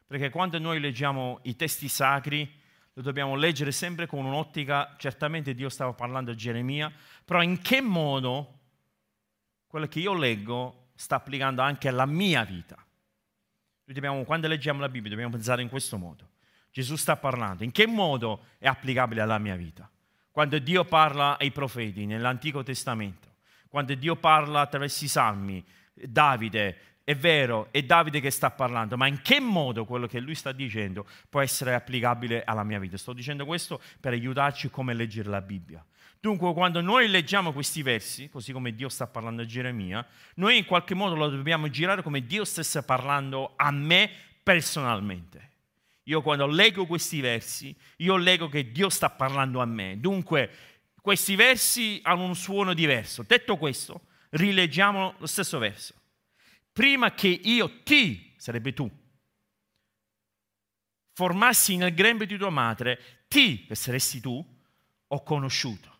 perché 0.07 0.31
quando 0.31 0.57
noi 0.57 0.79
leggiamo 0.79 1.37
i 1.43 1.55
testi 1.55 1.87
sacri, 1.87 2.51
lo 2.93 3.01
dobbiamo 3.03 3.35
leggere 3.35 3.71
sempre 3.71 4.07
con 4.07 4.25
un'ottica, 4.25 4.95
certamente 4.97 5.53
Dio 5.53 5.69
stava 5.69 5.93
parlando 5.93 6.31
a 6.31 6.35
Geremia, 6.35 6.91
però 7.23 7.43
in 7.43 7.61
che 7.61 7.79
modo 7.79 8.61
quello 9.67 9.85
che 9.85 9.99
io 9.99 10.15
leggo 10.15 10.79
sta 10.95 11.15
applicando 11.15 11.61
anche 11.61 11.87
alla 11.87 12.05
mia 12.05 12.43
vita. 12.43 12.77
Dobbiamo, 13.83 14.23
quando 14.23 14.47
leggiamo 14.47 14.79
la 14.79 14.89
Bibbia 14.89 15.11
dobbiamo 15.11 15.31
pensare 15.31 15.61
in 15.61 15.69
questo 15.69 15.97
modo. 15.97 16.31
Gesù 16.71 16.95
sta 16.95 17.15
parlando, 17.15 17.63
in 17.63 17.71
che 17.71 17.85
modo 17.87 18.47
è 18.57 18.67
applicabile 18.67 19.21
alla 19.21 19.37
mia 19.37 19.55
vita? 19.55 19.89
Quando 20.31 20.59
Dio 20.59 20.83
parla 20.83 21.37
ai 21.37 21.51
profeti 21.51 22.05
nell'Antico 22.05 22.63
Testamento, 22.63 23.35
quando 23.69 23.93
Dio 23.93 24.15
parla 24.15 24.61
attraverso 24.61 25.05
i 25.05 25.07
salmi, 25.07 25.63
Davide, 25.93 26.77
è 27.05 27.15
vero, 27.15 27.69
è 27.71 27.83
Davide 27.83 28.19
che 28.19 28.31
sta 28.31 28.51
parlando, 28.51 28.97
ma 28.97 29.07
in 29.07 29.21
che 29.21 29.39
modo 29.39 29.85
quello 29.85 30.07
che 30.07 30.19
lui 30.19 30.35
sta 30.35 30.51
dicendo 30.51 31.07
può 31.29 31.39
essere 31.39 31.75
applicabile 31.75 32.43
alla 32.43 32.63
mia 32.63 32.79
vita? 32.79 32.97
Sto 32.97 33.13
dicendo 33.13 33.45
questo 33.45 33.79
per 33.99 34.13
aiutarci 34.13 34.69
come 34.69 34.93
leggere 34.93 35.29
la 35.29 35.41
Bibbia. 35.41 35.85
Dunque, 36.25 36.53
quando 36.53 36.81
noi 36.81 37.07
leggiamo 37.07 37.53
questi 37.53 37.83
versi, 37.83 38.29
così 38.29 38.51
come 38.51 38.73
Dio 38.73 38.89
sta 38.89 39.05
parlando 39.05 39.43
a 39.43 39.45
Geremia, 39.45 40.03
noi 40.37 40.57
in 40.57 40.65
qualche 40.65 40.95
modo 40.95 41.13
lo 41.13 41.29
dobbiamo 41.29 41.69
girare 41.69 42.01
come 42.01 42.25
Dio 42.25 42.43
stesse 42.45 42.81
parlando 42.81 43.53
a 43.55 43.69
me 43.69 44.09
personalmente. 44.41 45.51
Io 46.05 46.23
quando 46.23 46.47
leggo 46.47 46.87
questi 46.87 47.21
versi, 47.21 47.75
io 47.97 48.15
leggo 48.17 48.49
che 48.49 48.71
Dio 48.71 48.89
sta 48.89 49.11
parlando 49.11 49.61
a 49.61 49.65
me. 49.65 49.99
Dunque, 49.99 50.49
questi 50.99 51.35
versi 51.35 51.99
hanno 52.01 52.23
un 52.23 52.35
suono 52.35 52.73
diverso. 52.73 53.21
Detto 53.21 53.55
questo, 53.57 54.07
rileggiamo 54.29 55.13
lo 55.19 55.27
stesso 55.27 55.59
verso 55.59 55.93
prima 56.71 57.13
che 57.13 57.27
io 57.27 57.83
ti, 57.83 58.33
sarebbe 58.35 58.73
tu, 58.73 58.91
formassi 61.13 61.77
nel 61.77 61.93
grembo 61.93 62.25
di 62.25 62.35
tua 62.35 62.49
madre, 62.49 63.25
ti, 63.27 63.63
che 63.67 63.75
saresti 63.75 64.19
tu, 64.21 64.43
ho 65.07 65.23
conosciuto. 65.23 65.94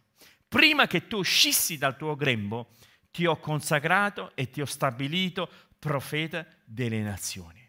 Prima 0.56 0.88
che 0.88 1.08
tu 1.08 1.18
uscissi 1.18 1.78
dal 1.78 1.98
tuo 1.98 2.16
grembo, 2.16 2.70
ti 3.12 3.26
ho 3.26 3.38
consacrato 3.38 4.32
e 4.36 4.50
ti 4.50 4.62
ho 4.62 4.66
stabilito 4.66 5.50
profeta 5.78 6.46
delle 6.64 7.02
nazioni. 7.02 7.62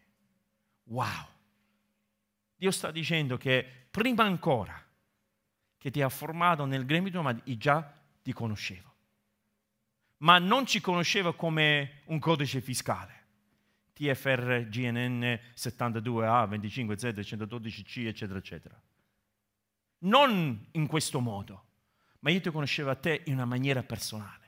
Wow! 0.84 1.26
Dio 2.54 2.70
sta 2.70 2.92
dicendo 2.92 3.36
che 3.36 3.66
prima 3.90 4.22
ancora 4.22 4.80
che 5.76 5.90
ti 5.90 6.00
ha 6.00 6.08
formato 6.08 6.64
nel 6.64 6.86
grembo 6.86 7.22
madre, 7.22 7.42
già 7.56 7.92
ti 8.22 8.32
conoscevo 8.32 8.94
ma 10.18 10.38
non 10.38 10.64
ci 10.66 10.80
conosceva 10.80 11.34
come 11.34 12.02
un 12.06 12.18
codice 12.18 12.60
fiscale. 12.60 13.14
TFR 13.92 14.68
GNN 14.68 15.40
72A 15.54 16.48
25Z 16.48 17.20
112C 17.20 18.06
eccetera 18.06 18.38
eccetera. 18.38 18.80
Non 19.98 20.68
in 20.72 20.86
questo 20.86 21.20
modo, 21.20 21.65
ma 22.20 22.30
io 22.30 22.40
ti 22.40 22.50
conoscevo 22.50 22.90
a 22.90 22.94
te 22.94 23.22
in 23.26 23.34
una 23.34 23.44
maniera 23.44 23.82
personale. 23.82 24.44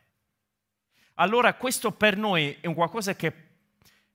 Allora 1.15 1.55
questo 1.55 1.93
per 1.93 2.17
noi 2.17 2.57
è 2.61 2.67
un 2.67 2.75
qualcosa 2.75 3.15
che 3.15 3.33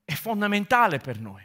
è 0.05 0.13
fondamentale 0.13 0.99
per 0.99 1.19
noi, 1.19 1.43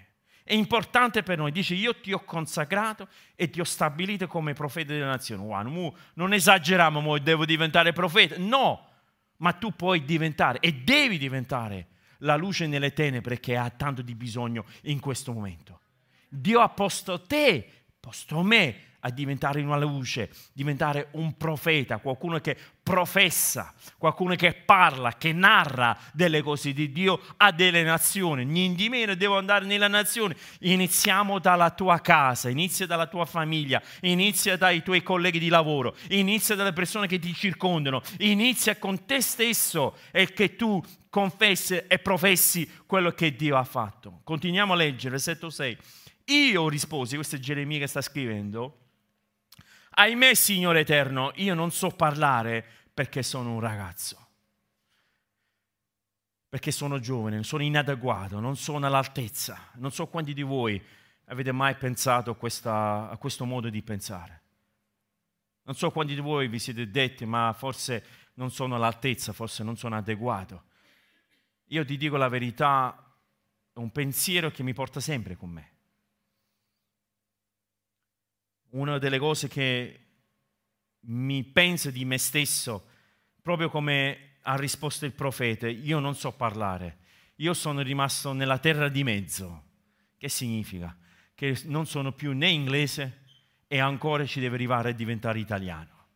è 0.49 0.55
importante 0.55 1.23
per 1.23 1.37
noi. 1.37 1.53
Dice 1.53 1.75
io 1.75 2.01
ti 2.01 2.13
ho 2.13 2.25
consacrato 2.25 3.09
e 3.35 3.51
ti 3.51 3.61
ho 3.61 3.65
stabilito 3.65 4.27
come 4.27 4.55
profeta 4.55 4.93
delle 4.93 5.05
nazioni. 5.05 5.43
Wow, 5.43 5.95
non 6.15 6.33
esageriamo, 6.33 7.19
devo 7.19 7.45
diventare 7.45 7.93
profeta. 7.93 8.37
No, 8.39 8.89
ma 9.37 9.53
tu 9.53 9.75
puoi 9.75 10.05
diventare 10.05 10.59
e 10.61 10.73
devi 10.73 11.19
diventare 11.19 11.89
la 12.19 12.37
luce 12.37 12.67
nelle 12.67 12.93
tenebre 12.93 13.41
che 13.41 13.57
ha 13.57 13.69
tanto 13.71 14.01
di 14.03 14.15
bisogno 14.15 14.65
in 14.85 15.01
questo 15.01 15.33
momento. 15.33 15.81
Dio 16.29 16.61
ha 16.61 16.69
posto 16.69 17.23
te, 17.23 17.85
posto 18.01 18.43
me 18.43 18.97
a 19.09 19.11
diventare 19.11 19.61
una 19.61 19.79
luce, 19.79 20.31
diventare 20.53 21.09
un 21.13 21.37
profeta, 21.37 21.99
qualcuno 21.99 22.39
che 22.39 22.57
professa, 22.83 23.75
qualcuno 23.99 24.35
che 24.35 24.55
parla, 24.55 25.13
che 25.13 25.33
narra 25.33 25.97
delle 26.13 26.43
cose 26.43 26.73
di 26.73 26.91
Dio 26.93 27.21
a 27.39 27.51
delle 27.51 27.83
nazioni. 27.83 28.45
Niente 28.45 28.89
meno 28.89 29.15
devo 29.15 29.37
andare 29.37 29.67
nella 29.67 29.89
nazione. 29.89 30.37
Iniziamo 30.61 31.39
dalla 31.39 31.71
tua 31.71 32.01
casa, 32.01 32.49
inizia 32.49 32.87
dalla 32.87 33.07
tua 33.07 33.27
famiglia, 33.27 33.83
inizia 34.03 34.57
dai 34.57 34.83
tuoi 34.83 35.03
colleghi 35.03 35.39
di 35.39 35.49
lavoro, 35.49 35.97
inizia 36.09 36.55
dalle 36.55 36.73
persone 36.73 37.07
che 37.07 37.19
ti 37.19 37.35
circondano, 37.35 38.03
inizia 38.19 38.77
con 38.79 39.05
te 39.05 39.21
stesso 39.21 39.97
e 40.11 40.33
che 40.33 40.57
tu 40.57 40.83
confessi 41.11 41.77
e 41.87 41.99
professi 41.99 42.71
quello 42.87 43.11
che 43.13 43.35
Dio 43.35 43.57
ha 43.57 43.65
fatto. 43.65 44.21
Continuiamo 44.25 44.73
a 44.73 44.77
leggere, 44.77 45.11
versetto 45.11 45.51
6. 45.51 45.77
Io 46.27 46.69
risposi, 46.69 47.15
questo 47.15 47.37
è 47.37 47.39
Geremia 47.39 47.79
che 47.79 47.87
sta 47.87 48.03
scrivendo, 48.03 48.88
ahimè 49.99 50.35
Signore 50.35 50.81
Eterno, 50.81 51.33
io 51.37 51.55
non 51.55 51.73
so 51.73 51.91
parlare 51.91 52.65
perché 52.95 53.25
sono 53.25 53.53
un 53.53 53.61
ragazzo, 53.61 54.29
perché 56.49 56.71
sono 56.71 57.01
giovane, 57.01 57.43
sono 57.43 57.65
inadeguato, 57.65 58.39
non 58.39 58.57
sono 58.57 58.87
all'altezza. 58.87 59.71
Non 59.75 59.91
so 59.91 60.07
quanti 60.07 60.35
di 60.35 60.43
voi 60.43 60.81
avete 61.27 61.51
mai 61.51 61.75
pensato 61.75 62.31
a, 62.31 62.37
questa, 62.37 63.11
a 63.11 63.17
questo 63.17 63.45
modo 63.45 63.69
di 63.69 63.83
pensare. 63.83 64.43
Non 65.63 65.75
so 65.75 65.91
quanti 65.91 66.15
di 66.15 66.21
voi 66.21 66.49
vi 66.49 66.61
siete 66.61 66.89
detti, 66.91 67.27
ma 67.27 67.53
forse 67.53 68.05
non 68.35 68.51
sono 68.51 68.77
all'altezza, 68.77 69.33
forse 69.33 69.65
non 69.65 69.77
sono 69.77 69.97
adeguato. 69.97 70.65
Io 71.67 71.85
ti 71.85 71.97
dico 71.97 72.17
la 72.17 72.29
verità, 72.29 72.97
è 73.73 73.79
un 73.79 73.91
pensiero 73.91 74.51
che 74.51 74.63
mi 74.63 74.73
porta 74.73 75.01
sempre 75.01 75.37
con 75.37 75.51
me 75.51 75.78
una 78.71 78.99
delle 78.99 79.19
cose 79.19 79.49
che 79.49 80.01
mi 81.01 81.45
penso 81.45 81.91
di 81.91 82.05
me 82.05 82.19
stesso, 82.19 82.87
proprio 83.41 83.71
come 83.71 84.37
ha 84.43 84.57
risposto 84.57 85.05
il 85.05 85.13
profeta, 85.13 85.69
io 85.69 85.99
non 85.99 86.15
so 86.15 86.33
parlare, 86.33 86.99
io 87.37 87.55
sono 87.55 87.83
rimasto 87.83 88.33
nella 88.33 88.59
terra 88.59 88.89
di 88.89 89.05
mezzo. 89.05 89.65
Che 90.17 90.29
significa? 90.29 90.97
Che 91.35 91.61
non 91.65 91.87
sono 91.87 92.13
più 92.13 92.33
né 92.33 92.49
inglese 92.49 93.25
e 93.69 93.79
ancora 93.79 94.27
ci 94.27 94.41
deve 94.41 94.57
arrivare 94.57 94.91
a 94.91 94.93
diventare 94.93 95.39
italiano. 95.39 96.07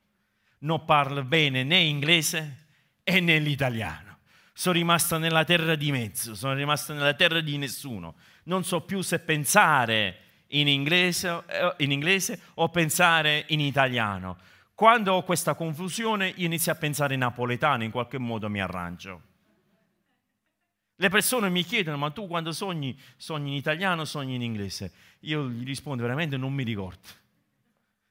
Non 0.59 0.85
parlo 0.85 1.23
bene 1.25 1.63
né 1.63 1.79
inglese 1.79 2.67
e 3.05 3.21
né 3.21 3.39
l'italiano. 3.39 4.19
Sono 4.53 4.75
rimasto 4.75 5.19
nella 5.19 5.45
terra 5.45 5.75
di 5.75 5.91
mezzo, 5.91 6.35
sono 6.35 6.55
rimasto 6.55 6.93
nella 6.93 7.15
terra 7.15 7.41
di 7.41 7.57
nessuno. 7.57 8.17
Non 8.45 8.65
so 8.65 8.83
più 8.83 9.01
se 9.03 9.21
pensare 9.21 10.19
in 10.53 10.69
inglese, 10.69 11.43
eh, 11.47 11.75
in 11.79 11.93
inglese 11.93 12.41
o 12.55 12.69
pensare 12.69 13.45
in 13.49 13.61
italiano. 13.61 14.37
Quando 14.75 15.13
ho 15.13 15.23
questa 15.23 15.55
confusione 15.55 16.33
inizio 16.37 16.73
a 16.73 16.75
pensare 16.75 17.15
in 17.15 17.21
napoletano, 17.21 17.85
in 17.85 17.91
qualche 17.91 18.19
modo 18.19 18.49
mi 18.49 18.61
arrangio. 18.61 19.23
Le 20.97 21.09
persone 21.09 21.49
mi 21.51 21.63
chiedono, 21.63 21.97
ma 21.97 22.11
tu 22.11 22.27
quando 22.27 22.53
sogni, 22.53 22.99
sogni 23.17 23.51
in 23.51 23.57
italiano 23.57 24.03
o 24.03 24.05
sogni 24.05 24.35
in 24.35 24.43
inglese? 24.43 24.93
Io 25.21 25.49
gli 25.49 25.65
rispondo, 25.65 26.03
veramente 26.03 26.37
non 26.37 26.53
mi 26.53 26.65
ricordo. 26.65 27.09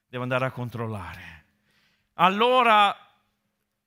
Devo 0.07 0.23
andare 0.23 0.45
a 0.45 0.51
controllare. 0.51 1.45
Allora 2.15 2.95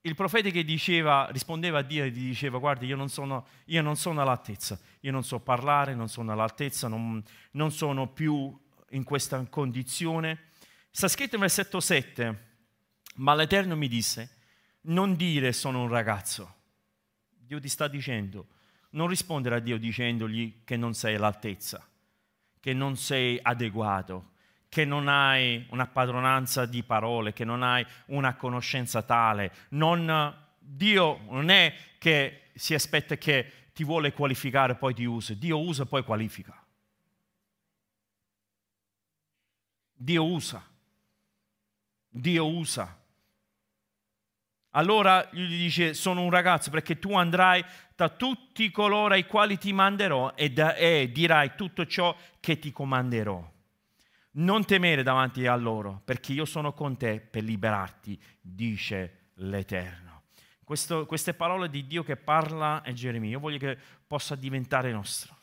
il 0.06 0.14
profeta 0.14 0.50
che 0.50 0.64
diceva, 0.64 1.28
rispondeva 1.30 1.78
a 1.78 1.82
Dio 1.82 2.04
e 2.04 2.10
gli 2.10 2.28
diceva, 2.28 2.58
guarda, 2.58 2.84
io 2.84 2.96
non 2.96 3.08
sono, 3.08 3.46
io 3.66 3.80
non 3.80 3.96
sono 3.96 4.20
all'altezza, 4.20 4.78
io 5.00 5.10
non 5.10 5.24
so 5.24 5.40
parlare, 5.40 5.94
non 5.94 6.08
sono 6.08 6.32
all'altezza, 6.32 6.88
non, 6.88 7.22
non 7.52 7.72
sono 7.72 8.08
più 8.08 8.54
in 8.90 9.02
questa 9.02 9.42
condizione. 9.48 10.50
Sta 10.90 11.08
scritto 11.08 11.36
in 11.36 11.40
versetto 11.40 11.80
7, 11.80 12.38
ma 13.16 13.34
l'Eterno 13.34 13.76
mi 13.76 13.88
disse, 13.88 14.36
non 14.82 15.16
dire 15.16 15.54
sono 15.54 15.82
un 15.82 15.88
ragazzo. 15.88 16.54
Dio 17.30 17.58
ti 17.58 17.68
sta 17.68 17.88
dicendo, 17.88 18.48
non 18.90 19.08
rispondere 19.08 19.56
a 19.56 19.60
Dio 19.60 19.78
dicendogli 19.78 20.64
che 20.64 20.76
non 20.76 20.92
sei 20.92 21.14
all'altezza, 21.14 21.82
che 22.60 22.74
non 22.74 22.98
sei 22.98 23.38
adeguato, 23.40 24.32
che 24.74 24.84
non 24.84 25.06
hai 25.06 25.64
una 25.70 25.86
padronanza 25.86 26.66
di 26.66 26.82
parole, 26.82 27.32
che 27.32 27.44
non 27.44 27.62
hai 27.62 27.86
una 28.06 28.34
conoscenza 28.34 29.02
tale. 29.02 29.52
Non, 29.68 30.36
Dio 30.58 31.20
non 31.28 31.48
è 31.48 31.72
che 31.96 32.50
si 32.56 32.74
aspetta 32.74 33.16
che 33.16 33.68
ti 33.72 33.84
vuole 33.84 34.12
qualificare 34.12 34.74
poi 34.74 34.92
ti 34.92 35.04
usa. 35.04 35.34
Dio 35.34 35.60
usa 35.60 35.84
e 35.84 35.86
poi 35.86 36.02
qualifica. 36.02 36.60
Dio 39.92 40.24
usa. 40.26 40.68
Dio 42.08 42.48
usa. 42.48 43.00
Allora 44.70 45.28
gli 45.30 45.56
dice, 45.56 45.94
sono 45.94 46.22
un 46.22 46.30
ragazzo 46.30 46.70
perché 46.70 46.98
tu 46.98 47.14
andrai 47.14 47.64
da 47.94 48.08
tutti 48.08 48.72
coloro 48.72 49.14
ai 49.14 49.24
quali 49.24 49.56
ti 49.56 49.72
manderò 49.72 50.32
e, 50.34 50.50
da, 50.50 50.74
e 50.74 51.12
dirai 51.12 51.52
tutto 51.54 51.86
ciò 51.86 52.16
che 52.40 52.58
ti 52.58 52.72
comanderò. 52.72 53.52
Non 54.36 54.64
temere 54.64 55.02
davanti 55.02 55.46
a 55.46 55.54
loro, 55.54 56.00
perché 56.04 56.32
io 56.32 56.44
sono 56.44 56.72
con 56.72 56.96
te 56.96 57.20
per 57.20 57.44
liberarti, 57.44 58.20
dice 58.40 59.30
l'Eterno. 59.34 60.22
Questo, 60.64 61.06
queste 61.06 61.34
parole 61.34 61.68
di 61.68 61.86
Dio 61.86 62.02
che 62.02 62.16
parla 62.16 62.82
è 62.82 62.92
Geremia, 62.92 63.30
io 63.30 63.38
voglio 63.38 63.58
che 63.58 63.78
possa 64.06 64.34
diventare 64.34 64.90
nostro. 64.90 65.36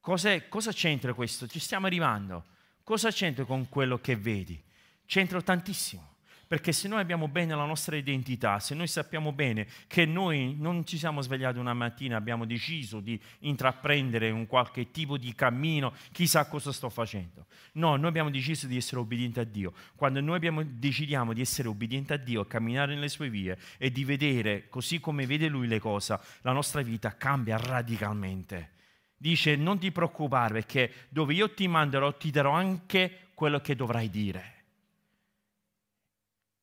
Cos'è, 0.00 0.48
cosa 0.48 0.72
c'entra 0.72 1.12
questo? 1.12 1.46
Ci 1.46 1.60
stiamo 1.60 1.86
arrivando. 1.86 2.44
Cosa 2.82 3.10
c'entra 3.10 3.44
con 3.44 3.68
quello 3.68 3.98
che 3.98 4.16
vedi? 4.16 4.60
C'entra 5.06 5.40
tantissimo. 5.42 6.11
Perché 6.52 6.72
se 6.72 6.86
noi 6.86 7.00
abbiamo 7.00 7.28
bene 7.28 7.54
la 7.54 7.64
nostra 7.64 7.96
identità, 7.96 8.60
se 8.60 8.74
noi 8.74 8.86
sappiamo 8.86 9.32
bene 9.32 9.66
che 9.86 10.04
noi 10.04 10.54
non 10.58 10.84
ci 10.84 10.98
siamo 10.98 11.22
svegliati 11.22 11.58
una 11.58 11.72
mattina, 11.72 12.18
abbiamo 12.18 12.44
deciso 12.44 13.00
di 13.00 13.18
intraprendere 13.38 14.28
un 14.28 14.46
qualche 14.46 14.90
tipo 14.90 15.16
di 15.16 15.34
cammino, 15.34 15.94
chissà 16.12 16.46
cosa 16.48 16.70
sto 16.70 16.90
facendo. 16.90 17.46
No, 17.72 17.96
noi 17.96 18.08
abbiamo 18.08 18.28
deciso 18.28 18.66
di 18.66 18.76
essere 18.76 19.00
obbedienti 19.00 19.40
a 19.40 19.44
Dio. 19.44 19.72
Quando 19.96 20.20
noi 20.20 20.36
abbiamo, 20.36 20.62
decidiamo 20.62 21.32
di 21.32 21.40
essere 21.40 21.68
obbedienti 21.68 22.12
a 22.12 22.18
Dio, 22.18 22.44
camminare 22.44 22.92
nelle 22.92 23.08
sue 23.08 23.30
vie 23.30 23.56
e 23.78 23.90
di 23.90 24.04
vedere 24.04 24.68
così 24.68 25.00
come 25.00 25.24
vede 25.24 25.48
Lui 25.48 25.66
le 25.66 25.78
cose, 25.78 26.20
la 26.42 26.52
nostra 26.52 26.82
vita 26.82 27.16
cambia 27.16 27.56
radicalmente. 27.56 28.72
Dice 29.16 29.56
non 29.56 29.78
ti 29.78 29.90
preoccupare 29.90 30.52
perché 30.52 30.92
dove 31.08 31.32
io 31.32 31.54
ti 31.54 31.66
manderò 31.66 32.14
ti 32.14 32.30
darò 32.30 32.50
anche 32.50 33.30
quello 33.32 33.58
che 33.60 33.74
dovrai 33.74 34.10
dire 34.10 34.52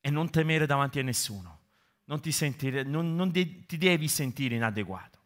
e 0.01 0.09
non 0.09 0.29
temere 0.29 0.65
davanti 0.65 0.99
a 0.99 1.03
nessuno. 1.03 1.57
Non 2.05 2.21
ti, 2.21 2.31
sentire, 2.31 2.83
non, 2.83 3.15
non 3.15 3.31
de, 3.31 3.65
ti 3.65 3.77
devi 3.77 4.07
sentire 4.07 4.55
inadeguato. 4.55 5.19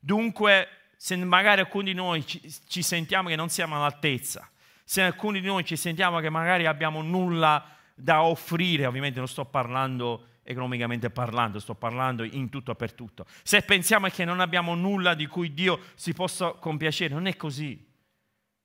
Dunque, 0.00 0.68
se 0.96 1.16
magari 1.16 1.60
alcuni 1.60 1.86
di 1.86 1.94
noi 1.94 2.26
ci, 2.26 2.40
ci 2.66 2.82
sentiamo 2.82 3.28
che 3.28 3.36
non 3.36 3.48
siamo 3.48 3.76
all'altezza, 3.76 4.48
se 4.84 5.02
alcuni 5.02 5.40
di 5.40 5.46
noi 5.46 5.64
ci 5.64 5.76
sentiamo 5.76 6.20
che 6.20 6.30
magari 6.30 6.66
abbiamo 6.66 7.02
nulla 7.02 7.64
da 7.94 8.22
offrire, 8.22 8.86
ovviamente 8.86 9.18
non 9.18 9.28
sto 9.28 9.44
parlando 9.44 10.28
economicamente 10.44 11.10
parlando, 11.10 11.58
sto 11.58 11.74
parlando 11.74 12.22
in 12.22 12.50
tutto 12.50 12.72
e 12.72 12.74
per 12.74 12.92
tutto. 12.92 13.26
Se 13.42 13.62
pensiamo 13.62 14.08
che 14.08 14.24
non 14.24 14.40
abbiamo 14.40 14.74
nulla 14.74 15.14
di 15.14 15.26
cui 15.26 15.54
Dio 15.54 15.80
si 15.94 16.12
possa 16.12 16.52
compiacere, 16.52 17.14
non 17.14 17.26
è 17.26 17.34
così. 17.34 17.92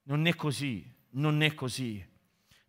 Non 0.04 0.26
è 0.28 0.36
così, 0.36 0.92
non 1.12 1.42
è 1.42 1.54
così. 1.54 2.06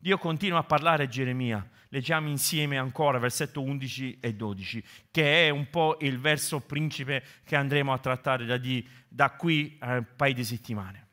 Dio 0.00 0.18
continua 0.18 0.58
a 0.58 0.64
parlare 0.64 1.04
a 1.04 1.06
Geremia 1.06 1.64
leggiamo 1.90 2.28
insieme 2.28 2.78
ancora 2.78 3.18
versetto 3.18 3.60
11 3.62 4.18
e 4.20 4.34
12, 4.34 4.82
che 5.10 5.46
è 5.46 5.50
un 5.50 5.68
po' 5.70 5.96
il 6.00 6.18
verso 6.18 6.60
principe 6.60 7.24
che 7.44 7.56
andremo 7.56 7.92
a 7.92 7.98
trattare 7.98 8.46
da, 8.46 8.56
di, 8.56 8.86
da 9.08 9.30
qui 9.30 9.76
a 9.80 9.96
un 9.96 10.06
paio 10.16 10.34
di 10.34 10.44
settimane. 10.44 11.08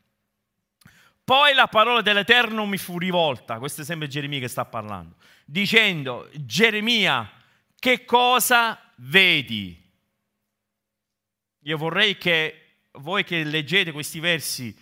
Poi 1.23 1.54
la 1.54 1.67
parola 1.67 2.02
dell'Eterno 2.02 2.65
mi 2.65 2.78
fu 2.78 2.97
rivolta, 2.97 3.58
questo 3.60 3.82
è 3.82 3.86
sempre 3.86 4.08
Geremia 4.08 4.39
che 4.39 4.47
sta 4.47 4.65
parlando, 4.65 5.15
dicendo, 5.45 6.30
Geremia, 6.36 7.30
che 7.78 8.06
cosa 8.06 8.80
vedi? 8.97 9.84
Io 11.62 11.78
vorrei 11.78 12.17
che 12.17 12.62
voi 12.93 13.23
che 13.23 13.43
leggete 13.43 13.91
questi 13.91 14.19
versi 14.19 14.76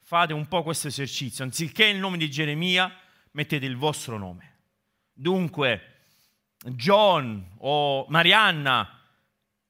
fate 0.00 0.32
un 0.32 0.46
po' 0.46 0.62
questo 0.62 0.88
esercizio, 0.88 1.44
anziché 1.44 1.84
il 1.86 1.98
nome 1.98 2.16
di 2.16 2.30
Geremia, 2.30 2.90
mettete 3.32 3.66
il 3.66 3.76
vostro 3.76 4.18
nome. 4.18 4.58
Dunque, 5.12 6.04
John 6.64 7.54
o 7.58 8.06
Marianna, 8.08 9.00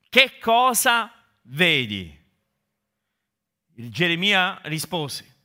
che 0.09 0.39
cosa 0.39 1.13
vedi? 1.43 2.21
Il 3.77 3.91
Geremia 3.91 4.61
rispose, 4.65 5.37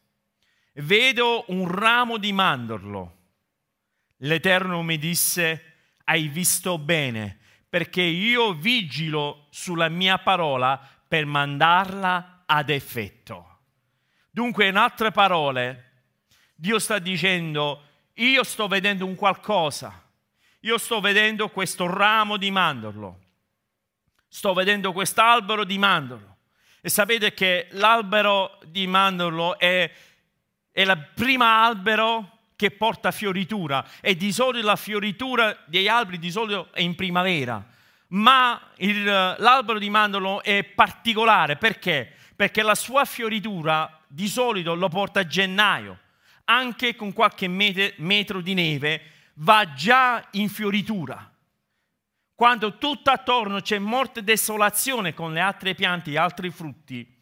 vedo 0.74 1.46
un 1.48 1.68
ramo 1.68 2.18
di 2.18 2.34
mandorlo. 2.34 3.16
L'Eterno 4.18 4.82
mi 4.82 4.98
disse, 4.98 5.76
hai 6.06 6.28
visto 6.28 6.78
bene, 6.78 7.40
perché 7.70 8.02
io 8.02 8.54
vigilo 8.54 9.48
sulla 9.52 9.90
mia 9.90 10.18
parola 10.18 10.80
per 11.08 11.26
mandarla 11.26 12.44
ad 12.46 12.70
effetto. 12.70 13.60
Dunque, 14.30 14.68
in 14.68 14.76
altre 14.76 15.12
parole, 15.12 15.84
Dio 16.56 16.80
sta 16.80 17.00
dicendo, 17.00 17.87
io 18.18 18.44
sto 18.44 18.68
vedendo 18.68 19.06
un 19.06 19.16
qualcosa, 19.16 20.04
io 20.62 20.78
sto 20.78 21.00
vedendo 21.00 21.50
questo 21.50 21.88
ramo 21.88 22.38
di 22.38 22.50
mandorlo, 22.50 23.20
sto 24.28 24.54
vedendo 24.54 24.92
quest'albero 24.92 25.64
di 25.64 25.78
mandorlo. 25.78 26.36
E 26.82 26.90
sapete 26.90 27.34
che 27.34 27.68
l'albero 27.72 28.60
di 28.66 28.88
mandorlo 28.88 29.60
è, 29.60 29.92
è 30.72 30.82
il 30.82 31.10
primo 31.14 31.44
albero 31.44 32.40
che 32.56 32.72
porta 32.72 33.12
fioritura. 33.12 33.86
E 34.02 34.16
di 34.16 34.32
solito 34.32 34.66
la 34.66 34.76
fioritura 34.76 35.56
degli 35.66 35.88
alberi 35.88 36.18
di 36.18 36.32
solito 36.32 36.70
è 36.72 36.82
in 36.82 36.96
primavera, 36.96 37.64
ma 38.10 38.72
il, 38.78 39.04
l'albero 39.04 39.80
di 39.80 39.90
mandorlo 39.90 40.42
è 40.42 40.64
particolare. 40.64 41.58
Perché? 41.58 42.14
Perché 42.36 42.62
la 42.62 42.76
sua 42.76 43.06
fioritura 43.06 44.00
di 44.08 44.28
solito 44.28 44.74
lo 44.74 44.90
porta 44.90 45.20
a 45.20 45.28
gennaio 45.28 46.00
anche 46.50 46.96
con 46.96 47.14
qualche 47.14 47.48
metro 47.48 48.42
di 48.42 48.54
neve, 48.54 49.02
va 49.36 49.74
già 49.74 50.26
in 50.32 50.50
fioritura. 50.50 51.32
Quando 52.34 52.78
tutto 52.78 53.10
attorno 53.10 53.62
c'è 53.62 53.80
morte 53.80 54.20
e 54.20 54.24
desolazione 54.24 55.14
con 55.14 55.34
le 55.34 55.40
altre 55.40 55.74
piante 55.74 56.12
e 56.12 56.18
altri 56.18 56.50
frutti, 56.52 57.16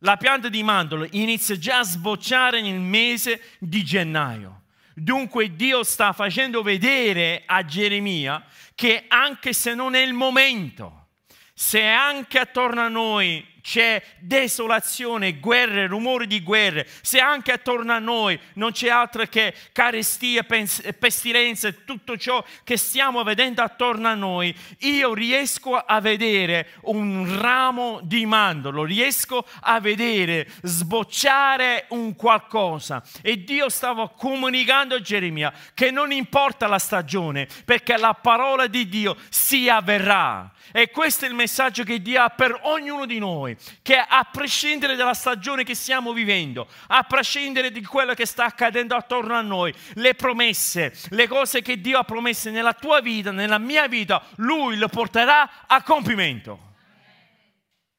la 0.00 0.16
pianta 0.16 0.48
di 0.48 0.62
mandorlo 0.62 1.06
inizia 1.12 1.56
già 1.56 1.78
a 1.78 1.84
sbocciare 1.84 2.60
nel 2.60 2.80
mese 2.80 3.42
di 3.58 3.82
gennaio. 3.82 4.62
Dunque 4.94 5.54
Dio 5.54 5.82
sta 5.82 6.12
facendo 6.12 6.62
vedere 6.62 7.42
a 7.44 7.64
Geremia 7.64 8.44
che 8.74 9.04
anche 9.08 9.52
se 9.52 9.74
non 9.74 9.94
è 9.94 10.00
il 10.00 10.12
momento, 10.12 11.08
se 11.52 11.82
anche 11.82 12.38
attorno 12.38 12.80
a 12.82 12.88
noi 12.88 13.44
c'è 13.66 14.00
desolazione, 14.20 15.40
guerre, 15.40 15.88
rumori 15.88 16.28
di 16.28 16.40
guerre, 16.40 16.86
se 17.00 17.18
anche 17.18 17.50
attorno 17.50 17.92
a 17.92 17.98
noi 17.98 18.38
non 18.54 18.70
c'è 18.70 18.88
altro 18.90 19.24
che 19.24 19.52
carestie, 19.72 20.44
pestilenze, 20.44 21.84
tutto 21.84 22.16
ciò 22.16 22.44
che 22.62 22.76
stiamo 22.76 23.24
vedendo 23.24 23.62
attorno 23.62 24.06
a 24.06 24.14
noi, 24.14 24.54
io 24.82 25.12
riesco 25.14 25.74
a 25.76 26.00
vedere 26.00 26.74
un 26.82 27.40
ramo 27.40 27.98
di 28.04 28.24
mandorlo, 28.24 28.84
riesco 28.84 29.44
a 29.62 29.80
vedere 29.80 30.46
sbocciare 30.62 31.86
un 31.88 32.14
qualcosa. 32.14 33.02
E 33.20 33.42
Dio 33.42 33.68
stava 33.68 34.08
comunicando 34.10 34.94
a 34.94 35.00
Geremia 35.00 35.52
che 35.74 35.90
non 35.90 36.12
importa 36.12 36.68
la 36.68 36.78
stagione, 36.78 37.48
perché 37.64 37.96
la 37.96 38.14
parola 38.14 38.68
di 38.68 38.88
Dio 38.88 39.16
si 39.28 39.68
avverrà. 39.68 40.52
E 40.72 40.90
questo 40.90 41.24
è 41.24 41.28
il 41.28 41.34
messaggio 41.34 41.84
che 41.84 42.02
Dio 42.02 42.22
ha 42.22 42.28
per 42.28 42.58
ognuno 42.62 43.06
di 43.06 43.18
noi, 43.18 43.56
che 43.82 43.96
a 43.96 44.28
prescindere 44.30 44.96
dalla 44.96 45.14
stagione 45.14 45.64
che 45.64 45.74
stiamo 45.74 46.12
vivendo, 46.12 46.68
a 46.88 47.02
prescindere 47.04 47.70
di 47.70 47.82
quello 47.84 48.14
che 48.14 48.26
sta 48.26 48.44
accadendo 48.44 48.94
attorno 48.94 49.34
a 49.34 49.42
noi, 49.42 49.74
le 49.94 50.14
promesse, 50.14 50.96
le 51.10 51.26
cose 51.28 51.62
che 51.62 51.80
Dio 51.80 51.98
ha 51.98 52.04
promesse 52.04 52.50
nella 52.50 52.72
tua 52.72 53.00
vita, 53.00 53.30
nella 53.30 53.58
mia 53.58 53.86
vita, 53.86 54.22
Lui 54.36 54.76
le 54.76 54.88
porterà 54.88 55.66
a 55.66 55.82
compimento. 55.82 56.64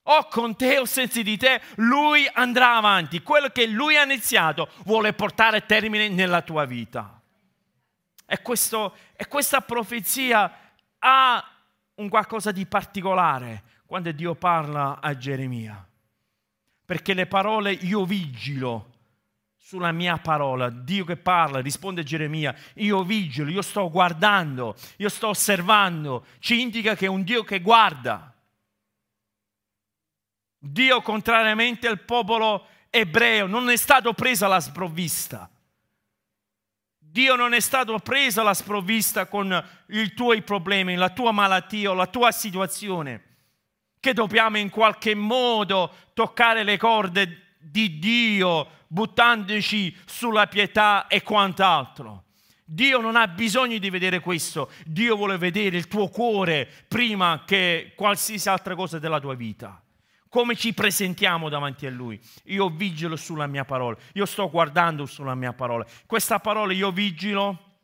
O 0.09 0.27
con 0.27 0.55
te 0.55 0.77
o 0.77 0.85
senza 0.85 1.21
di 1.21 1.37
te, 1.37 1.61
Lui 1.75 2.29
andrà 2.33 2.75
avanti. 2.75 3.21
Quello 3.21 3.49
che 3.49 3.65
Lui 3.65 3.97
ha 3.97 4.03
iniziato 4.03 4.69
vuole 4.85 5.11
portare 5.11 5.65
termine 5.65 6.07
nella 6.07 6.41
tua 6.41 6.63
vita. 6.63 7.19
E, 8.25 8.41
questo, 8.41 8.95
e 9.15 9.27
questa 9.27 9.61
profezia 9.61 10.51
ha 10.99 11.51
un 11.97 12.09
qualcosa 12.09 12.51
di 12.51 12.65
particolare 12.65 13.63
quando 13.85 14.11
Dio 14.11 14.35
parla 14.35 14.99
a 15.01 15.15
Geremia. 15.15 15.87
Perché 16.85 17.13
le 17.13 17.27
parole 17.27 17.71
io 17.71 18.05
vigilo 18.05 18.95
sulla 19.57 19.91
mia 19.91 20.17
parola, 20.17 20.69
Dio 20.69 21.03
che 21.03 21.17
parla, 21.17 21.59
risponde 21.59 22.03
Geremia, 22.03 22.55
io 22.75 23.03
vigilo, 23.03 23.49
io 23.49 23.61
sto 23.61 23.89
guardando, 23.89 24.75
io 24.97 25.09
sto 25.09 25.29
osservando, 25.29 26.25
ci 26.39 26.61
indica 26.61 26.95
che 26.95 27.05
è 27.05 27.09
un 27.09 27.23
Dio 27.23 27.43
che 27.43 27.59
guarda. 27.59 28.33
Dio, 30.57 31.01
contrariamente 31.01 31.87
al 31.87 31.99
popolo 31.99 32.67
ebreo, 32.89 33.47
non 33.47 33.69
è 33.69 33.75
stato 33.75 34.13
preso 34.13 34.45
alla 34.45 34.61
sprovvista. 34.61 35.49
Dio 37.09 37.35
non 37.35 37.53
è 37.53 37.59
stato 37.59 37.97
preso 37.99 38.41
alla 38.41 38.53
sprovvista 38.53 39.25
con 39.25 39.63
i 39.87 40.13
tuoi 40.13 40.41
problemi, 40.41 40.95
la 40.95 41.09
tua 41.09 41.31
malattia 41.31 41.91
o 41.91 41.93
la 41.93 42.07
tua 42.07 42.31
situazione, 42.31 43.23
che 43.99 44.13
dobbiamo 44.13 44.57
in 44.57 44.69
qualche 44.69 45.15
modo 45.15 45.93
toccare 46.13 46.63
le 46.63 46.77
corde 46.77 47.55
di 47.59 47.97
Dio 47.99 48.69
buttandoci 48.87 49.95
sulla 50.05 50.47
pietà 50.47 51.07
e 51.07 51.23
quant'altro. 51.23 52.25
Dio 52.63 52.99
non 52.99 53.15
ha 53.15 53.27
bisogno 53.27 53.77
di 53.77 53.89
vedere 53.89 54.19
questo, 54.19 54.69
Dio 54.85 55.15
vuole 55.15 55.37
vedere 55.37 55.77
il 55.77 55.87
tuo 55.87 56.09
cuore 56.09 56.69
prima 56.87 57.43
che 57.45 57.93
qualsiasi 57.95 58.49
altra 58.49 58.75
cosa 58.75 58.99
della 58.99 59.19
tua 59.19 59.35
vita 59.35 59.81
come 60.29 60.55
ci 60.55 60.73
presentiamo 60.73 61.49
davanti 61.49 61.85
a 61.85 61.91
Lui. 61.91 62.19
Io 62.45 62.69
vigilo 62.69 63.15
sulla 63.15 63.47
mia 63.47 63.65
parola, 63.65 63.97
io 64.13 64.25
sto 64.25 64.49
guardando 64.49 65.05
sulla 65.05 65.35
mia 65.35 65.53
parola. 65.53 65.85
Questa 66.05 66.39
parola 66.39 66.73
io 66.73 66.91
vigilo 66.91 67.79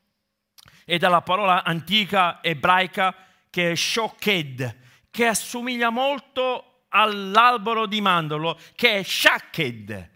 è 0.86 0.98
dalla 0.98 1.22
parola 1.22 1.64
antica 1.64 2.44
ebraica 2.44 3.16
che 3.50 3.72
è 3.72 3.76
shoked, 3.76 4.78
che 5.12 5.26
assomiglia 5.28 5.90
molto 5.90 6.86
all'albero 6.90 7.86
di 7.86 8.02
mandorlo, 8.02 8.58
che 8.76 8.98
è 8.98 9.04
shaked. 9.04 10.12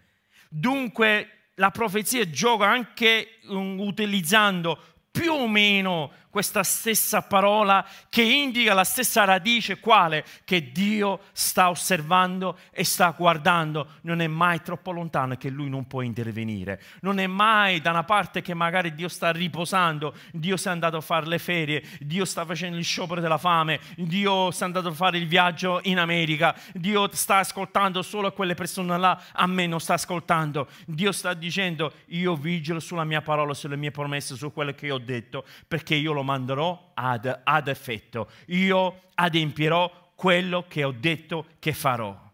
Dunque 0.48 1.50
la 1.54 1.70
profezia 1.70 2.28
gioca 2.30 2.66
anche 2.66 3.38
utilizzando 3.46 4.80
più 5.10 5.32
o 5.32 5.48
meno 5.48 6.12
questa 6.30 6.62
stessa 6.62 7.22
parola 7.22 7.86
che 8.08 8.22
indica 8.22 8.74
la 8.74 8.84
stessa 8.84 9.24
radice 9.24 9.80
quale 9.80 10.24
che 10.44 10.72
Dio 10.72 11.20
sta 11.32 11.70
osservando 11.70 12.58
e 12.70 12.84
sta 12.84 13.14
guardando. 13.16 13.94
Non 14.02 14.20
è 14.20 14.26
mai 14.26 14.60
troppo 14.62 14.92
lontano 14.92 15.36
che 15.36 15.48
lui 15.48 15.68
non 15.68 15.86
può 15.86 16.02
intervenire. 16.02 16.80
Non 17.00 17.18
è 17.18 17.26
mai 17.26 17.80
da 17.80 17.90
una 17.90 18.04
parte 18.04 18.42
che 18.42 18.54
magari 18.54 18.94
Dio 18.94 19.08
sta 19.08 19.30
riposando, 19.30 20.14
Dio 20.32 20.56
sta 20.56 20.70
andando 20.70 20.98
a 20.98 21.00
fare 21.00 21.26
le 21.26 21.38
ferie, 21.38 21.82
Dio 22.00 22.24
sta 22.24 22.44
facendo 22.44 22.76
il 22.76 22.84
sciopero 22.84 23.20
della 23.20 23.38
fame, 23.38 23.80
Dio 23.96 24.50
sta 24.50 24.64
andando 24.64 24.90
a 24.90 24.92
fare 24.92 25.18
il 25.18 25.26
viaggio 25.26 25.80
in 25.84 25.98
America, 25.98 26.54
Dio 26.72 27.08
sta 27.12 27.38
ascoltando 27.38 28.02
solo 28.02 28.32
quelle 28.32 28.54
persone 28.54 28.96
là, 28.98 29.20
a 29.32 29.46
me 29.46 29.66
non 29.66 29.80
sta 29.80 29.94
ascoltando. 29.94 30.68
Dio 30.86 31.12
sta 31.12 31.34
dicendo 31.34 31.92
io 32.06 32.36
vigilo 32.36 32.80
sulla 32.80 33.04
mia 33.04 33.22
parola, 33.22 33.54
sulle 33.54 33.76
mie 33.76 33.90
promesse, 33.90 34.36
su 34.36 34.52
quello 34.52 34.72
che 34.72 34.90
ho 34.90 34.98
detto, 34.98 35.44
perché 35.66 35.94
io 35.94 36.12
lo 36.12 36.17
manderò 36.22 36.92
ad, 36.94 37.40
ad 37.44 37.68
effetto. 37.68 38.30
Io 38.46 39.10
adempierò 39.14 40.12
quello 40.14 40.66
che 40.66 40.84
ho 40.84 40.92
detto 40.92 41.46
che 41.58 41.72
farò. 41.72 42.26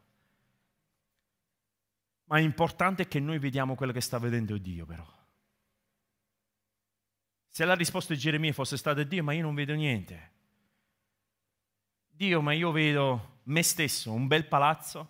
Ma 2.27 2.39
è 2.39 2.41
importante 2.41 3.07
che 3.07 3.21
noi 3.21 3.39
vediamo 3.39 3.75
quello 3.75 3.93
che 3.93 4.01
sta 4.01 4.19
vedendo 4.19 4.57
Dio 4.57 4.87
però. 4.87 5.07
Se 7.49 7.65
la 7.65 7.75
risposta 7.75 8.15
di 8.15 8.19
Geremia 8.19 8.53
fosse 8.53 8.77
stata 8.77 9.03
Dio, 9.03 9.23
ma 9.23 9.33
io 9.33 9.43
non 9.43 9.55
vedo 9.55 9.75
niente. 9.75 10.33
Dio, 12.09 12.41
ma 12.41 12.53
io 12.53 12.73
vedo 12.73 13.41
me 13.45 13.63
stesso, 13.63 14.13
un 14.13 14.27
bel 14.27 14.47
palazzo, 14.47 15.09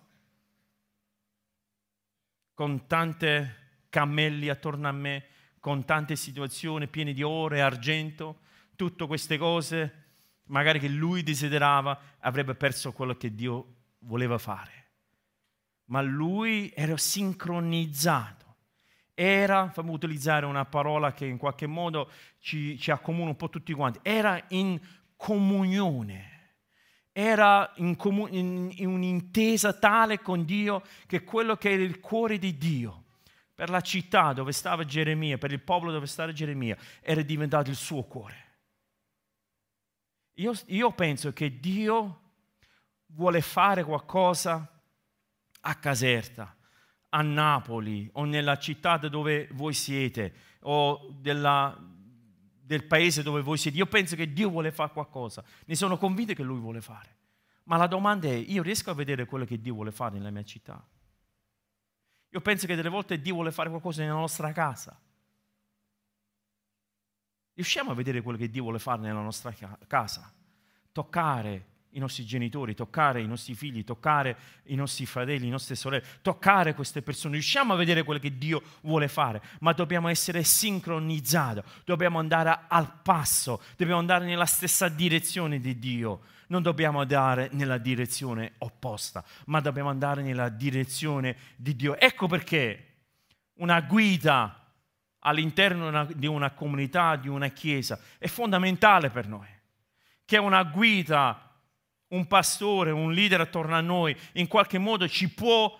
con 2.53 2.87
tante 2.87 3.83
cammelli 3.89 4.49
attorno 4.49 4.87
a 4.87 4.91
me, 4.91 5.25
con 5.59 5.85
tante 5.85 6.15
situazioni 6.15 6.87
piene 6.87 7.13
di 7.13 7.23
oro 7.23 7.55
e 7.55 7.59
argento, 7.61 8.41
tutte 8.75 9.05
queste 9.07 9.37
cose, 9.37 10.03
magari 10.45 10.79
che 10.79 10.87
lui 10.87 11.23
desiderava, 11.23 11.99
avrebbe 12.19 12.55
perso 12.55 12.91
quello 12.91 13.15
che 13.15 13.33
Dio 13.33 13.73
voleva 13.99 14.37
fare. 14.37 14.83
Ma 15.85 16.01
lui 16.01 16.71
era 16.75 16.97
sincronizzato. 16.97 18.43
Era, 19.13 19.69
fammi 19.69 19.91
utilizzare 19.91 20.45
una 20.45 20.65
parola 20.65 21.13
che 21.13 21.25
in 21.25 21.37
qualche 21.37 21.67
modo 21.67 22.11
ci, 22.39 22.77
ci 22.77 22.91
accomuna 22.91 23.29
un 23.29 23.35
po' 23.37 23.49
tutti 23.49 23.71
quanti, 23.73 23.99
era 24.01 24.43
in 24.49 24.79
comunione 25.15 26.33
era 27.17 27.71
in, 27.75 27.95
comun- 27.95 28.27
in, 28.33 28.69
in, 28.75 28.87
un'intesa 28.87 29.71
tale 29.71 30.19
con 30.19 30.43
Dio 30.43 30.83
che 31.07 31.23
quello 31.23 31.55
che 31.55 31.71
era 31.71 31.81
il 31.81 32.01
cuore 32.01 32.37
di 32.37 32.57
Dio 32.57 33.03
per 33.55 33.69
la 33.69 33.79
città 33.79 34.33
dove 34.33 34.51
stava 34.51 34.83
Geremia, 34.83 35.37
per 35.37 35.53
il 35.53 35.61
popolo 35.61 35.93
dove 35.93 36.07
stava 36.07 36.33
Geremia, 36.33 36.75
era 36.99 37.21
diventato 37.21 37.69
il 37.69 37.77
suo 37.77 38.03
cuore. 38.03 38.44
Io, 40.35 40.53
io 40.67 40.91
penso 40.91 41.31
che 41.31 41.59
Dio 41.59 42.21
vuole 43.07 43.41
fare 43.41 43.83
qualcosa 43.83 44.69
a 45.61 45.75
Caserta, 45.75 46.55
a 47.09 47.21
Napoli 47.21 48.09
o 48.13 48.25
nella 48.25 48.57
città 48.57 48.97
dove 48.97 49.47
voi 49.53 49.73
siete 49.73 50.33
o 50.61 51.15
della, 51.19 51.77
del 51.79 52.83
paese 52.83 53.23
dove 53.23 53.41
voi 53.41 53.57
siete. 53.57 53.77
Io 53.77 53.85
penso 53.85 54.15
che 54.15 54.33
Dio 54.33 54.49
vuole 54.49 54.71
fare 54.71 54.91
qualcosa. 54.91 55.43
Ne 55.65 55.75
sono 55.75 55.97
convinto 55.97 56.33
che 56.33 56.43
Lui 56.43 56.59
vuole 56.59 56.81
fare. 56.81 57.13
Ma 57.63 57.77
la 57.77 57.87
domanda 57.87 58.27
è, 58.27 58.33
io 58.33 58.61
riesco 58.61 58.91
a 58.91 58.93
vedere 58.93 59.25
quello 59.25 59.45
che 59.45 59.59
Dio 59.59 59.73
vuole 59.73 59.91
fare 59.91 60.17
nella 60.17 60.31
mia 60.31 60.43
città? 60.43 60.85
Io 62.29 62.41
penso 62.41 62.67
che 62.67 62.75
delle 62.75 62.89
volte 62.89 63.21
Dio 63.21 63.35
vuole 63.35 63.51
fare 63.51 63.69
qualcosa 63.69 64.01
nella 64.01 64.15
nostra 64.15 64.51
casa. 64.51 64.99
Riusciamo 67.55 67.91
a 67.91 67.93
vedere 67.93 68.21
quello 68.21 68.37
che 68.37 68.49
Dio 68.49 68.63
vuole 68.63 68.79
fare 68.79 69.01
nella 69.01 69.21
nostra 69.21 69.55
casa? 69.87 70.29
Toccare 70.91 71.67
i 71.91 71.99
nostri 71.99 72.25
genitori, 72.25 72.75
toccare 72.75 73.21
i 73.21 73.27
nostri 73.27 73.55
figli, 73.55 73.85
toccare 73.85 74.37
i 74.65 74.75
nostri 74.75 75.05
fratelli, 75.05 75.45
le 75.45 75.51
nostre 75.51 75.75
sorelle, 75.75 76.03
toccare 76.21 76.75
queste 76.75 77.01
persone. 77.01 77.35
Riusciamo 77.35 77.71
a 77.71 77.77
vedere 77.77 78.03
quello 78.03 78.19
che 78.19 78.37
Dio 78.37 78.61
vuole 78.81 79.07
fare, 79.07 79.41
ma 79.61 79.71
dobbiamo 79.71 80.09
essere 80.09 80.43
sincronizzati, 80.43 81.61
dobbiamo 81.85 82.19
andare 82.19 82.65
al 82.67 82.91
passo, 83.01 83.61
dobbiamo 83.77 83.99
andare 83.99 84.25
nella 84.25 84.45
stessa 84.45 84.89
direzione 84.89 85.61
di 85.61 85.79
Dio. 85.79 86.21
Non 86.47 86.61
dobbiamo 86.61 86.99
andare 86.99 87.49
nella 87.53 87.79
direzione 87.79 88.53
opposta, 88.59 89.23
ma 89.45 89.61
dobbiamo 89.61 89.89
andare 89.89 90.21
nella 90.21 90.49
direzione 90.49 91.35
di 91.55 91.75
Dio. 91.75 91.97
Ecco 91.97 92.27
perché 92.27 92.97
una 93.55 93.79
guida 93.81 94.64
all'interno 95.25 96.05
di 96.13 96.27
una 96.27 96.51
comunità, 96.51 97.15
di 97.15 97.27
una 97.27 97.49
chiesa, 97.49 97.99
è 98.17 98.27
fondamentale 98.27 99.09
per 99.09 99.27
noi. 99.27 99.47
Che 100.23 100.37
una 100.37 100.63
guida, 100.63 101.51
un 102.09 102.27
pastore, 102.27 102.91
un 102.91 103.11
leader 103.11 103.41
attorno 103.41 103.75
a 103.75 103.81
noi, 103.81 104.15
in 104.33 104.47
qualche 104.47 104.77
modo 104.77 105.07
ci 105.07 105.29
può 105.29 105.77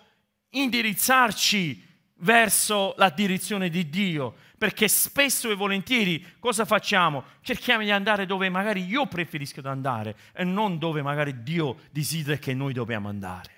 indirizzarci 0.50 1.84
verso 2.20 2.96
la 2.98 3.10
direzione 3.10 3.70
di 3.70 3.90
Dio, 3.90 4.36
perché 4.58 4.88
spesso 4.88 5.52
e 5.52 5.56
volentieri 5.56 6.38
cosa 6.40 6.66
facciamo? 6.66 7.24
Cerchiamo 7.42 7.84
di 7.84 7.92
andare 7.92 8.26
dove 8.26 8.50
magari 8.50 8.84
io 8.86 9.06
preferisco 9.06 9.62
andare 9.68 10.16
e 10.34 10.44
non 10.44 10.80
dove 10.80 11.02
magari 11.02 11.44
Dio 11.44 11.78
desidera 11.92 12.38
che 12.38 12.54
noi 12.54 12.74
dobbiamo 12.74 13.10
andare. 13.10 13.55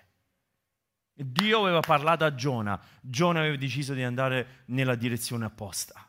Dio 1.19 1.61
aveva 1.61 1.79
parlato 1.79 2.25
a 2.25 2.35
Giona, 2.35 2.79
Giona 3.01 3.39
aveva 3.39 3.55
deciso 3.55 3.93
di 3.93 4.03
andare 4.03 4.63
nella 4.65 4.95
direzione 4.95 5.45
opposta. 5.45 6.07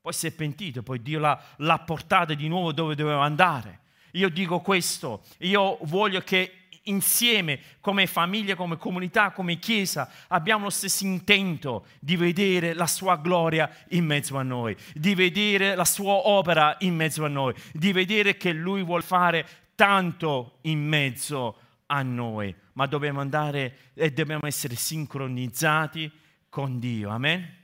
Poi 0.00 0.12
si 0.12 0.28
è 0.28 0.32
pentito, 0.32 0.82
poi 0.82 1.02
Dio 1.02 1.18
l'ha, 1.18 1.40
l'ha 1.56 1.78
portato 1.80 2.34
di 2.34 2.46
nuovo 2.46 2.72
dove 2.72 2.94
doveva 2.94 3.24
andare. 3.24 3.80
Io 4.12 4.28
dico 4.28 4.60
questo, 4.60 5.24
io 5.38 5.78
voglio 5.82 6.20
che 6.20 6.68
insieme 6.84 7.58
come 7.80 8.06
famiglia, 8.06 8.54
come 8.54 8.76
comunità, 8.76 9.30
come 9.30 9.58
chiesa 9.58 10.08
abbiamo 10.28 10.64
lo 10.64 10.70
stesso 10.70 11.04
intento 11.04 11.86
di 11.98 12.16
vedere 12.16 12.74
la 12.74 12.86
sua 12.86 13.16
gloria 13.16 13.68
in 13.88 14.04
mezzo 14.04 14.36
a 14.36 14.42
noi, 14.42 14.76
di 14.94 15.14
vedere 15.14 15.74
la 15.74 15.84
sua 15.84 16.28
opera 16.28 16.76
in 16.80 16.94
mezzo 16.94 17.24
a 17.24 17.28
noi, 17.28 17.54
di 17.72 17.92
vedere 17.92 18.36
che 18.36 18.52
lui 18.52 18.84
vuole 18.84 19.02
fare 19.02 19.46
tanto 19.74 20.58
in 20.62 20.86
mezzo 20.86 21.56
a 21.86 22.02
noi 22.02 22.54
ma 22.74 22.86
dobbiamo 22.86 23.20
andare 23.20 23.92
e 23.94 24.12
dobbiamo 24.12 24.46
essere 24.46 24.74
sincronizzati 24.76 26.10
con 26.48 26.78
Dio. 26.78 27.10
Amen? 27.10 27.62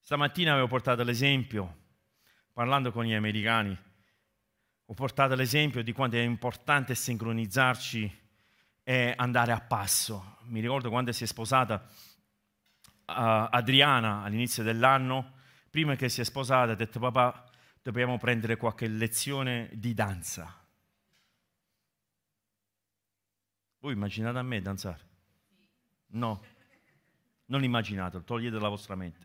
Stamattina 0.00 0.52
avevo 0.52 0.68
portato 0.68 1.02
l'esempio, 1.02 1.84
parlando 2.52 2.92
con 2.92 3.04
gli 3.04 3.12
americani, 3.12 3.76
ho 4.88 4.94
portato 4.94 5.34
l'esempio 5.34 5.82
di 5.82 5.92
quanto 5.92 6.16
è 6.16 6.20
importante 6.20 6.94
sincronizzarci 6.94 8.24
e 8.84 9.14
andare 9.16 9.50
a 9.50 9.60
passo. 9.60 10.38
Mi 10.44 10.60
ricordo 10.60 10.90
quando 10.90 11.10
si 11.10 11.24
è 11.24 11.26
sposata 11.26 11.74
uh, 11.74 13.48
Adriana 13.50 14.22
all'inizio 14.22 14.62
dell'anno, 14.62 15.34
prima 15.70 15.96
che 15.96 16.08
si 16.08 16.20
è 16.20 16.24
sposata 16.24 16.72
ha 16.72 16.76
detto 16.76 17.00
papà 17.00 17.50
dobbiamo 17.82 18.16
prendere 18.16 18.56
qualche 18.56 18.86
lezione 18.86 19.70
di 19.72 19.92
danza. 19.92 20.65
Voi 23.86 23.94
immaginate 23.94 24.38
a 24.38 24.42
me 24.42 24.60
danzare? 24.60 24.98
No, 26.08 26.42
non 27.44 27.62
immaginate, 27.62 28.24
togliete 28.24 28.56
dalla 28.56 28.68
vostra 28.68 28.96
mente. 28.96 29.24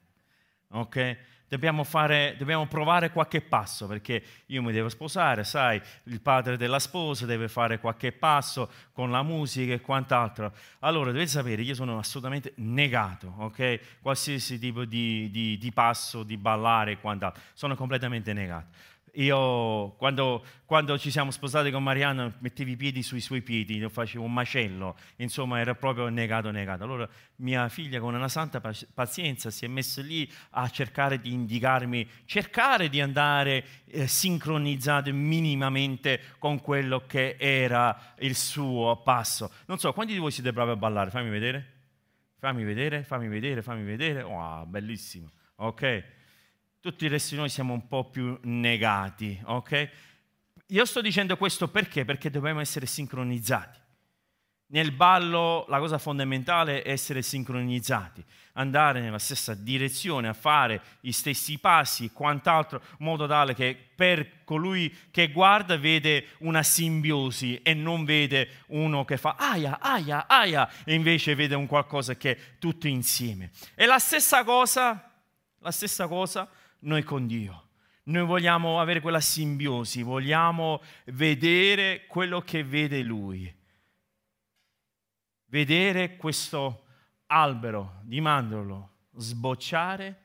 Ok? 0.74 1.18
Dobbiamo, 1.48 1.84
fare, 1.84 2.36
dobbiamo 2.38 2.68
provare 2.68 3.10
qualche 3.10 3.42
passo 3.42 3.88
perché 3.88 4.24
io 4.46 4.62
mi 4.62 4.72
devo 4.72 4.88
sposare, 4.88 5.44
sai, 5.46 5.82
il 6.04 6.22
padre 6.22 6.58
della 6.58 6.78
sposa 6.78 7.26
deve 7.26 7.48
fare 7.48 7.80
qualche 7.80 8.12
passo 8.12 8.72
con 8.92 9.10
la 9.10 9.24
musica 9.24 9.74
e 9.74 9.82
quant'altro. 9.82 10.54
Allora 10.82 11.12
dovete 11.12 11.32
sapere, 11.32 11.64
io 11.64 11.74
sono 11.74 11.98
assolutamente 11.98 12.54
negato, 12.58 13.34
ok? 13.38 14.00
Qualsiasi 14.00 14.60
tipo 14.60 14.86
di, 14.86 15.32
di, 15.32 15.58
di 15.58 15.72
passo, 15.72 16.22
di 16.22 16.38
ballare 16.38 16.92
e 16.92 17.00
quant'altro, 17.00 17.42
sono 17.54 17.76
completamente 17.76 18.32
negato. 18.32 18.68
Io 19.16 19.92
quando, 19.98 20.46
quando, 20.64 20.98
ci 20.98 21.12
siamo 21.12 21.32
sposati 21.32 21.70
con 21.70 21.84
Marianna 21.84 22.34
mettevo 22.40 22.70
i 22.70 22.78
piedi 22.78 23.04
sui 23.04 23.20
suoi 23.20 23.42
piedi, 23.42 23.86
facevo 23.90 24.24
un 24.24 24.32
macello, 24.32 24.96
insomma 25.18 25.60
era 25.60 25.76
proprio 25.76 26.08
negato, 26.08 26.50
negato. 26.50 26.86
Allora 26.86 27.10
mia 27.38 27.68
figlia 27.68 28.00
con 28.00 28.14
una 28.14 28.30
santa 28.30 28.62
pazienza 28.94 29.50
si 29.50 29.66
è 29.66 29.68
messa 29.68 30.02
lì 30.02 30.32
a 30.52 30.70
cercare 30.70 31.20
di 31.20 31.34
indicarmi, 31.34 32.08
cercare 32.24 32.88
di 32.88 33.02
andare 33.02 33.66
eh, 33.88 34.08
sincronizzato 34.08 35.14
minimamente 35.14 36.22
con 36.40 36.62
quello 36.62 37.06
che 37.06 37.36
era 37.38 38.14
il 38.20 38.36
suo 38.36 39.02
passo. 39.04 39.52
Non 39.66 39.78
so, 39.78 39.92
quanti 39.92 40.14
di 40.14 40.20
voi 40.20 40.32
siete 40.32 40.54
bravi 40.54 40.72
a 40.72 40.76
ballare? 40.78 41.10
Fammi 41.10 41.30
vedere, 41.30 41.66
fammi 42.40 42.64
vedere, 42.64 43.04
fammi 43.04 43.28
vedere, 43.28 43.62
fammi 43.62 43.84
vedere. 43.84 44.22
Wow, 44.22 44.66
bellissimo, 44.68 45.30
ok? 45.56 46.20
Tutti 46.82 47.06
il 47.06 47.12
resto 47.12 47.36
di 47.36 47.40
noi 47.40 47.50
siamo 47.50 47.74
un 47.74 47.88
po' 47.88 48.10
più 48.10 48.38
negati, 48.42 49.40
ok? 49.46 49.90
Io 50.70 50.86
sto 50.86 51.00
dicendo 51.00 51.38
questo 51.38 51.68
perché? 51.68 52.06
Perché 52.06 52.32
dobbiamo 52.32 52.60
essere 52.60 52.88
sincronizzati. 52.88 53.80
Nel 54.72 54.92
ballo 54.92 55.66
la 55.68 55.78
cosa 55.78 56.00
fondamentale 56.00 56.82
è 56.82 56.90
essere 56.90 57.22
sincronizzati, 57.22 58.24
andare 58.54 59.00
nella 59.00 59.20
stessa 59.20 59.54
direzione, 59.54 60.28
a 60.28 60.34
fare 60.34 60.82
gli 61.02 61.12
stessi 61.12 61.60
passi 61.60 62.10
quant'altro, 62.12 62.82
in 62.98 63.06
modo 63.06 63.28
tale 63.28 63.54
che 63.54 63.78
per 63.96 64.44
colui 64.44 64.92
che 65.12 65.30
guarda 65.32 65.78
vede 65.78 66.30
una 66.40 66.64
simbiosi 66.64 67.62
e 67.62 67.76
non 67.76 68.06
vede 68.06 68.64
uno 68.68 69.06
che 69.06 69.18
fa 69.18 69.36
aia, 69.38 69.78
aia, 69.80 70.26
aia, 70.28 70.68
e 70.84 70.96
invece 70.96 71.36
vede 71.36 71.54
un 71.54 71.68
qualcosa 71.68 72.16
che 72.16 72.32
è 72.32 72.40
tutto 72.58 72.88
insieme. 72.88 73.52
E 73.76 73.86
la 73.86 74.00
stessa 74.00 74.44
cosa, 74.44 75.12
la 75.60 75.72
stessa 75.72 76.08
cosa 76.08 76.50
noi 76.82 77.04
con 77.04 77.28
Dio. 77.28 77.70
Noi 78.04 78.26
vogliamo 78.26 78.80
avere 78.80 79.00
quella 79.02 79.20
simbiosi, 79.20 80.02
vogliamo 80.02 80.82
vedere 81.06 82.06
quello 82.08 82.42
che 82.42 82.64
vede 82.64 83.02
Lui. 83.02 83.54
Vedere 85.46 86.16
questo 86.16 86.86
albero 87.28 88.00
di 88.04 88.20
mandorlo 88.22 88.90
sbocciare 89.14 90.22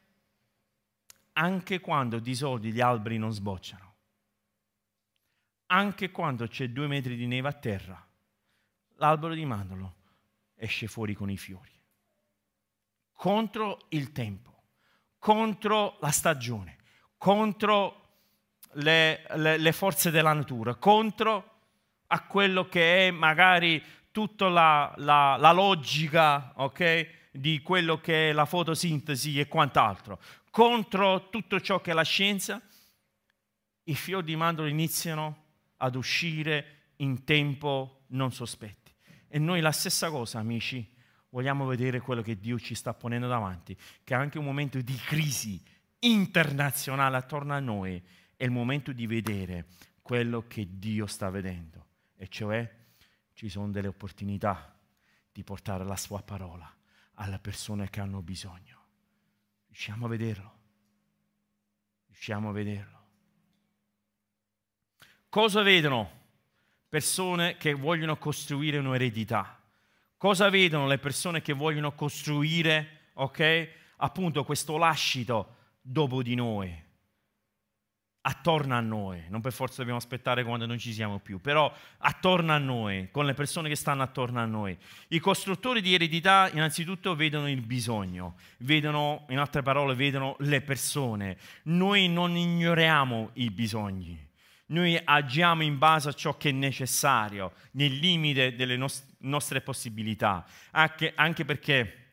anche 1.36 1.80
quando 1.80 2.18
di 2.18 2.34
soldi 2.34 2.72
gli 2.72 2.80
alberi 2.80 3.18
non 3.18 3.32
sbocciano, 3.32 3.94
anche 5.66 6.10
quando 6.10 6.46
c'è 6.46 6.68
due 6.70 6.86
metri 6.86 7.16
di 7.16 7.26
neve 7.26 7.48
a 7.48 7.52
terra, 7.52 8.08
l'albero 8.96 9.34
di 9.34 9.44
mandorlo 9.44 9.94
esce 10.54 10.86
fuori 10.86 11.14
con 11.14 11.30
i 11.30 11.36
fiori, 11.36 11.72
contro 13.12 13.86
il 13.90 14.12
tempo, 14.12 14.55
contro 15.26 15.96
la 16.02 16.12
stagione, 16.12 16.76
contro 17.18 18.10
le, 18.74 19.26
le, 19.34 19.56
le 19.58 19.72
forze 19.72 20.12
della 20.12 20.32
natura, 20.32 20.76
contro 20.76 21.62
a 22.06 22.22
quello 22.22 22.68
che 22.68 23.08
è 23.08 23.10
magari 23.10 23.82
tutta 24.12 24.48
la, 24.48 24.94
la, 24.98 25.36
la 25.36 25.50
logica 25.50 26.52
okay, 26.54 27.08
di 27.32 27.60
quello 27.60 27.98
che 27.98 28.30
è 28.30 28.32
la 28.32 28.44
fotosintesi 28.44 29.40
e 29.40 29.48
quant'altro, 29.48 30.20
contro 30.52 31.28
tutto 31.28 31.60
ciò 31.60 31.80
che 31.80 31.90
è 31.90 31.94
la 31.94 32.04
scienza, 32.04 32.62
i 33.82 33.94
fiori 33.96 34.26
di 34.26 34.36
mandorlo 34.36 34.70
iniziano 34.70 35.46
ad 35.78 35.96
uscire 35.96 36.92
in 36.98 37.24
tempo 37.24 38.02
non 38.10 38.30
sospetti. 38.30 38.94
E 39.26 39.40
noi 39.40 39.60
la 39.60 39.72
stessa 39.72 40.08
cosa, 40.08 40.38
amici, 40.38 40.88
vogliamo 41.36 41.66
vedere 41.66 42.00
quello 42.00 42.22
che 42.22 42.38
Dio 42.38 42.58
ci 42.58 42.74
sta 42.74 42.94
ponendo 42.94 43.28
davanti, 43.28 43.76
che 44.04 44.14
è 44.14 44.16
anche 44.16 44.38
un 44.38 44.44
momento 44.46 44.80
di 44.80 44.94
crisi 44.94 45.62
internazionale 45.98 47.18
attorno 47.18 47.52
a 47.52 47.60
noi, 47.60 48.02
è 48.34 48.44
il 48.44 48.50
momento 48.50 48.90
di 48.90 49.06
vedere 49.06 49.66
quello 50.00 50.46
che 50.46 50.66
Dio 50.78 51.04
sta 51.04 51.28
vedendo, 51.28 51.88
e 52.16 52.28
cioè 52.28 52.74
ci 53.34 53.50
sono 53.50 53.70
delle 53.70 53.88
opportunità 53.88 54.74
di 55.30 55.44
portare 55.44 55.84
la 55.84 55.96
sua 55.96 56.22
parola 56.22 56.74
alle 57.16 57.38
persone 57.38 57.90
che 57.90 58.00
hanno 58.00 58.22
bisogno. 58.22 58.80
Riusciamo 59.66 60.06
a 60.06 60.08
vederlo? 60.08 60.58
Riusciamo 62.06 62.48
a 62.48 62.52
vederlo? 62.52 63.04
Cosa 65.28 65.60
vedono 65.60 66.10
persone 66.88 67.58
che 67.58 67.74
vogliono 67.74 68.16
costruire 68.16 68.78
un'eredità? 68.78 69.55
Cosa 70.16 70.48
vedono 70.48 70.86
le 70.86 70.98
persone 70.98 71.42
che 71.42 71.52
vogliono 71.52 71.94
costruire, 71.94 73.10
ok? 73.14 73.68
Appunto 73.96 74.44
questo 74.44 74.76
lascito 74.76 75.54
dopo 75.80 76.22
di 76.22 76.34
noi 76.34 76.84
attorno 78.28 78.74
a 78.74 78.80
noi, 78.80 79.22
non 79.28 79.40
per 79.40 79.52
forza 79.52 79.76
dobbiamo 79.76 79.98
aspettare 79.98 80.42
quando 80.42 80.66
non 80.66 80.78
ci 80.78 80.92
siamo 80.92 81.20
più, 81.20 81.40
però 81.40 81.72
attorno 81.98 82.52
a 82.52 82.58
noi, 82.58 83.08
con 83.12 83.24
le 83.24 83.34
persone 83.34 83.68
che 83.68 83.76
stanno 83.76 84.02
attorno 84.02 84.40
a 84.40 84.44
noi. 84.44 84.76
I 85.08 85.20
costruttori 85.20 85.80
di 85.80 85.94
eredità 85.94 86.50
innanzitutto 86.52 87.14
vedono 87.14 87.48
il 87.48 87.60
bisogno, 87.60 88.34
vedono, 88.58 89.26
in 89.28 89.38
altre 89.38 89.62
parole, 89.62 89.94
vedono 89.94 90.34
le 90.40 90.60
persone. 90.60 91.38
Noi 91.64 92.08
non 92.08 92.36
ignoriamo 92.36 93.30
i 93.34 93.50
bisogni, 93.50 94.28
noi 94.66 95.00
agiamo 95.02 95.62
in 95.62 95.78
base 95.78 96.08
a 96.08 96.12
ciò 96.12 96.36
che 96.36 96.48
è 96.48 96.52
necessario, 96.52 97.52
nel 97.72 97.92
limite 97.92 98.56
delle 98.56 98.76
nost- 98.76 99.14
nostre 99.26 99.60
possibilità, 99.60 100.44
anche, 100.72 101.12
anche 101.14 101.44
perché 101.44 102.04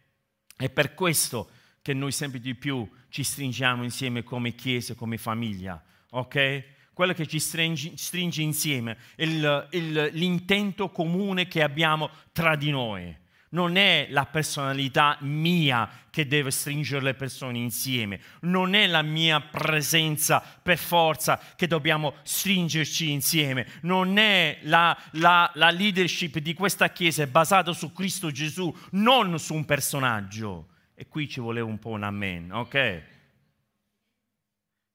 è 0.56 0.70
per 0.70 0.94
questo 0.94 1.50
che 1.82 1.94
noi 1.94 2.12
sempre 2.12 2.40
di 2.40 2.56
più 2.56 2.90
ci 3.10 3.24
stringiamo 3.24 3.84
insieme 3.84 4.24
come 4.24 4.56
chiesa, 4.56 4.96
come 4.96 5.18
famiglia 5.18 5.84
ok? 6.14 6.64
Quello 6.94 7.14
che 7.14 7.26
ci 7.26 7.40
stringe, 7.40 7.94
stringe 7.98 8.42
insieme, 8.42 8.98
il, 9.16 10.10
l'intento 10.12 10.90
comune 10.90 11.48
che 11.48 11.64
abbiamo 11.64 12.10
tra 12.32 12.56
di 12.56 12.70
noi. 12.70 13.16
Non 13.54 13.76
è 13.76 14.06
la 14.10 14.26
personalità 14.26 15.18
mia 15.22 15.90
che 16.12 16.28
deve 16.28 16.52
stringere 16.52 17.02
le 17.02 17.14
persone 17.16 17.58
insieme, 17.58 18.20
non 18.42 18.76
è 18.76 18.86
la 18.86 19.02
mia 19.02 19.42
presenza 19.42 20.40
per 20.40 20.78
forza 20.78 21.40
che 21.56 21.66
dobbiamo 21.66 22.14
stringerci 22.22 23.10
insieme, 23.10 23.66
non 23.82 24.18
è 24.20 24.60
la, 24.64 24.96
la, 25.14 25.50
la 25.56 25.72
leadership 25.72 26.38
di 26.38 26.54
questa 26.54 26.90
Chiesa 26.90 27.26
basata 27.26 27.74
su 27.74 27.92
Cristo 27.92 28.30
Gesù, 28.30 28.76
non 28.92 29.40
su 29.40 29.54
un 29.56 29.66
personaggio. 29.66 30.68
E 30.94 31.08
qui 31.08 31.28
ci 31.28 31.40
voleva 31.40 31.68
un 31.68 31.80
po' 31.80 31.90
un 31.90 32.04
amen, 32.04 32.52
ok? 32.52 33.12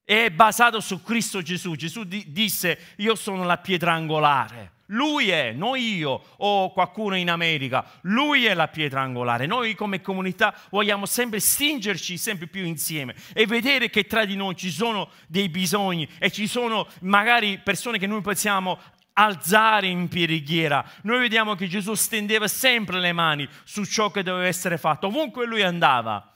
è 0.08 0.30
basato 0.30 0.80
su 0.80 1.02
Cristo 1.02 1.42
Gesù. 1.42 1.74
Gesù 1.74 2.04
di- 2.04 2.24
disse 2.28 2.94
io 2.96 3.14
sono 3.14 3.44
la 3.44 3.58
pietra 3.58 3.92
angolare. 3.92 4.72
Lui 4.90 5.28
è, 5.28 5.52
non 5.52 5.76
io 5.78 6.22
o 6.38 6.72
qualcuno 6.72 7.16
in 7.16 7.30
America, 7.30 7.84
lui 8.02 8.46
è 8.46 8.54
la 8.54 8.68
pietra 8.68 9.02
angolare. 9.02 9.46
Noi 9.46 9.74
come 9.74 10.00
comunità 10.00 10.54
vogliamo 10.70 11.04
sempre 11.04 11.40
stringerci 11.40 12.16
sempre 12.16 12.46
più 12.46 12.64
insieme 12.64 13.14
e 13.34 13.46
vedere 13.46 13.90
che 13.90 14.04
tra 14.04 14.24
di 14.24 14.34
noi 14.34 14.56
ci 14.56 14.70
sono 14.70 15.10
dei 15.26 15.50
bisogni 15.50 16.08
e 16.18 16.30
ci 16.30 16.46
sono 16.46 16.88
magari 17.00 17.58
persone 17.58 17.98
che 17.98 18.06
noi 18.06 18.22
possiamo 18.22 18.78
alzare 19.12 19.88
in 19.88 20.08
preghiera. 20.08 20.82
Noi 21.02 21.20
vediamo 21.20 21.54
che 21.54 21.66
Gesù 21.66 21.94
stendeva 21.94 22.48
sempre 22.48 22.98
le 22.98 23.12
mani 23.12 23.46
su 23.64 23.84
ciò 23.84 24.10
che 24.10 24.22
doveva 24.22 24.46
essere 24.46 24.78
fatto, 24.78 25.08
ovunque 25.08 25.44
lui 25.44 25.62
andava. 25.62 26.32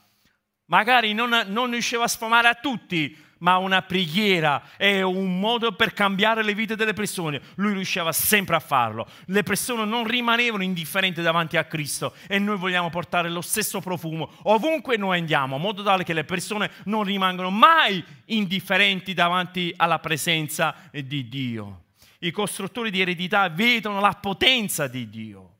Magari 0.66 1.14
non, 1.14 1.44
non 1.46 1.70
riusciva 1.70 2.04
a 2.04 2.08
sfamare 2.08 2.48
a 2.48 2.54
tutti, 2.54 3.16
ma 3.42 3.58
una 3.58 3.82
preghiera 3.82 4.62
è 4.76 5.02
un 5.02 5.38
modo 5.38 5.72
per 5.72 5.92
cambiare 5.92 6.42
le 6.42 6.54
vite 6.54 6.76
delle 6.76 6.94
persone. 6.94 7.40
Lui 7.56 7.74
riusciva 7.74 8.10
sempre 8.12 8.56
a 8.56 8.60
farlo. 8.60 9.06
Le 9.26 9.42
persone 9.42 9.84
non 9.84 10.06
rimanevano 10.06 10.62
indifferenti 10.62 11.20
davanti 11.22 11.56
a 11.56 11.64
Cristo 11.64 12.14
e 12.26 12.38
noi 12.38 12.56
vogliamo 12.56 12.88
portare 12.90 13.28
lo 13.28 13.40
stesso 13.40 13.80
profumo 13.80 14.30
ovunque 14.44 14.96
noi 14.96 15.18
andiamo, 15.18 15.56
in 15.56 15.62
modo 15.62 15.82
tale 15.82 16.04
che 16.04 16.12
le 16.12 16.24
persone 16.24 16.70
non 16.84 17.04
rimangano 17.04 17.50
mai 17.50 18.02
indifferenti 18.26 19.12
davanti 19.12 19.72
alla 19.76 19.98
presenza 19.98 20.74
di 20.90 21.28
Dio. 21.28 21.80
I 22.20 22.30
costruttori 22.30 22.90
di 22.90 23.00
eredità 23.00 23.48
vedono 23.48 24.00
la 24.00 24.16
potenza 24.20 24.86
di 24.86 25.10
Dio 25.10 25.51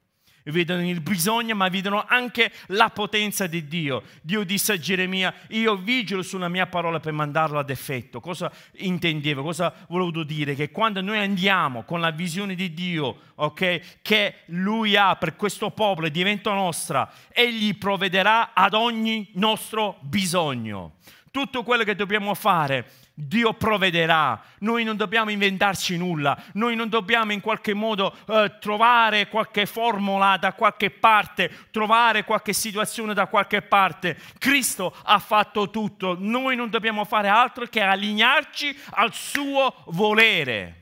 vedono 0.45 0.87
il 0.87 1.01
bisogno, 1.01 1.55
ma 1.55 1.69
vedono 1.69 2.05
anche 2.07 2.53
la 2.69 2.91
potenza 2.91 3.47
di 3.47 3.67
Dio. 3.69 4.03
Dio 4.23 4.45
disse 4.45 4.73
a 4.73 4.79
Geremia, 4.79 5.33
io 5.49 5.77
vigilo 5.77 6.23
sulla 6.23 6.49
mia 6.49 6.67
parola 6.67 7.01
per 7.01 7.13
mandarla 7.13 7.61
ad 7.61 7.71
effetto. 7.71 8.21
Cosa 8.21 8.51
intendevo? 8.77 9.43
Cosa 9.43 9.73
volevo 9.89 10.25
dire? 10.25 10.55
Che 10.55 10.71
quando 10.71 11.01
noi 11.01 11.19
andiamo 11.19 11.85
con 11.85 12.01
la 12.01 12.11
visione 12.11 12.55
di 12.55 12.73
Dio, 12.75 13.17
ok, 13.37 14.01
che 14.03 14.35
Lui 14.47 14.97
ha 14.97 15.17
per 15.17 15.37
questo 15.37 15.71
popolo 15.71 16.07
e 16.07 16.11
diventa 16.11 16.53
nostra, 16.53 17.11
Egli 17.33 17.77
provvederà 17.77 18.53
ad 18.55 18.75
ogni 18.75 19.31
nostro 19.35 19.99
bisogno. 20.01 20.95
Tutto 21.31 21.63
quello 21.63 21.83
che 21.85 21.95
dobbiamo 21.95 22.35
fare 22.35 22.87
Dio 23.15 23.53
provvederà, 23.53 24.41
noi 24.61 24.85
non 24.85 24.97
dobbiamo 24.97 25.31
inventarci 25.31 25.99
nulla, 25.99 26.41
noi 26.55 26.75
non 26.75 26.89
dobbiamo 26.89 27.33
in 27.33 27.41
qualche 27.41 27.75
modo 27.75 28.17
eh, 28.27 28.57
trovare 28.59 29.29
qualche 29.29 29.67
formula 29.67 30.39
da 30.39 30.55
qualche 30.55 30.91
parte, 30.91 31.69
trovare 31.71 32.25
qualche 32.25 32.55
situazione 32.55 33.13
da 33.13 33.27
qualche 33.27 33.61
parte. 33.61 34.19
Cristo 34.39 34.95
ha 35.05 35.19
fatto 35.19 35.69
tutto, 35.69 36.17
noi 36.19 36.57
non 36.57 36.71
dobbiamo 36.71 37.05
fare 37.05 37.29
altro 37.29 37.67
che 37.67 37.83
allinearci 37.83 38.79
al 38.93 39.13
suo 39.13 39.75
volere. 39.89 40.79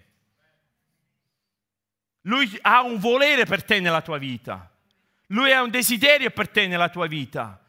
Lui 2.22 2.56
ha 2.62 2.82
un 2.82 2.98
volere 2.98 3.44
per 3.44 3.64
te 3.64 3.80
nella 3.80 4.02
tua 4.02 4.18
vita, 4.18 4.70
lui 5.28 5.52
ha 5.52 5.62
un 5.62 5.70
desiderio 5.70 6.30
per 6.30 6.48
te 6.48 6.68
nella 6.68 6.88
tua 6.90 7.08
vita. 7.08 7.60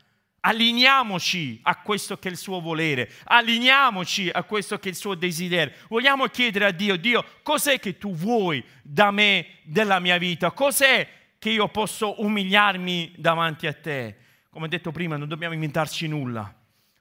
Allineiamoci 0.42 1.60
a 1.64 1.76
questo 1.78 2.18
che 2.18 2.28
è 2.28 2.32
il 2.32 2.38
suo 2.38 2.60
volere, 2.62 3.12
allineiamoci 3.26 4.30
a 4.30 4.42
questo 4.44 4.80
che 4.80 4.90
è 4.90 4.92
il 4.92 4.98
suo 4.98 5.14
desiderio. 5.14 5.74
Vogliamo 5.88 6.26
chiedere 6.28 6.66
a 6.66 6.72
Dio, 6.72 6.98
Dio, 6.98 7.24
cos'è 7.44 7.80
che 7.80 8.00
tu 8.00 8.16
vuoi 8.16 8.64
da 8.82 9.12
me, 9.12 9.60
della 9.64 10.00
mia 10.00 10.18
vita? 10.18 10.50
Cos'è 10.50 11.08
che 11.38 11.50
io 11.52 11.68
posso 11.68 12.22
umiliarmi 12.24 13.14
davanti 13.18 13.68
a 13.68 13.74
te? 13.74 14.18
Come 14.50 14.68
detto 14.68 14.92
prima, 14.92 15.16
non 15.16 15.28
dobbiamo 15.28 15.54
inventarci 15.54 16.08
nulla, 16.08 16.52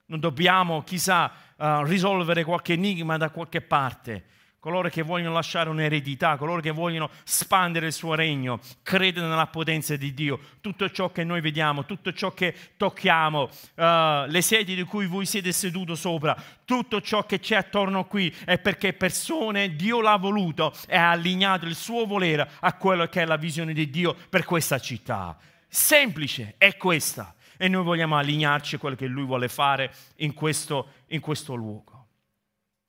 non 0.07 0.21
dobbiamo, 0.21 0.83
chissà, 0.83 1.33
uh, 1.57 1.83
risolvere 1.85 2.45
qualche 2.45 2.75
enigma 2.75 3.17
da 3.17 3.31
qualche 3.31 3.63
parte. 3.63 4.25
Coloro 4.61 4.91
che 4.91 5.03
vogliono 5.03 5.33
lasciare 5.33 5.71
un'eredità, 5.71 6.37
coloro 6.37 6.61
che 6.61 6.71
vogliono 6.71 7.11
spandere 7.25 7.87
il 7.87 7.93
suo 7.93 8.15
regno, 8.15 8.61
credere 8.83 9.27
nella 9.27 9.47
potenza 9.47 9.97
di 9.97 10.13
Dio. 10.13 10.39
Tutto 10.61 10.91
ciò 10.91 11.11
che 11.11 11.25
noi 11.25 11.41
vediamo, 11.41 11.87
tutto 11.87 12.13
ciò 12.13 12.33
che 12.33 12.55
tocchiamo, 12.77 13.43
uh, 13.43 14.27
le 14.27 14.43
sedie 14.43 14.77
di 14.77 14.85
cui 14.85 15.07
voi 15.07 15.25
siete 15.25 15.51
seduti 15.51 15.97
sopra, 15.97 16.37
tutto 16.67 17.01
ciò 17.01 17.25
che 17.25 17.41
c'è 17.41 17.57
attorno 17.57 18.05
qui 18.05 18.33
è 18.45 18.59
perché 18.59 18.93
persone, 18.93 19.75
Dio 19.75 20.03
l'ha 20.03 20.17
voluto 20.17 20.75
e 20.87 20.97
ha 20.97 21.11
allineato 21.11 21.65
il 21.65 21.75
suo 21.75 22.05
volere 22.05 22.49
a 22.61 22.75
quello 22.75 23.07
che 23.07 23.23
è 23.23 23.25
la 23.25 23.37
visione 23.37 23.73
di 23.73 23.89
Dio 23.89 24.15
per 24.29 24.45
questa 24.45 24.79
città. 24.79 25.37
Semplice, 25.67 26.55
è 26.59 26.77
questa. 26.77 27.35
E 27.57 27.69
noi 27.69 27.83
vogliamo 27.83 28.17
allinearci 28.17 28.75
a 28.75 28.79
quello 28.79 28.97
che 28.97 29.07
Lui 29.07 29.25
vuole 29.25 29.49
fare 29.49 29.93
in 30.17 30.35
questo, 30.35 30.93
in 31.09 31.21
questo 31.21 31.55
luogo. 31.55 32.00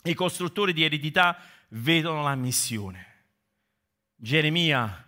I 0.04 0.14
costruttori 0.14 0.74
di 0.74 0.84
eredità 0.84 1.38
vedono 1.70 2.24
la 2.24 2.36
missione. 2.36 3.08
Geremia, 4.16 5.06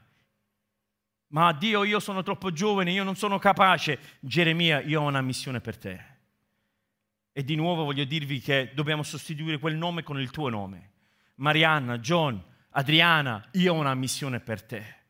ma 1.33 1.51
Dio 1.51 1.83
io 1.83 1.99
sono 1.99 2.21
troppo 2.21 2.51
giovane, 2.51 2.91
io 2.91 3.03
non 3.03 3.15
sono 3.15 3.39
capace. 3.39 3.99
Geremia, 4.19 4.81
io 4.81 5.01
ho 5.01 5.07
una 5.07 5.21
missione 5.21 5.61
per 5.61 5.77
te. 5.77 6.05
E 7.31 7.43
di 7.43 7.55
nuovo 7.55 7.83
voglio 7.83 8.03
dirvi 8.03 8.39
che 8.39 8.71
dobbiamo 8.75 9.01
sostituire 9.01 9.57
quel 9.57 9.75
nome 9.75 10.03
con 10.03 10.19
il 10.19 10.29
tuo 10.29 10.49
nome. 10.49 10.91
Marianna, 11.35 11.97
John, 11.97 12.41
Adriana, 12.69 13.47
io 13.53 13.73
ho 13.73 13.77
una 13.77 13.95
missione 13.95 14.39
per 14.39 14.61
te. 14.61 15.01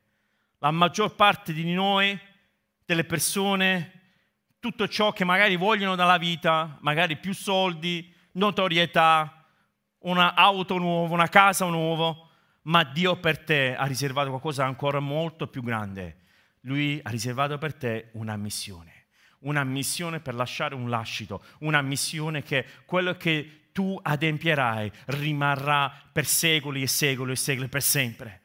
La 0.58 0.70
maggior 0.70 1.14
parte 1.14 1.52
di 1.52 1.70
noi, 1.74 2.18
delle 2.86 3.04
persone, 3.04 4.00
tutto 4.60 4.88
ciò 4.88 5.12
che 5.12 5.24
magari 5.24 5.56
vogliono 5.56 5.94
dalla 5.94 6.16
vita, 6.16 6.78
magari 6.80 7.18
più 7.18 7.34
soldi, 7.34 8.10
notorietà, 8.32 9.33
un'auto 10.04 10.78
nuova, 10.78 11.14
una 11.14 11.28
casa 11.28 11.66
nuova, 11.66 12.16
ma 12.62 12.84
Dio 12.84 13.16
per 13.16 13.38
te 13.38 13.74
ha 13.76 13.84
riservato 13.84 14.28
qualcosa 14.30 14.64
ancora 14.64 15.00
molto 15.00 15.46
più 15.46 15.62
grande. 15.62 16.18
Lui 16.60 16.98
ha 17.02 17.10
riservato 17.10 17.58
per 17.58 17.74
te 17.74 18.08
una 18.12 18.36
missione, 18.36 19.06
una 19.40 19.64
missione 19.64 20.20
per 20.20 20.34
lasciare 20.34 20.74
un 20.74 20.88
lascito, 20.88 21.42
una 21.60 21.82
missione 21.82 22.42
che 22.42 22.64
quello 22.86 23.16
che 23.16 23.68
tu 23.72 23.98
adempierai 24.00 24.90
rimarrà 25.06 25.92
per 26.10 26.26
secoli 26.26 26.82
e 26.82 26.86
secoli 26.86 27.32
e 27.32 27.36
secoli, 27.36 27.68
per 27.68 27.82
sempre 27.82 28.42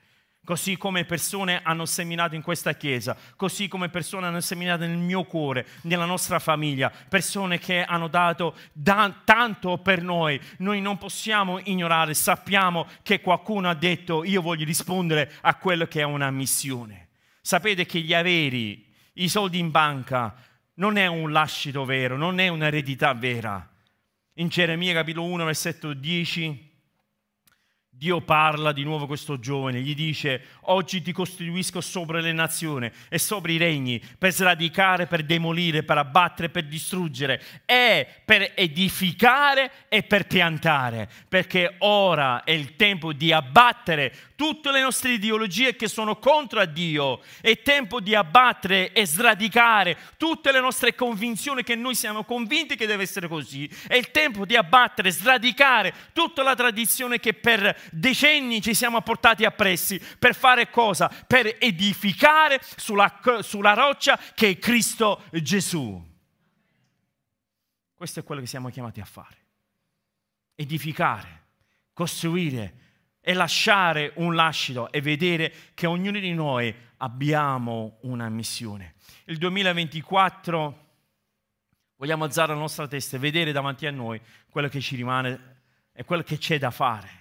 così 0.49 0.77
come 0.77 1.05
persone 1.05 1.61
hanno 1.61 1.85
seminato 1.85 2.33
in 2.33 2.41
questa 2.41 2.73
chiesa, 2.73 3.15
così 3.35 3.67
come 3.67 3.89
persone 3.89 4.25
hanno 4.25 4.41
seminato 4.41 4.83
nel 4.83 4.97
mio 4.97 5.23
cuore, 5.23 5.63
nella 5.83 6.05
nostra 6.05 6.39
famiglia, 6.39 6.91
persone 7.07 7.59
che 7.59 7.83
hanno 7.83 8.07
dato 8.07 8.55
da, 8.73 9.13
tanto 9.23 9.77
per 9.77 10.01
noi. 10.01 10.41
Noi 10.57 10.81
non 10.81 10.97
possiamo 10.97 11.59
ignorare, 11.65 12.15
sappiamo 12.15 12.87
che 13.03 13.21
qualcuno 13.21 13.69
ha 13.69 13.75
detto 13.75 14.23
io 14.23 14.41
voglio 14.41 14.65
rispondere 14.65 15.33
a 15.41 15.53
quello 15.53 15.85
che 15.85 15.99
è 15.99 16.03
una 16.03 16.31
missione. 16.31 17.09
Sapete 17.41 17.85
che 17.85 17.99
gli 17.99 18.15
averi, 18.15 18.91
i 19.13 19.29
soldi 19.29 19.59
in 19.59 19.69
banca, 19.69 20.33
non 20.77 20.97
è 20.97 21.05
un 21.05 21.31
lascito 21.31 21.85
vero, 21.85 22.17
non 22.17 22.39
è 22.39 22.47
un'eredità 22.47 23.13
vera. 23.13 23.71
In 24.37 24.47
Geremia 24.47 24.95
capitolo 24.95 25.27
1, 25.27 25.45
versetto 25.45 25.93
10 25.93 26.68
Dio 27.99 28.21
parla 28.21 28.71
di 28.71 28.83
nuovo 28.83 29.03
a 29.03 29.07
questo 29.07 29.39
giovane, 29.39 29.81
gli 29.81 29.93
dice, 29.93 30.41
oggi 30.67 31.01
ti 31.01 31.11
costituisco 31.11 31.81
sopra 31.81 32.21
le 32.21 32.31
nazioni 32.31 32.89
e 33.09 33.19
sopra 33.19 33.51
i 33.51 33.57
regni, 33.57 34.01
per 34.17 34.31
sradicare, 34.31 35.05
per 35.05 35.23
demolire, 35.23 35.83
per 35.83 35.97
abbattere, 35.97 36.47
per 36.47 36.65
distruggere, 36.65 37.43
e 37.65 38.07
per 38.23 38.53
edificare 38.55 39.69
e 39.89 40.03
per 40.03 40.27
piantare, 40.27 41.09
perché 41.27 41.75
ora 41.79 42.45
è 42.45 42.51
il 42.51 42.77
tempo 42.77 43.11
di 43.11 43.33
abbattere 43.33 44.13
tutte 44.37 44.71
le 44.71 44.79
nostre 44.79 45.11
ideologie 45.11 45.75
che 45.75 45.89
sono 45.89 46.19
contro 46.19 46.61
a 46.61 46.65
Dio, 46.65 47.19
è 47.41 47.61
tempo 47.61 47.99
di 47.99 48.15
abbattere 48.15 48.93
e 48.93 49.05
sradicare 49.05 49.97
tutte 50.15 50.53
le 50.53 50.61
nostre 50.61 50.95
convinzioni 50.95 51.63
che 51.63 51.75
noi 51.75 51.95
siamo 51.95 52.23
convinti 52.23 52.77
che 52.77 52.87
deve 52.87 53.03
essere 53.03 53.27
così, 53.27 53.69
è 53.89 53.95
il 53.95 54.11
tempo 54.11 54.45
di 54.45 54.55
abbattere, 54.55 55.11
sradicare 55.11 55.93
tutta 56.13 56.43
la 56.43 56.55
tradizione 56.55 57.19
che 57.19 57.33
per 57.33 57.88
decenni 57.91 58.61
ci 58.61 58.73
siamo 58.73 59.01
portati 59.01 59.45
appressi 59.45 60.01
per 60.17 60.35
fare 60.35 60.69
cosa? 60.69 61.07
Per 61.07 61.57
edificare 61.59 62.59
sulla, 62.75 63.19
sulla 63.41 63.73
roccia 63.73 64.19
che 64.35 64.49
è 64.49 64.57
Cristo 64.57 65.23
Gesù. 65.31 66.07
Questo 67.93 68.21
è 68.21 68.23
quello 68.23 68.41
che 68.41 68.47
siamo 68.47 68.69
chiamati 68.69 69.01
a 69.01 69.05
fare. 69.05 69.37
Edificare, 70.55 71.47
costruire 71.93 72.73
e 73.21 73.33
lasciare 73.33 74.13
un 74.15 74.35
lascito 74.35 74.91
e 74.91 75.01
vedere 75.01 75.53
che 75.73 75.85
ognuno 75.85 76.19
di 76.19 76.33
noi 76.33 76.73
abbiamo 76.97 77.97
una 78.01 78.29
missione. 78.29 78.95
Il 79.25 79.37
2024 79.37 80.87
vogliamo 81.97 82.23
alzare 82.23 82.53
la 82.53 82.59
nostra 82.59 82.87
testa 82.87 83.17
e 83.17 83.19
vedere 83.19 83.51
davanti 83.51 83.85
a 83.85 83.91
noi 83.91 84.21
quello 84.49 84.69
che 84.69 84.79
ci 84.79 84.95
rimane 84.95 85.57
e 85.91 86.05
quello 86.05 86.23
che 86.23 86.37
c'è 86.37 86.57
da 86.57 86.71
fare. 86.71 87.18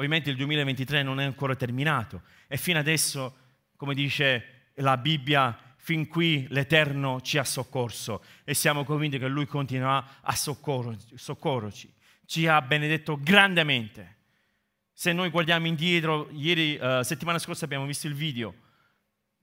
Ovviamente 0.00 0.30
il 0.30 0.36
2023 0.36 1.02
non 1.02 1.20
è 1.20 1.24
ancora 1.24 1.54
terminato 1.54 2.22
e 2.48 2.56
fino 2.56 2.78
adesso, 2.78 3.36
come 3.76 3.92
dice 3.92 4.70
la 4.76 4.96
Bibbia, 4.96 5.54
fin 5.76 6.08
qui 6.08 6.46
l'Eterno 6.48 7.20
ci 7.20 7.36
ha 7.36 7.44
soccorso 7.44 8.24
e 8.44 8.54
siamo 8.54 8.84
convinti 8.84 9.18
che 9.18 9.28
Lui 9.28 9.44
continuerà 9.44 10.22
a 10.22 10.34
soccorrerci. 10.34 11.92
Ci 12.24 12.46
ha 12.46 12.62
benedetto 12.62 13.18
grandemente. 13.20 14.16
Se 14.90 15.12
noi 15.12 15.28
guardiamo 15.28 15.66
indietro, 15.66 16.30
ieri, 16.32 16.78
uh, 16.80 17.02
settimana 17.02 17.38
scorsa 17.38 17.66
abbiamo 17.66 17.84
visto 17.84 18.06
il 18.06 18.14
video, 18.14 18.54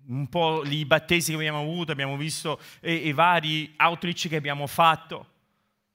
un 0.08 0.28
po' 0.28 0.64
i 0.66 0.86
battesimi 0.86 1.38
che 1.38 1.47
abbiamo 1.47 1.70
avuto, 1.70 1.91
abbiamo 1.91 2.18
visto 2.18 2.60
i 2.82 3.14
vari 3.14 3.76
outreach 3.78 4.28
che 4.28 4.38
abbiamo 4.38 4.66
fatto, 4.66 5.34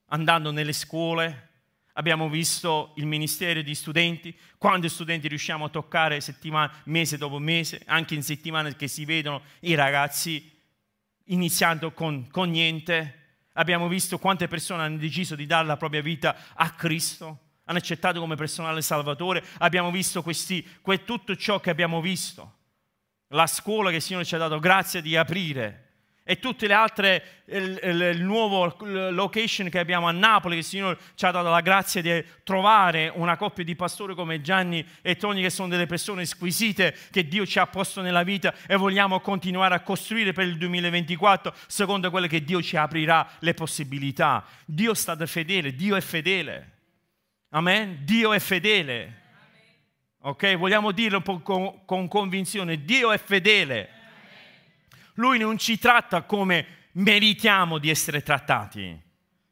andando 0.06 0.52
nelle 0.52 0.72
scuole, 0.72 1.48
Abbiamo 1.94 2.30
visto 2.30 2.92
il 2.96 3.04
ministero 3.04 3.60
di 3.60 3.74
studenti, 3.74 4.34
quando 4.56 4.88
studenti 4.88 5.28
riusciamo 5.28 5.66
a 5.66 5.68
toccare 5.68 6.20
mese 6.84 7.18
dopo 7.18 7.38
mese, 7.38 7.82
anche 7.84 8.14
in 8.14 8.22
settimane 8.22 8.74
che 8.76 8.88
si 8.88 9.04
vedono 9.04 9.42
i 9.60 9.74
ragazzi 9.74 10.50
iniziando 11.24 11.92
con, 11.92 12.28
con 12.30 12.48
niente. 12.48 13.40
Abbiamo 13.54 13.88
visto 13.88 14.18
quante 14.18 14.48
persone 14.48 14.82
hanno 14.82 14.96
deciso 14.96 15.34
di 15.34 15.44
dare 15.44 15.66
la 15.66 15.76
propria 15.76 16.00
vita 16.00 16.34
a 16.54 16.70
Cristo, 16.70 17.38
hanno 17.64 17.78
accettato 17.78 18.20
come 18.20 18.36
personale 18.36 18.80
salvatore. 18.80 19.44
Abbiamo 19.58 19.90
visto 19.90 20.22
questi, 20.22 20.66
tutto 21.04 21.36
ciò 21.36 21.60
che 21.60 21.68
abbiamo 21.68 22.00
visto. 22.00 22.60
La 23.28 23.46
scuola 23.46 23.90
che 23.90 23.96
il 23.96 24.02
Signore 24.02 24.24
ci 24.24 24.34
ha 24.34 24.38
dato 24.38 24.58
grazia 24.58 25.02
di 25.02 25.14
aprire 25.14 25.81
e 26.24 26.38
tutte 26.38 26.68
le 26.68 26.74
altre, 26.74 27.24
il, 27.46 27.80
il, 27.82 28.00
il, 28.14 28.22
nuovo 28.22 28.76
location 29.10 29.68
che 29.68 29.80
abbiamo 29.80 30.06
a 30.06 30.12
Napoli, 30.12 30.54
che 30.54 30.60
il 30.60 30.66
Signore 30.66 30.98
ci 31.16 31.24
ha 31.24 31.32
dato 31.32 31.48
la 31.48 31.60
grazia 31.60 32.00
di 32.00 32.24
trovare 32.44 33.10
una 33.12 33.36
coppia 33.36 33.64
di 33.64 33.74
pastori 33.74 34.14
come 34.14 34.40
Gianni 34.40 34.86
e 35.02 35.16
Tony, 35.16 35.42
che 35.42 35.50
sono 35.50 35.68
delle 35.68 35.86
persone 35.86 36.24
squisite 36.24 36.96
che 37.10 37.26
Dio 37.26 37.44
ci 37.44 37.58
ha 37.58 37.66
posto 37.66 38.02
nella 38.02 38.22
vita 38.22 38.54
e 38.68 38.76
vogliamo 38.76 39.20
continuare 39.20 39.74
a 39.74 39.80
costruire 39.80 40.32
per 40.32 40.46
il 40.46 40.56
2024 40.58 41.54
secondo 41.66 42.08
quello 42.10 42.28
che 42.28 42.44
Dio 42.44 42.62
ci 42.62 42.76
aprirà 42.76 43.28
le 43.40 43.54
possibilità. 43.54 44.44
Dio 44.64 44.94
sta 44.94 45.16
fedele, 45.26 45.74
Dio 45.74 45.96
è 45.96 46.00
fedele. 46.00 46.70
Amen? 47.50 47.98
Dio 48.04 48.32
è 48.32 48.38
fedele. 48.38 49.20
Ok? 50.20 50.56
Vogliamo 50.56 50.92
dirlo 50.92 51.20
con, 51.20 51.84
con 51.84 52.08
convinzione, 52.08 52.84
Dio 52.84 53.10
è 53.10 53.18
fedele. 53.18 54.01
Lui 55.14 55.38
non 55.38 55.58
ci 55.58 55.78
tratta 55.78 56.22
come 56.22 56.88
meritiamo 56.92 57.78
di 57.78 57.90
essere 57.90 58.22
trattati, 58.22 59.00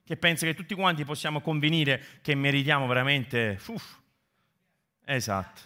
che 0.05 0.17
pensa 0.17 0.47
che 0.47 0.55
tutti 0.55 0.75
quanti 0.75 1.05
possiamo 1.05 1.41
convenire 1.41 2.21
che 2.23 2.35
meritiamo 2.35 2.87
veramente... 2.87 3.61
Uff. 3.67 3.99
Esatto. 5.05 5.61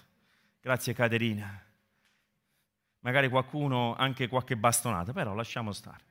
Grazie 0.61 0.95
Caterina. 0.95 1.63
Magari 3.01 3.29
qualcuno 3.29 3.95
anche 3.97 4.29
qualche 4.29 4.57
bastonata, 4.57 5.13
però 5.13 5.35
lasciamo 5.35 5.73
stare. 5.73 6.03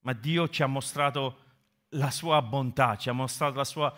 Ma 0.00 0.12
Dio 0.12 0.48
ci 0.48 0.62
ha 0.62 0.66
mostrato 0.66 1.44
la 1.90 2.10
sua 2.10 2.42
bontà, 2.42 2.96
ci 2.96 3.08
ha 3.08 3.12
mostrato 3.12 3.56
la 3.56 3.64
sua 3.64 3.94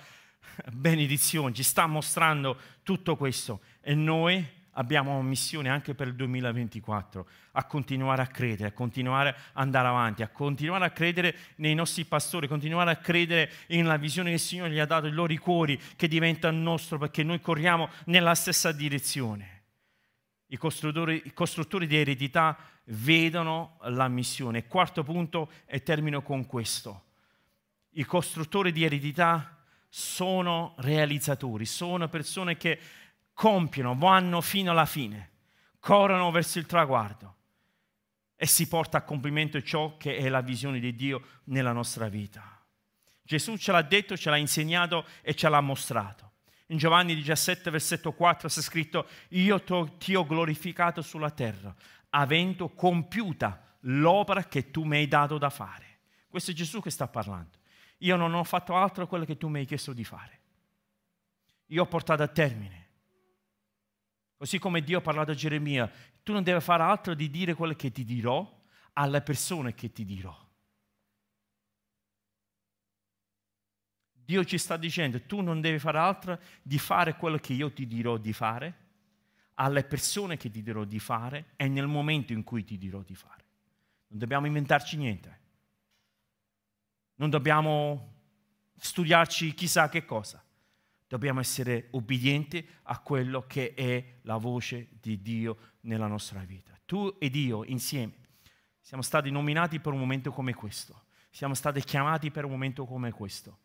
benedizione, 0.72 1.54
ci 1.54 1.62
sta 1.62 1.86
mostrando 1.86 2.58
tutto 2.82 3.16
questo 3.16 3.60
e 3.80 3.94
noi 3.94 4.46
abbiamo 4.80 5.20
missione 5.22 5.68
anche 5.68 5.94
per 5.94 6.08
il 6.08 6.14
2024, 6.14 7.26
a 7.52 7.64
continuare 7.64 8.22
a 8.22 8.26
credere, 8.26 8.70
a 8.70 8.72
continuare 8.72 9.28
ad 9.28 9.36
andare 9.52 9.88
avanti, 9.88 10.22
a 10.22 10.28
continuare 10.28 10.86
a 10.86 10.90
credere 10.90 11.36
nei 11.56 11.74
nostri 11.74 12.04
pastori, 12.06 12.46
a 12.46 12.48
continuare 12.48 12.90
a 12.90 12.96
credere 12.96 13.50
nella 13.68 13.98
visione 13.98 14.30
che 14.30 14.36
il 14.36 14.40
Signore 14.40 14.70
gli 14.70 14.78
ha 14.78 14.86
dato, 14.86 15.06
i 15.06 15.12
loro 15.12 15.34
cuori 15.34 15.78
che 15.96 16.08
diventa 16.08 16.48
il 16.48 16.56
nostro 16.56 16.96
perché 16.96 17.22
noi 17.22 17.40
corriamo 17.40 17.90
nella 18.06 18.34
stessa 18.34 18.72
direzione. 18.72 19.58
I 20.46 20.56
costruttori, 20.56 21.22
I 21.26 21.32
costruttori 21.34 21.86
di 21.86 21.96
eredità 21.96 22.56
vedono 22.84 23.76
la 23.82 24.08
missione. 24.08 24.66
Quarto 24.66 25.04
punto 25.04 25.50
e 25.66 25.82
termino 25.82 26.22
con 26.22 26.46
questo. 26.46 27.04
I 27.90 28.04
costruttori 28.04 28.72
di 28.72 28.82
eredità 28.82 29.58
sono 29.92 30.74
realizzatori, 30.78 31.66
sono 31.66 32.08
persone 32.08 32.56
che 32.56 32.78
compiono, 33.40 33.94
vanno 33.96 34.42
fino 34.42 34.70
alla 34.70 34.84
fine, 34.84 35.30
corrono 35.78 36.30
verso 36.30 36.58
il 36.58 36.66
traguardo 36.66 37.36
e 38.36 38.44
si 38.44 38.68
porta 38.68 38.98
a 38.98 39.02
compimento 39.02 39.62
ciò 39.62 39.96
che 39.96 40.18
è 40.18 40.28
la 40.28 40.42
visione 40.42 40.78
di 40.78 40.94
Dio 40.94 41.22
nella 41.44 41.72
nostra 41.72 42.08
vita. 42.08 42.62
Gesù 43.22 43.56
ce 43.56 43.72
l'ha 43.72 43.80
detto, 43.80 44.14
ce 44.14 44.28
l'ha 44.28 44.36
insegnato 44.36 45.06
e 45.22 45.34
ce 45.34 45.48
l'ha 45.48 45.62
mostrato. 45.62 46.32
In 46.66 46.76
Giovanni 46.76 47.14
17, 47.14 47.70
versetto 47.70 48.12
4 48.12 48.46
c'è 48.46 48.60
scritto, 48.60 49.08
io 49.28 49.62
ti 49.96 50.14
ho 50.14 50.26
glorificato 50.26 51.00
sulla 51.00 51.30
terra, 51.30 51.74
avendo 52.10 52.68
compiuta 52.68 53.78
l'opera 53.84 54.44
che 54.44 54.70
tu 54.70 54.84
mi 54.84 54.96
hai 54.98 55.08
dato 55.08 55.38
da 55.38 55.48
fare. 55.48 56.00
Questo 56.28 56.50
è 56.50 56.54
Gesù 56.54 56.82
che 56.82 56.90
sta 56.90 57.08
parlando. 57.08 57.56
Io 58.00 58.16
non 58.16 58.34
ho 58.34 58.44
fatto 58.44 58.76
altro 58.76 59.06
quello 59.06 59.24
che 59.24 59.38
tu 59.38 59.48
mi 59.48 59.60
hai 59.60 59.64
chiesto 59.64 59.94
di 59.94 60.04
fare. 60.04 60.40
Io 61.68 61.84
ho 61.84 61.86
portato 61.86 62.22
a 62.22 62.28
termine. 62.28 62.79
Così 64.40 64.58
come 64.58 64.80
Dio 64.80 64.96
ha 64.96 65.02
parlato 65.02 65.32
a 65.32 65.34
Geremia, 65.34 65.92
tu 66.22 66.32
non 66.32 66.42
devi 66.42 66.62
fare 66.62 66.82
altro 66.82 67.12
di 67.12 67.28
dire 67.28 67.52
quello 67.52 67.74
che 67.74 67.92
ti 67.92 68.06
dirò 68.06 68.50
alle 68.94 69.20
persone 69.20 69.74
che 69.74 69.92
ti 69.92 70.06
dirò. 70.06 70.34
Dio 74.10 74.42
ci 74.46 74.56
sta 74.56 74.78
dicendo, 74.78 75.20
tu 75.26 75.42
non 75.42 75.60
devi 75.60 75.78
fare 75.78 75.98
altro 75.98 76.40
di 76.62 76.78
fare 76.78 77.16
quello 77.16 77.36
che 77.36 77.52
io 77.52 77.70
ti 77.70 77.86
dirò 77.86 78.16
di 78.16 78.32
fare, 78.32 78.78
alle 79.56 79.84
persone 79.84 80.38
che 80.38 80.48
ti 80.48 80.62
dirò 80.62 80.84
di 80.84 80.98
fare 80.98 81.52
e 81.56 81.68
nel 81.68 81.86
momento 81.86 82.32
in 82.32 82.42
cui 82.42 82.64
ti 82.64 82.78
dirò 82.78 83.02
di 83.02 83.14
fare. 83.14 83.44
Non 84.06 84.20
dobbiamo 84.20 84.46
inventarci 84.46 84.96
niente. 84.96 85.40
Non 87.16 87.28
dobbiamo 87.28 88.14
studiarci 88.78 89.52
chissà 89.52 89.90
che 89.90 90.06
cosa. 90.06 90.42
Dobbiamo 91.10 91.40
essere 91.40 91.88
obbedienti 91.90 92.64
a 92.84 93.00
quello 93.00 93.44
che 93.48 93.74
è 93.74 94.18
la 94.22 94.36
voce 94.36 94.90
di 95.00 95.20
Dio 95.20 95.72
nella 95.80 96.06
nostra 96.06 96.38
vita. 96.44 96.78
Tu 96.86 97.16
ed 97.18 97.34
io 97.34 97.64
insieme 97.64 98.14
siamo 98.80 99.02
stati 99.02 99.28
nominati 99.28 99.80
per 99.80 99.92
un 99.92 99.98
momento 99.98 100.30
come 100.30 100.54
questo. 100.54 101.06
Siamo 101.30 101.54
stati 101.54 101.82
chiamati 101.82 102.30
per 102.30 102.44
un 102.44 102.52
momento 102.52 102.86
come 102.86 103.10
questo 103.10 103.58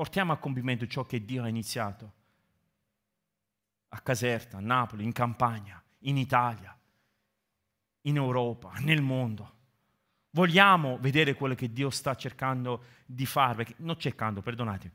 Portiamo 0.00 0.32
a 0.32 0.38
compimento 0.38 0.86
ciò 0.86 1.04
che 1.04 1.26
Dio 1.26 1.42
ha 1.42 1.48
iniziato 1.48 2.12
a 3.90 4.00
Caserta, 4.00 4.56
a 4.56 4.60
Napoli, 4.60 5.04
in 5.04 5.12
Campania, 5.12 5.82
in 6.04 6.16
Italia, 6.16 6.74
in 8.04 8.16
Europa, 8.16 8.72
nel 8.78 9.02
mondo. 9.02 9.58
Vogliamo 10.30 10.96
vedere 11.00 11.34
quello 11.34 11.54
che 11.54 11.70
Dio 11.70 11.90
sta 11.90 12.14
cercando 12.14 12.84
di 13.04 13.26
fare, 13.26 13.66
non 13.80 13.98
cercando, 13.98 14.40
perdonatemi, 14.40 14.94